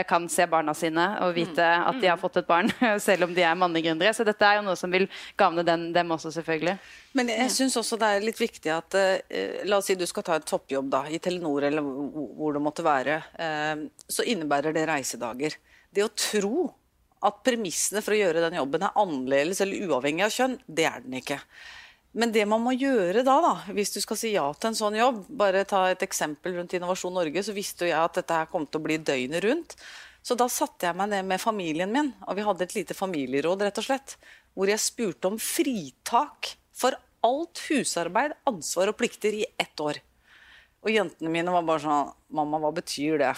kan 0.09 0.29
se 0.31 0.47
barna 0.51 0.75
sine 0.77 1.02
og 1.25 1.35
vite 1.37 1.65
at 1.65 1.99
de 2.03 2.09
har 2.11 2.21
fått 2.21 2.41
et 2.41 2.49
barn, 2.49 2.71
selv 3.07 3.27
om 3.29 3.35
de 3.37 3.45
er 3.47 3.59
mannegründere. 3.59 4.15
Så 4.17 4.27
dette 4.29 4.47
er 4.47 4.61
jo 4.61 4.67
noe 4.67 4.79
som 4.79 4.93
vil 4.93 5.09
gagne 5.39 5.65
den, 5.67 5.91
dem 5.95 6.15
også, 6.17 6.33
selvfølgelig. 6.35 6.77
Men 7.19 7.33
jeg 7.35 7.51
syns 7.53 7.77
også 7.81 7.99
det 8.01 8.09
er 8.09 8.25
litt 8.25 8.41
viktig 8.41 8.73
at 8.73 8.97
uh, 8.97 9.65
La 9.69 9.79
oss 9.79 9.91
si 9.91 9.99
du 9.99 10.07
skal 10.09 10.25
ta 10.27 10.39
en 10.39 10.47
toppjobb 10.49 10.89
da, 10.93 11.03
i 11.13 11.21
Telenor 11.23 11.69
eller 11.69 11.85
hvor 11.85 12.57
det 12.57 12.65
måtte 12.65 12.87
være. 12.87 13.19
Uh, 13.37 13.89
så 14.09 14.27
innebærer 14.29 14.75
det 14.77 14.87
reisedager. 14.89 15.59
Det 15.93 16.07
å 16.07 16.15
tro 16.17 16.71
at 17.23 17.45
premissene 17.47 18.03
for 18.03 18.17
å 18.17 18.19
gjøre 18.19 18.43
den 18.43 18.59
jobben 18.59 18.83
er 18.83 18.99
annerledes 18.99 19.63
eller 19.63 19.87
uavhengig 19.87 20.27
av 20.27 20.35
kjønn, 20.35 20.59
det 20.67 20.89
er 20.89 21.05
den 21.05 21.21
ikke. 21.21 21.39
Men 22.13 22.33
det 22.33 22.45
man 22.49 22.61
må 22.61 22.75
gjøre 22.77 23.25
da, 23.25 23.39
da, 23.41 23.53
hvis 23.73 23.95
du 23.95 24.01
skal 24.05 24.19
si 24.21 24.35
ja 24.35 24.45
til 24.53 24.69
en 24.69 24.77
sånn 24.77 24.99
jobb 24.99 25.23
Bare 25.41 25.63
ta 25.69 25.87
et 25.89 26.03
eksempel 26.05 26.59
rundt 26.59 26.75
Innovasjon 26.77 27.15
Norge, 27.17 27.45
så 27.45 27.55
visste 27.57 27.87
jo 27.87 27.93
jeg 27.93 28.01
at 28.01 28.19
dette 28.19 28.41
her 28.43 28.51
kom 28.53 28.67
til 28.69 28.83
å 28.83 28.85
bli 28.85 28.99
døgnet 29.01 29.45
rundt. 29.47 29.77
Så 30.23 30.37
da 30.39 30.47
satte 30.51 30.87
jeg 30.87 30.97
meg 30.99 31.11
ned 31.11 31.27
med 31.27 31.43
familien 31.43 31.91
min, 31.93 32.13
og 32.27 32.39
vi 32.39 32.47
hadde 32.47 32.67
et 32.67 32.77
lite 32.77 32.95
familieråd, 32.95 33.65
rett 33.67 33.81
og 33.83 33.89
slett. 33.89 34.17
Hvor 34.55 34.71
jeg 34.71 34.83
spurte 34.83 35.33
om 35.33 35.39
fritak 35.43 36.55
for 36.77 36.95
alt 37.27 37.63
husarbeid, 37.69 38.37
ansvar 38.49 38.93
og 38.93 38.99
plikter 38.99 39.35
i 39.35 39.45
ett 39.61 39.83
år. 39.83 39.99
Og 40.83 40.91
jentene 40.91 41.31
mine 41.31 41.53
var 41.55 41.67
bare 41.67 41.83
sånn 41.85 42.11
Mamma, 42.35 42.59
hva 42.63 42.73
betyr 42.75 43.21
det? 43.21 43.33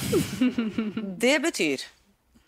det 1.24 1.34
betyr 1.44 1.82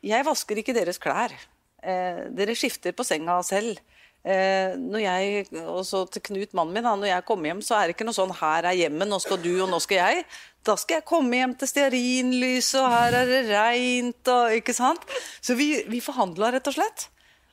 Jeg 0.06 0.24
vasker 0.24 0.60
ikke 0.62 0.76
deres 0.76 1.00
klær. 1.02 1.34
Eh, 1.82 2.26
dere 2.32 2.54
skifter 2.56 2.94
på 2.96 3.04
senga 3.04 3.36
selv. 3.44 3.80
Eh, 4.26 4.72
når 4.78 5.02
jeg, 5.04 5.42
også 5.70 6.04
til 6.10 6.24
Knut, 6.30 6.54
mannen 6.56 6.74
min, 6.74 6.86
da, 6.86 6.94
når 6.98 7.10
jeg 7.12 7.26
kommer 7.28 7.50
hjem, 7.50 7.60
så 7.62 7.76
er 7.78 7.86
det 7.86 7.96
ikke 7.96 8.06
noe 8.08 8.16
sånn 8.16 8.34
'her 8.34 8.66
er 8.66 8.78
hjemmet, 8.80 9.06
nå 9.06 9.20
skal 9.22 9.38
du, 9.38 9.52
og 9.62 9.70
nå 9.70 9.78
skal 9.82 10.00
jeg'. 10.00 10.24
Da 10.66 10.74
skal 10.74 10.98
jeg 10.98 11.06
komme 11.06 11.38
hjem 11.38 11.52
til 11.58 11.70
stearinlyset, 11.70 12.80
og 12.80 12.90
her 12.90 13.20
er 13.20 13.28
det 13.30 13.42
reint, 13.52 14.30
og 14.32 14.56
ikke 14.56 14.74
sant. 14.74 15.04
Så 15.38 15.54
vi, 15.58 15.68
vi 15.86 16.00
forhandla, 16.02 16.50
rett 16.56 16.66
og 16.66 16.74
slett. 16.74 17.06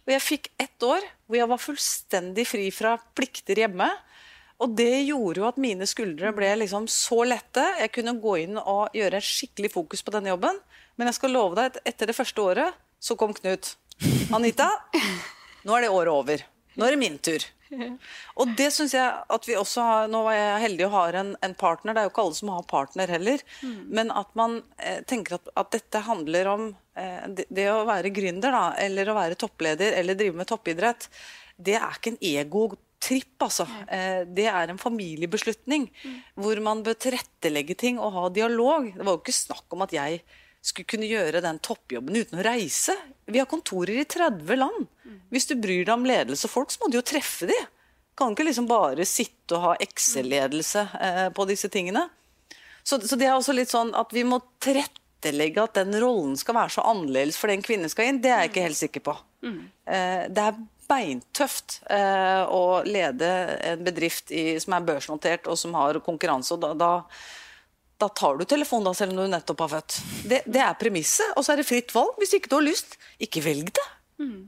Og 0.03 0.15
jeg 0.15 0.23
fikk 0.23 0.49
ett 0.59 0.83
år 0.83 1.05
hvor 1.27 1.37
jeg 1.37 1.49
var 1.51 1.61
fullstendig 1.61 2.45
fri 2.49 2.65
fra 2.73 2.95
plikter 3.15 3.61
hjemme. 3.61 3.87
Og 4.63 4.73
det 4.77 5.05
gjorde 5.05 5.41
jo 5.41 5.47
at 5.47 5.61
mine 5.61 5.85
skuldre 5.89 6.33
ble 6.35 6.49
liksom 6.63 6.87
så 6.91 7.21
lette. 7.27 7.63
Jeg 7.79 7.93
kunne 7.95 8.17
gå 8.23 8.35
inn 8.43 8.59
og 8.59 8.95
gjøre 8.97 9.21
skikkelig 9.23 9.73
fokus 9.73 10.03
på 10.05 10.13
denne 10.15 10.33
jobben. 10.33 10.59
Men 10.97 11.09
jeg 11.09 11.19
skal 11.19 11.33
love 11.33 11.57
deg 11.57 11.71
at 11.71 11.81
etter 11.93 12.09
det 12.09 12.17
første 12.17 12.43
året 12.43 12.81
så 13.03 13.17
kom 13.19 13.33
Knut. 13.35 13.75
Anita, 14.33 14.69
nå 15.63 15.75
er 15.77 15.85
det 15.85 15.93
året 15.93 16.13
over. 16.13 16.45
Nå 16.75 16.85
er 16.85 16.95
det 16.95 17.01
min 17.01 17.19
tur. 17.21 17.45
Og 18.39 18.53
det 18.57 18.69
syns 18.75 18.95
jeg 18.95 19.23
at 19.35 19.47
vi 19.47 19.57
også 19.59 19.85
har 19.87 20.11
Nå 20.11 20.23
var 20.27 20.37
jeg 20.37 20.61
heldig 20.67 20.85
og 20.87 20.95
har 20.95 21.17
en, 21.21 21.33
en, 21.45 21.55
partner. 21.57 21.93
Det 21.93 22.01
er 22.01 22.07
jo 22.07 22.13
ikke 22.13 22.25
alle 22.25 22.39
som 22.39 22.53
har 22.53 22.69
partner 22.69 23.13
heller. 23.15 23.43
Mm. 23.61 23.75
Men 23.99 24.13
at 24.13 24.31
man 24.39 24.59
eh, 24.77 25.01
tenker 25.09 25.37
at, 25.39 25.51
at, 25.55 25.71
dette 25.75 26.03
handler 26.07 26.49
om 26.53 26.65
eh, 26.99 27.21
det, 27.37 27.47
det, 27.49 27.69
å 27.73 27.83
være 27.89 28.13
gründer, 28.15 28.55
da, 28.55 28.65
eller 28.83 29.09
å 29.09 29.17
være 29.17 29.39
toppleder, 29.39 29.95
eller 29.99 30.19
drive 30.19 30.39
med 30.39 30.49
toppidrett, 30.49 31.07
det 31.63 31.77
er 31.79 31.97
ikke 31.97 32.13
en 32.13 32.21
egotripp, 32.25 33.35
altså. 33.45 33.67
Eh, 33.87 34.23
det 34.27 34.47
er 34.51 34.73
en 34.73 34.81
familiebeslutning. 34.81 35.89
Mm. 36.03 36.21
Hvor 36.45 36.63
man 36.65 36.85
bør 36.85 36.97
tilrettelegge 37.07 37.77
ting 37.79 38.01
og 38.01 38.15
ha 38.17 38.29
dialog. 38.33 38.91
Det 38.93 39.03
var 39.03 39.17
jo 39.17 39.23
ikke 39.23 39.41
snakk 39.43 39.77
om 39.77 39.85
at 39.85 39.95
jeg 39.95 40.23
skulle 40.63 40.87
kunne 40.87 41.09
gjøre 41.09 41.43
den 41.43 41.59
toppjobben 41.63 42.15
uten 42.15 42.39
å 42.39 42.45
reise. 42.45 42.95
Vi 43.27 43.41
har 43.41 43.49
kontorer 43.51 43.99
i 43.99 44.07
30 44.07 44.59
land. 44.59 44.87
Hvis 45.33 45.49
du 45.49 45.55
bryr 45.59 45.83
deg 45.83 45.93
om 45.95 46.07
ledelse 46.07 46.47
og 46.47 46.53
folk, 46.53 46.71
så 46.71 46.83
må 46.83 46.91
du 46.91 46.99
jo 46.99 47.05
treffe 47.05 47.49
de. 47.49 47.57
Kan 48.15 48.35
ikke 48.35 48.45
liksom 48.47 48.69
bare 48.69 49.05
sitte 49.09 49.57
og 49.57 49.63
ha 49.63 49.71
Excel-ledelse 49.83 50.83
eh, 51.01 51.29
på 51.35 51.47
disse 51.49 51.69
tingene. 51.73 52.05
Så, 52.83 52.99
så, 53.01 53.17
det 53.19 53.27
er 53.27 53.35
også 53.35 53.55
litt 53.55 53.71
sånn 53.71 53.93
at 53.97 54.13
vi 54.13 54.25
må 54.27 54.39
tilrettelegge 54.63 55.63
at 55.63 55.79
den 55.79 55.95
rollen 56.03 56.35
skal 56.39 56.57
være 56.59 56.75
så 56.75 56.85
annerledes 56.91 57.39
for 57.39 57.51
den 57.51 57.63
kvinnen 57.65 57.91
skal 57.91 58.11
inn. 58.11 58.21
Det 58.23 58.31
er 58.31 58.43
jeg 58.43 58.53
ikke 58.53 58.67
helt 58.67 58.79
sikker 58.79 59.05
på. 59.07 59.17
Eh, 59.43 60.25
det 60.29 60.47
er 60.47 60.61
beintøft 60.87 61.79
eh, 61.91 62.43
å 62.43 62.83
lede 62.85 63.29
en 63.71 63.83
bedrift 63.83 64.31
i, 64.35 64.59
som 64.61 64.75
er 64.77 64.87
børsnotert 64.87 65.47
og 65.49 65.57
som 65.59 65.75
har 65.79 65.99
konkurranse. 66.05 66.55
og 66.55 66.63
da, 66.63 66.73
da 66.77 66.91
da 68.01 68.09
tar 68.09 68.39
du 68.39 68.45
telefonen 68.49 68.89
da, 68.89 68.95
selv 68.97 69.13
om 69.13 69.21
du 69.21 69.31
nettopp 69.31 69.63
har 69.65 69.71
født. 69.77 69.99
Det, 70.27 70.41
det, 70.45 70.61
er 70.63 70.73
premisset, 70.79 71.35
og 71.37 71.45
så 71.45 71.53
er 71.53 71.61
det 71.61 71.67
fritt 71.69 71.93
valg. 71.95 72.17
Hvis 72.21 72.35
ikke 72.37 72.51
du 72.51 72.57
har 72.57 72.65
lyst, 72.65 72.97
ikke 73.21 73.43
velg 73.45 73.71
det. 73.75 73.85
Mm. 74.23 74.41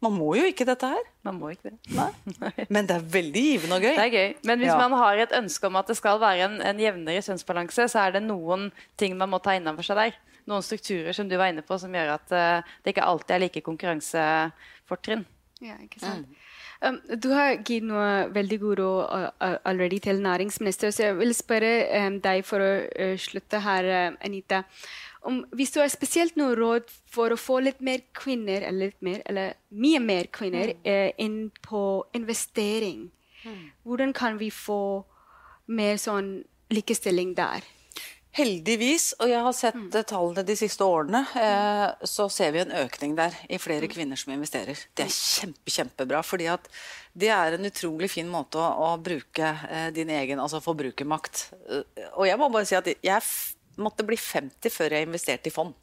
Man 0.00 0.14
må 0.16 0.30
jo 0.38 0.46
ikke 0.48 0.64
dette 0.64 0.88
her. 0.88 1.08
Man 1.26 1.36
må 1.36 1.50
ikke 1.52 1.72
det. 1.72 1.76
Nei. 1.92 2.08
Men 2.74 2.88
det 2.88 2.96
er 2.96 3.08
veldig 3.16 3.42
givende 3.44 3.76
og 3.76 3.84
gøy. 3.84 3.92
Det 3.92 4.06
er 4.06 4.14
gøy. 4.14 4.30
Men 4.48 4.62
hvis 4.62 4.72
ja. 4.72 4.78
man 4.80 4.96
har 4.96 5.20
et 5.26 5.34
ønske 5.36 5.68
om 5.68 5.76
at 5.80 5.90
det 5.92 5.96
skal 5.98 6.20
være 6.22 6.46
en, 6.46 6.56
en 6.64 6.80
jevnere 6.80 7.24
kjønnsbalanse, 7.26 7.88
så 7.92 8.06
er 8.06 8.16
det 8.16 8.24
noen 8.24 8.70
ting 9.00 9.18
man 9.20 9.32
må 9.32 9.42
ta 9.44 9.58
innover 9.58 9.84
seg 9.84 10.00
der. 10.00 10.16
Noen 10.48 10.64
strukturer 10.64 11.12
som 11.16 11.28
du 11.28 11.36
var 11.36 11.52
inne 11.52 11.64
på, 11.66 11.76
som 11.78 11.92
gjør 11.94 12.14
at 12.14 12.32
uh, 12.32 12.72
det 12.80 12.94
ikke 12.94 13.04
alltid 13.12 13.36
er 13.36 13.44
like 13.44 13.64
konkurransefortrinn. 13.66 15.26
Ja, 15.60 15.76
ikke 15.84 16.00
sant. 16.00 16.24
Mm. 16.24 16.39
Um, 16.80 16.96
du 17.20 17.28
har 17.36 17.58
gitt 17.60 17.84
noe 17.84 18.30
veldig 18.32 18.58
god 18.62 18.78
råd 18.80 19.00
uh, 19.12 19.26
uh, 19.44 19.56
allerede 19.68 19.98
til 20.06 20.22
næringsminister, 20.24 20.90
så 20.90 21.10
jeg 21.10 21.18
vil 21.18 21.34
spørre 21.36 21.72
um, 22.06 22.16
deg 22.24 22.40
for 22.48 22.64
å 22.64 22.70
uh, 22.88 23.16
slutte 23.20 23.60
her, 23.60 23.88
Anita. 24.24 24.62
Om, 25.28 25.42
hvis 25.52 25.74
du 25.74 25.82
har 25.82 25.90
spesielt 25.92 26.38
noe 26.40 26.56
råd 26.56 26.88
for 27.12 27.34
å 27.34 27.36
få 27.36 27.58
litt 27.66 27.82
mer 27.84 28.00
kvinner, 28.16 28.64
eller, 28.64 28.94
litt 28.94 29.04
mer, 29.04 29.20
eller 29.28 29.58
mye 29.76 30.00
mer 30.00 30.30
kvinner, 30.32 30.72
mm. 30.80 31.20
inn 31.20 31.36
på 31.66 31.82
investering, 32.16 33.10
mm. 33.44 33.66
hvordan 33.84 34.16
kan 34.16 34.40
vi 34.40 34.48
få 34.48 34.80
mer 35.68 36.00
sånn 36.00 36.38
likestilling 36.72 37.36
der? 37.36 37.68
Heldigvis, 38.30 39.08
og 39.18 39.26
jeg 39.26 39.42
har 39.42 39.54
sett 39.58 39.78
mm. 39.78 39.88
tallene 40.06 40.44
de 40.46 40.54
siste 40.54 40.86
årene, 40.86 41.24
eh, 41.34 41.86
så 42.06 42.28
ser 42.30 42.52
vi 42.54 42.60
en 42.62 42.74
økning 42.84 43.16
der 43.18 43.34
i 43.50 43.58
flere 43.58 43.88
mm. 43.88 43.90
kvinner 43.90 44.20
som 44.20 44.30
investerer. 44.34 44.78
Det 44.94 45.08
er 45.08 45.14
kjempe, 45.14 45.72
kjempebra. 45.74 46.20
fordi 46.22 46.46
at 46.52 46.68
det 47.12 47.32
er 47.34 47.56
en 47.56 47.66
utrolig 47.66 48.10
fin 48.12 48.28
måte 48.30 48.60
å, 48.62 48.68
å 48.86 48.90
bruke 49.02 49.50
eh, 49.66 49.88
din 49.96 50.12
egen 50.14 50.38
altså 50.38 50.62
forbrukermakt. 50.62 51.48
Og 52.14 52.28
jeg 52.28 52.38
må 52.38 52.46
bare 52.54 52.70
si 52.70 52.78
at 52.78 52.86
jeg 52.86 53.26
måtte 53.82 54.06
bli 54.06 54.18
50 54.20 54.70
før 54.70 54.94
jeg 54.94 55.08
investerte 55.08 55.50
i 55.50 55.54
fond. 55.54 55.74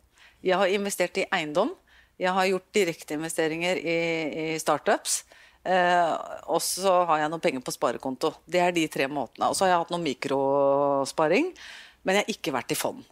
Jeg 0.46 0.56
har 0.56 0.72
investert 0.72 1.20
i 1.20 1.28
eiendom. 1.34 1.74
Jeg 2.18 2.32
har 2.34 2.48
gjort 2.48 2.72
direkteinvesteringer 2.74 3.82
i, 3.82 3.98
i 4.44 4.46
startups. 4.62 5.26
Eh, 5.68 6.14
og 6.48 6.62
så 6.64 6.94
har 7.10 7.26
jeg 7.26 7.32
noen 7.34 7.44
penger 7.44 7.66
på 7.66 7.74
sparekonto. 7.76 8.32
Det 8.48 8.62
er 8.64 8.72
de 8.76 8.86
tre 8.92 9.10
måtene. 9.12 9.50
Og 9.50 9.58
så 9.58 9.66
har 9.66 9.74
jeg 9.74 9.84
hatt 9.84 9.94
noe 9.94 10.06
mikrosparing. 10.06 11.52
Men 12.04 12.20
jeg 12.20 12.26
har 12.26 12.36
ikke 12.36 12.56
vært 12.56 12.74
i 12.76 12.80
fond. 12.80 13.06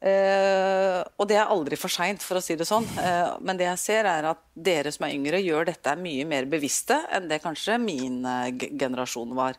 Uh, 0.00 1.04
og 1.20 1.26
det 1.28 1.36
er 1.36 1.50
aldri 1.52 1.76
for 1.76 1.92
seint, 1.92 2.22
for 2.24 2.40
å 2.40 2.44
si 2.44 2.56
det 2.56 2.64
sånn. 2.68 2.86
Uh, 2.96 3.36
men 3.44 3.58
det 3.60 3.66
jeg 3.66 3.80
ser, 3.82 4.08
er 4.08 4.30
at 4.30 4.40
dere 4.56 4.92
som 4.94 5.04
er 5.04 5.12
yngre, 5.12 5.42
gjør 5.44 5.68
dette 5.68 5.92
mye 6.00 6.24
mer 6.28 6.48
bevisste 6.48 6.96
enn 7.12 7.28
det 7.28 7.42
kanskje 7.44 7.76
min 7.82 8.22
uh, 8.24 8.48
generasjon 8.50 9.34
var. 9.36 9.58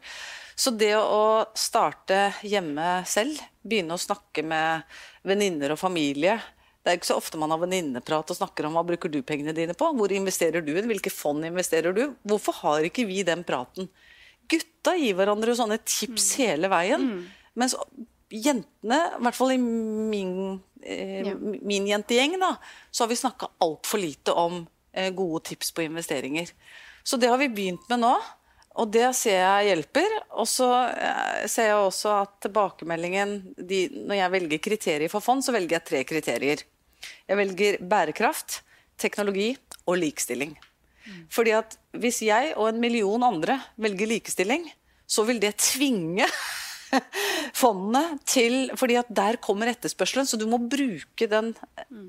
Så 0.57 0.73
det 0.73 0.95
å 0.97 1.45
starte 1.57 2.31
hjemme 2.45 3.03
selv, 3.09 3.37
begynne 3.61 3.95
å 3.95 4.01
snakke 4.01 4.43
med 4.45 4.81
venninner 5.25 5.73
og 5.73 5.77
familie 5.77 6.33
Det 6.81 6.89
er 6.89 6.97
ikke 6.97 7.11
så 7.11 7.17
ofte 7.21 7.37
man 7.37 7.53
har 7.53 7.59
venninneprat 7.61 8.33
og 8.33 8.37
snakker 8.39 8.65
om 8.65 8.73
hva 8.73 8.81
bruker 8.85 9.09
du 9.13 9.19
pengene 9.21 9.53
dine 9.53 9.75
på? 9.77 9.91
Hvor 9.93 10.13
investerer 10.13 10.65
du? 10.65 10.73
Hvilke 10.73 11.13
fond 11.13 11.45
investerer 11.45 11.93
du? 11.93 12.15
Hvorfor 12.25 12.57
har 12.63 12.87
ikke 12.87 13.05
vi 13.05 13.21
den 13.25 13.45
praten? 13.45 13.89
Gutta 14.49 14.95
gir 14.97 15.13
hverandre 15.19 15.53
sånne 15.57 15.77
tips 15.85 16.31
mm. 16.33 16.41
hele 16.41 16.71
veien. 16.73 17.05
Mm. 17.05 17.21
Mens 17.61 17.77
jentene, 18.31 18.99
i 19.17 19.23
hvert 19.25 19.37
fall 19.37 19.53
i 19.55 19.59
min, 19.61 20.35
eh, 20.83 21.27
ja. 21.27 21.35
min 21.37 21.87
jentegjeng, 21.89 22.37
da, 22.41 22.55
så 22.91 23.03
har 23.03 23.11
vi 23.11 23.19
snakka 23.19 23.51
altfor 23.63 24.01
lite 24.01 24.35
om 24.35 24.63
eh, 24.93 25.11
gode 25.15 25.43
tips 25.51 25.73
på 25.75 25.85
investeringer. 25.85 26.51
Så 27.03 27.17
det 27.17 27.31
har 27.31 27.41
vi 27.41 27.49
begynt 27.51 27.89
med 27.89 28.03
nå. 28.03 28.13
Og 28.79 28.87
det 28.87 29.09
ser 29.19 29.41
jeg 29.41 29.71
hjelper. 29.71 30.13
Og 30.39 30.47
så 30.47 30.69
eh, 30.87 31.45
ser 31.51 31.71
jeg 31.71 31.79
også 31.79 32.13
at 32.21 32.35
tilbakemeldingen 32.45 33.33
de, 33.57 33.83
Når 34.07 34.19
jeg 34.21 34.33
velger 34.37 34.63
kriterier 34.63 35.11
for 35.11 35.23
fond, 35.23 35.43
så 35.43 35.55
velger 35.55 35.79
jeg 35.79 35.87
tre 35.89 36.03
kriterier. 36.07 36.63
Jeg 37.27 37.39
velger 37.39 37.79
bærekraft, 37.83 38.61
teknologi 39.01 39.51
og 39.89 39.97
likestilling. 39.99 40.53
Mm. 41.01 41.23
Fordi 41.33 41.55
at 41.57 41.75
hvis 41.97 42.21
jeg 42.23 42.53
og 42.55 42.69
en 42.69 42.79
million 42.79 43.23
andre 43.25 43.57
velger 43.81 44.07
likestilling, 44.07 44.69
så 45.09 45.25
vil 45.27 45.41
det 45.41 45.57
tvinge 45.59 46.27
fondet 47.61 48.21
til 48.29 48.71
fordi 48.79 48.95
at 48.99 49.09
der 49.11 49.37
kommer 49.43 49.67
etterspørselen, 49.71 50.27
så 50.27 50.37
du 50.39 50.47
må 50.49 50.57
bruke 50.61 51.27
den 51.29 51.55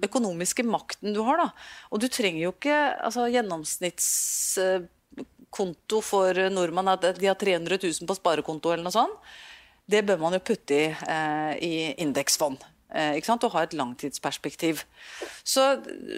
økonomiske 0.04 0.62
makten 0.66 1.14
du 1.16 1.22
har. 1.26 1.36
da. 1.42 1.48
Og 1.90 2.00
du 2.02 2.08
trenger 2.08 2.42
jo 2.46 2.52
ikke 2.54 2.78
altså 2.96 3.28
Gjennomsnittskonto 3.32 5.96
for 6.04 6.32
nordmann 6.52 6.88
at 6.94 7.02
de 7.18 7.26
har 7.30 7.38
300 7.38 7.78
000 7.82 8.06
på 8.08 8.18
sparekonto 8.18 8.66
eller 8.72 8.84
noe 8.88 8.94
sånt. 8.94 9.16
Det 9.92 10.06
bør 10.06 10.18
man 10.20 10.34
jo 10.36 10.46
putte 10.46 10.74
i, 10.78 10.84
eh, 10.88 11.52
i 11.58 11.94
indeksfond. 12.00 12.71
Eh, 12.92 13.16
ikke 13.18 13.30
sant? 13.30 13.44
Og 13.46 13.54
ha 13.56 13.64
et 13.64 13.76
langtidsperspektiv. 13.76 14.82
Så, 15.44 15.64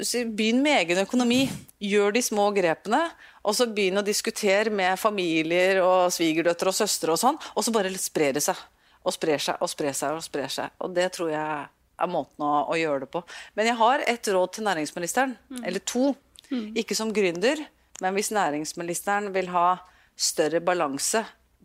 så 0.02 0.24
begynn 0.26 0.62
med 0.64 0.80
egen 0.82 1.02
økonomi. 1.04 1.44
Gjør 1.82 2.16
de 2.16 2.22
små 2.24 2.48
grepene. 2.56 3.04
Og 3.44 3.56
så 3.56 3.68
begynn 3.70 4.00
å 4.00 4.06
diskutere 4.06 4.72
med 4.74 4.98
familier 5.00 5.82
og 5.84 6.10
svigerdøtre 6.14 6.72
og 6.72 6.78
søstre 6.78 7.14
og 7.14 7.20
sånn. 7.20 7.38
Og 7.54 7.66
så 7.66 7.74
bare 7.74 7.92
sprer 8.00 8.36
det 8.36 8.44
seg. 8.46 8.58
Og 9.04 9.14
sprer 9.14 9.42
seg 9.42 9.62
og 9.62 9.70
sprer 9.70 9.96
seg 9.96 10.18
og 10.18 10.24
sprer 10.24 10.50
seg. 10.52 10.74
Og 10.82 10.94
det 10.96 11.10
tror 11.14 11.30
jeg 11.32 11.64
er 11.94 12.10
måten 12.10 12.44
å, 12.44 12.52
å 12.72 12.78
gjøre 12.78 13.04
det 13.04 13.10
på. 13.12 13.22
Men 13.54 13.70
jeg 13.70 13.78
har 13.78 14.04
et 14.10 14.32
råd 14.34 14.56
til 14.56 14.66
næringsministeren. 14.66 15.36
Mm. 15.52 15.62
Eller 15.62 15.84
to. 15.86 16.14
Mm. 16.50 16.72
Ikke 16.80 16.96
som 16.96 17.12
gründer, 17.14 17.60
men 18.02 18.16
hvis 18.16 18.28
næringsministeren 18.34 19.30
vil 19.34 19.48
ha 19.54 19.78
større 20.14 20.60
balanse 20.64 21.22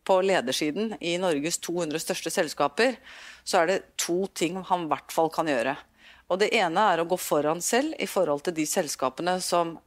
på 0.09 0.21
ledersiden 0.25 0.95
i 1.05 1.17
Norges 1.21 1.59
200 1.61 2.01
største 2.01 2.33
selskaper, 2.33 2.97
så 3.45 3.61
er 3.61 3.69
det 3.69 3.77
to 4.01 4.23
ting 4.33 4.57
han 4.65 4.87
i 4.87 4.89
hvert 4.89 5.13
fall 5.13 5.29
kan 5.33 5.49
gjøre. 5.49 5.75
Og 6.29 6.41
Det 6.41 6.49
ene 6.57 6.81
er 6.93 7.01
å 7.01 7.07
gå 7.09 7.17
foran 7.17 7.61
selv 7.61 7.93
i 8.01 8.07
forhold 8.09 8.43
til 8.45 8.55
de 8.57 8.65
selskapene 8.69 9.37
som 9.41 9.77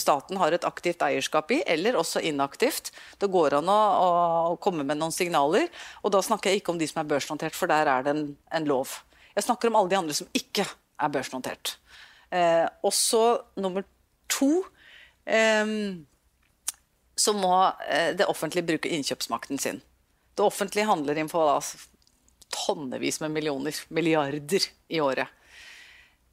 staten 0.00 0.38
har 0.40 0.52
et 0.52 0.64
aktivt 0.66 1.02
eierskap 1.06 1.52
i, 1.54 1.60
eller 1.66 1.96
også 1.96 2.22
inaktivt. 2.26 2.90
Det 3.20 3.28
går 3.30 3.60
an 3.60 3.68
å, 3.70 3.78
å, 4.50 4.56
komme 4.60 4.84
med 4.84 4.98
noen 4.98 5.14
signaler. 5.14 5.68
Og 6.02 6.12
da 6.12 6.22
snakker 6.24 6.50
jeg 6.50 6.62
ikke 6.62 6.74
om 6.74 6.80
de 6.80 6.88
som 6.90 7.02
er 7.02 7.10
børsnotert, 7.12 7.56
for 7.56 7.70
der 7.70 7.88
er 7.88 8.04
det 8.04 8.14
en, 8.16 8.24
en 8.50 8.68
lov. 8.68 8.96
Jeg 9.36 9.46
snakker 9.46 9.70
om 9.70 9.78
alle 9.78 9.92
de 9.92 10.00
andre 10.00 10.16
som 10.16 10.28
ikke 10.34 10.66
er 10.66 11.12
børsnotert. 11.14 11.76
Eh, 12.34 12.66
også 12.86 13.22
nummer 13.62 13.86
to 14.30 14.64
eh, 15.24 15.76
så 17.20 17.34
må 17.36 17.52
eh, 17.88 18.12
det 18.16 18.28
offentlige 18.30 18.68
bruke 18.72 18.92
innkjøpsmakten 18.96 19.60
sin. 19.60 19.80
Det 20.34 20.44
offentlige 20.46 20.88
handler 20.88 21.20
inn 21.20 21.28
på 21.28 21.42
da, 21.44 21.58
tonnevis 22.64 23.20
med 23.20 23.34
millioner, 23.36 23.76
milliarder 23.92 24.66
i 24.88 25.02
året. 25.04 25.28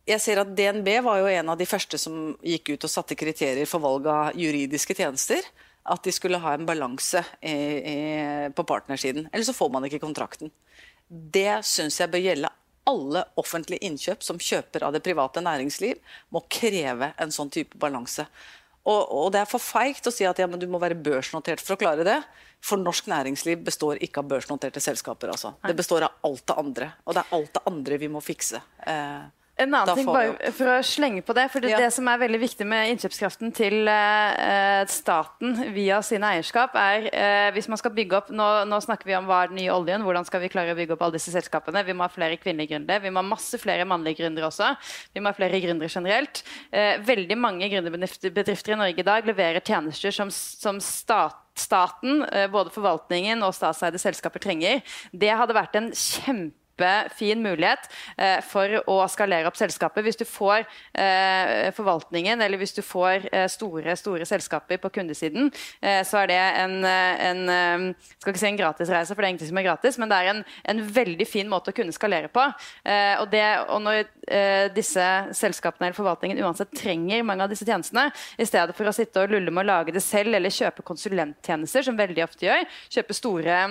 Jeg 0.07 0.23
ser 0.23 0.39
at 0.39 0.53
DNB 0.55 0.87
var 1.03 1.19
jo 1.19 1.27
en 1.27 1.51
av 1.51 1.59
de 1.59 1.67
første 1.67 1.99
som 1.99 2.37
gikk 2.39 2.71
ut 2.75 2.87
og 2.87 2.91
satte 2.93 3.17
kriterier 3.19 3.67
for 3.67 3.83
valg 3.83 4.07
av 4.07 4.37
juridiske 4.39 4.95
tjenester. 4.95 5.43
At 5.87 6.03
de 6.03 6.11
skulle 6.15 6.39
ha 6.43 6.53
en 6.55 6.65
balanse 6.67 7.21
på 7.39 8.63
partnersiden. 8.67 9.29
Ellers 9.31 9.47
så 9.47 9.55
får 9.55 9.69
man 9.71 9.85
ikke 9.87 10.01
kontrakten. 10.03 10.51
Det 11.07 11.61
syns 11.67 11.99
jeg 12.01 12.11
bør 12.11 12.23
gjelde 12.23 12.51
alle 12.87 13.23
offentlige 13.39 13.83
innkjøp 13.87 14.23
som 14.23 14.39
kjøper 14.39 14.85
av 14.87 14.95
det 14.95 15.03
private 15.05 15.43
næringsliv, 15.43 15.99
må 16.31 16.43
kreve 16.51 17.11
en 17.19 17.33
sånn 17.33 17.51
type 17.53 17.79
balanse. 17.79 18.27
Og, 18.87 19.01
og, 19.11 19.31
det 19.35 19.41
er 19.41 19.49
for 19.49 19.59
feigt 19.59 20.07
å 20.07 20.13
si 20.13 20.23
at 20.27 20.39
ja, 20.39 20.47
du 20.47 20.67
må 20.71 20.79
være 20.79 20.95
børsnotert 20.95 21.59
for 21.63 21.75
å 21.75 21.81
klare 21.81 22.05
det. 22.07 22.21
For 22.63 22.79
norsk 22.79 23.09
næringsliv 23.11 23.65
består 23.67 23.99
ikke 24.03 24.23
av 24.23 24.29
børsnoterte 24.31 24.81
selskaper. 24.83 25.33
Altså. 25.33 25.53
Det 25.61 25.75
består 25.77 26.07
av 26.07 26.27
alt 26.27 26.45
det 26.47 26.55
andre. 26.61 26.91
Og 27.05 27.17
det 27.17 27.23
er 27.23 27.35
alt 27.37 27.51
det 27.57 27.63
andre 27.69 27.99
vi 27.99 28.09
må 28.11 28.23
fikse. 28.23 28.63
Eh, 28.87 29.25
en 29.57 29.73
annen 29.73 29.97
ting, 29.97 30.05
bare 30.05 30.51
for 30.53 30.69
å 30.69 30.75
slenge 30.85 31.23
på 31.25 31.33
det. 31.33 31.47
for 31.49 31.63
Det, 31.63 31.71
ja. 31.71 31.79
det 31.81 31.89
som 31.95 32.07
er 32.11 32.19
veldig 32.21 32.39
viktig 32.43 32.65
med 32.69 32.91
innkjøpskraften 32.91 33.53
til 33.57 33.89
eh, 33.89 34.83
staten 34.91 35.55
via 35.73 35.97
sine 36.05 36.29
eierskap, 36.35 36.75
er 36.77 37.07
eh, 37.09 37.47
hvis 37.55 37.69
man 37.71 37.81
skal 37.81 37.95
bygge 37.95 38.19
opp 38.19 38.29
nå, 38.29 38.47
nå, 38.69 38.79
snakker 38.85 39.09
vi 39.09 39.15
om 39.17 39.25
hva 39.29 39.43
er 39.43 39.51
den 39.51 39.59
nye 39.61 39.73
oljen, 39.73 40.05
hvordan 40.05 40.27
skal 40.27 40.43
vi 40.43 40.51
klare 40.53 40.75
å 40.75 40.77
bygge 40.77 40.93
opp 40.93 41.07
alle 41.07 41.17
disse 41.17 41.33
selskapene. 41.33 41.81
Vi 41.87 41.95
må 41.97 42.05
ha 42.05 42.13
flere 42.13 42.37
kvinnelige 42.41 42.75
gründere, 42.75 43.01
vi 43.07 43.13
må 43.13 43.23
ha 43.23 43.31
masse 43.31 43.57
flere 43.61 43.87
mannlige 43.89 44.21
gründere 44.21 44.51
også. 44.51 44.69
Vi 45.15 45.23
må 45.23 45.33
ha 45.33 45.39
flere 45.39 45.61
gründere 45.63 45.89
generelt. 45.89 46.43
Eh, 46.69 47.01
veldig 47.07 47.39
mange 47.41 47.71
gründerbedrifter 47.73 48.77
i 48.77 48.79
Norge 48.83 49.01
i 49.01 49.09
dag 49.09 49.25
leverer 49.25 49.65
tjenester 49.65 50.13
som, 50.13 50.31
som 50.33 50.81
stat 50.83 51.43
staten, 51.57 52.19
både 52.53 52.69
forvaltningen 52.69 53.41
og 53.41 53.55
statseide 53.57 53.97
selskaper 53.97 54.43
trenger. 54.43 54.83
Det 55.09 55.31
hadde 55.33 55.55
vært 55.57 55.79
en 55.79 55.87
kjempe 55.89 56.66
kjempefin 56.77 57.41
mulighet 57.41 57.89
eh, 58.17 58.41
for 58.45 58.81
å 58.87 59.07
skalere 59.09 59.47
opp 59.47 59.57
selskapet. 59.57 60.03
Hvis 60.05 60.17
du 60.17 60.25
får 60.25 60.65
eh, 60.93 61.71
forvaltningen, 61.73 62.41
eller 62.41 62.57
hvis 62.57 62.75
du 62.75 62.81
får 62.81 63.27
eh, 63.31 63.47
store, 63.47 63.95
store 63.97 64.25
selskaper 64.25 64.77
på 64.77 64.89
kundesiden, 64.89 65.51
så 65.81 66.17
er 66.21 66.27
det 66.27 66.37
en, 66.37 66.83
en 66.83 67.93
skal 68.17 68.31
ikke 68.31 68.39
si 68.39 68.47
en 68.49 68.59
gratisreise, 68.59 69.13
for 69.13 69.21
det 69.21 69.27
er 69.27 69.33
ingenting 69.33 69.49
som 69.51 69.59
er 69.59 69.65
gratis, 69.67 69.97
men 69.99 70.09
det 70.09 70.17
er 70.17 70.29
en, 70.31 70.41
en 70.71 70.81
veldig 70.81 71.27
fin 71.27 71.49
måte 71.49 71.71
å 71.71 71.75
kunne 71.75 71.95
skalere 71.95 72.29
på. 72.33 72.43
Og, 72.43 73.25
det, 73.31 73.43
og 73.71 73.81
når 73.83 74.71
disse 74.75 75.05
selskapene 75.37 75.89
eller 75.89 75.97
forvaltningen 75.97 76.41
uansett 76.43 76.73
trenger 76.75 77.25
mange 77.27 77.45
av 77.45 77.53
disse 77.53 77.67
tjenestene, 77.67 78.09
i 78.37 78.47
stedet 78.47 78.75
for 78.77 78.89
å 78.89 78.95
sitte 78.95 79.23
og 79.23 79.33
lulle 79.33 79.53
med 79.53 79.65
å 79.65 79.71
lage 79.71 79.95
det 79.95 80.03
selv 80.05 80.37
eller 80.37 80.53
kjøpe 80.53 80.85
konsulenttjenester, 80.87 81.87
som 81.87 81.99
veldig 81.99 82.25
ofte 82.25 82.49
gjør, 82.49 82.65
kjøpe 82.97 83.17
store 83.17 83.61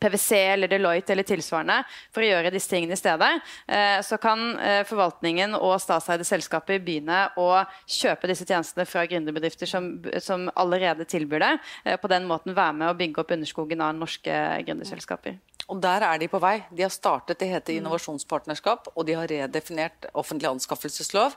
PwC 0.00 0.38
eller 0.52 0.70
Deloitte 0.70 1.12
eller 1.14 1.26
tilsvarende 1.26 1.80
for 2.14 2.24
å 2.24 2.28
gjøre 2.28 2.52
disse 2.54 2.70
tingene 2.70 2.96
i 2.96 3.00
stedet, 3.00 3.30
eh, 3.68 3.98
så 4.06 4.18
kan 4.22 4.44
eh, 4.58 4.82
forvaltningen 4.88 5.56
og 5.58 5.76
statseide 5.82 6.26
selskaper 6.26 6.80
begynne 6.84 7.26
å 7.40 7.50
kjøpe 7.84 8.30
disse 8.30 8.46
tjenestene 8.48 8.86
fra 8.88 9.06
gründerbedrifter 9.08 9.70
som, 9.70 9.90
som, 10.22 10.48
allerede 10.56 11.06
tilbyr 11.08 11.42
det. 11.42 11.52
Eh, 11.84 12.00
på 12.00 12.10
den 12.12 12.28
måten 12.28 12.56
være 12.56 12.78
med 12.80 12.92
å 12.92 12.96
bygge 12.98 13.22
opp 13.22 13.36
underskogen 13.36 13.84
av 13.84 13.94
norske 13.98 14.40
gründerselskaper. 14.66 15.38
Og 15.72 15.80
der 15.82 16.04
er 16.06 16.20
de 16.22 16.28
på 16.30 16.38
vei. 16.42 16.60
De 16.70 16.84
har 16.84 16.92
startet, 16.94 17.40
det 17.40 17.48
heter 17.50 17.80
innovasjonspartnerskap, 17.80 18.92
og 18.94 19.06
de 19.08 19.16
har 19.18 19.30
redefinert 19.30 20.06
offentlig 20.14 20.52
anskaffelseslov. 20.52 21.34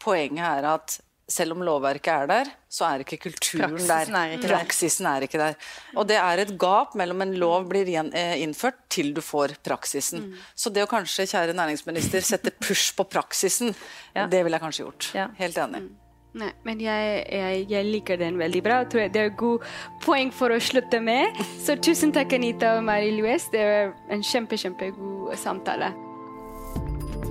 Poenget 0.00 0.44
er 0.44 0.68
at 0.74 0.98
selv 1.30 1.54
om 1.54 1.62
lovverket 1.64 2.10
er 2.12 2.28
der, 2.30 2.50
så 2.70 2.86
er 2.88 3.04
ikke 3.04 3.20
kulturen 3.24 3.76
Praksisen 3.76 4.16
der. 4.16 4.20
Er 4.20 4.34
ikke 4.36 4.50
Praksisen 4.50 5.08
er 5.10 5.26
ikke 5.26 5.40
der. 5.40 5.56
Og 5.96 6.08
det 6.10 6.18
er 6.20 6.44
et 6.44 6.52
gap 6.60 6.96
mellom 6.98 7.24
en 7.26 7.34
lov 7.40 7.68
blir 7.70 7.88
eh, 7.90 8.36
innført 8.42 8.82
til 8.92 9.14
du 9.16 9.22
får 9.24 9.56
praksisen. 9.66 10.26
Mm. 10.26 10.44
Så 10.54 10.74
det 10.74 10.84
å 10.84 10.90
kanskje, 10.90 11.28
kjære 11.30 11.56
næringsminister, 11.56 12.24
sette 12.26 12.54
push 12.58 12.92
på 12.98 13.06
praksisen, 13.10 13.74
ja. 14.18 14.26
det 14.30 14.44
ville 14.44 14.58
jeg 14.58 14.66
kanskje 14.66 14.86
gjort. 14.86 15.10
Ja. 15.16 15.30
Helt 15.40 15.58
enig. 15.62 15.86
Mm. 15.86 15.96
Nei, 16.40 16.52
men 16.62 16.78
jeg, 16.78 17.24
jeg, 17.26 17.64
jeg, 17.72 17.86
liker 17.90 18.20
den 18.20 18.36
veldig 18.38 18.60
bra. 18.62 18.82
Jeg 18.84 18.92
tror 18.92 19.08
det 19.10 19.22
er 19.24 19.32
et 19.32 19.40
god 19.40 19.64
poeng 20.04 20.30
for 20.34 20.54
å 20.54 20.60
slutte 20.62 21.02
med. 21.02 21.40
Så 21.64 21.78
tusen 21.82 22.14
takk, 22.14 22.36
Anita 22.38 22.76
og 22.78 22.86
Marie-Louise. 22.86 23.50
Det 23.54 23.66
var 23.66 24.14
en 24.14 24.22
kjempe, 24.26 24.60
kjempegod 24.60 25.34
samtale. 25.40 25.90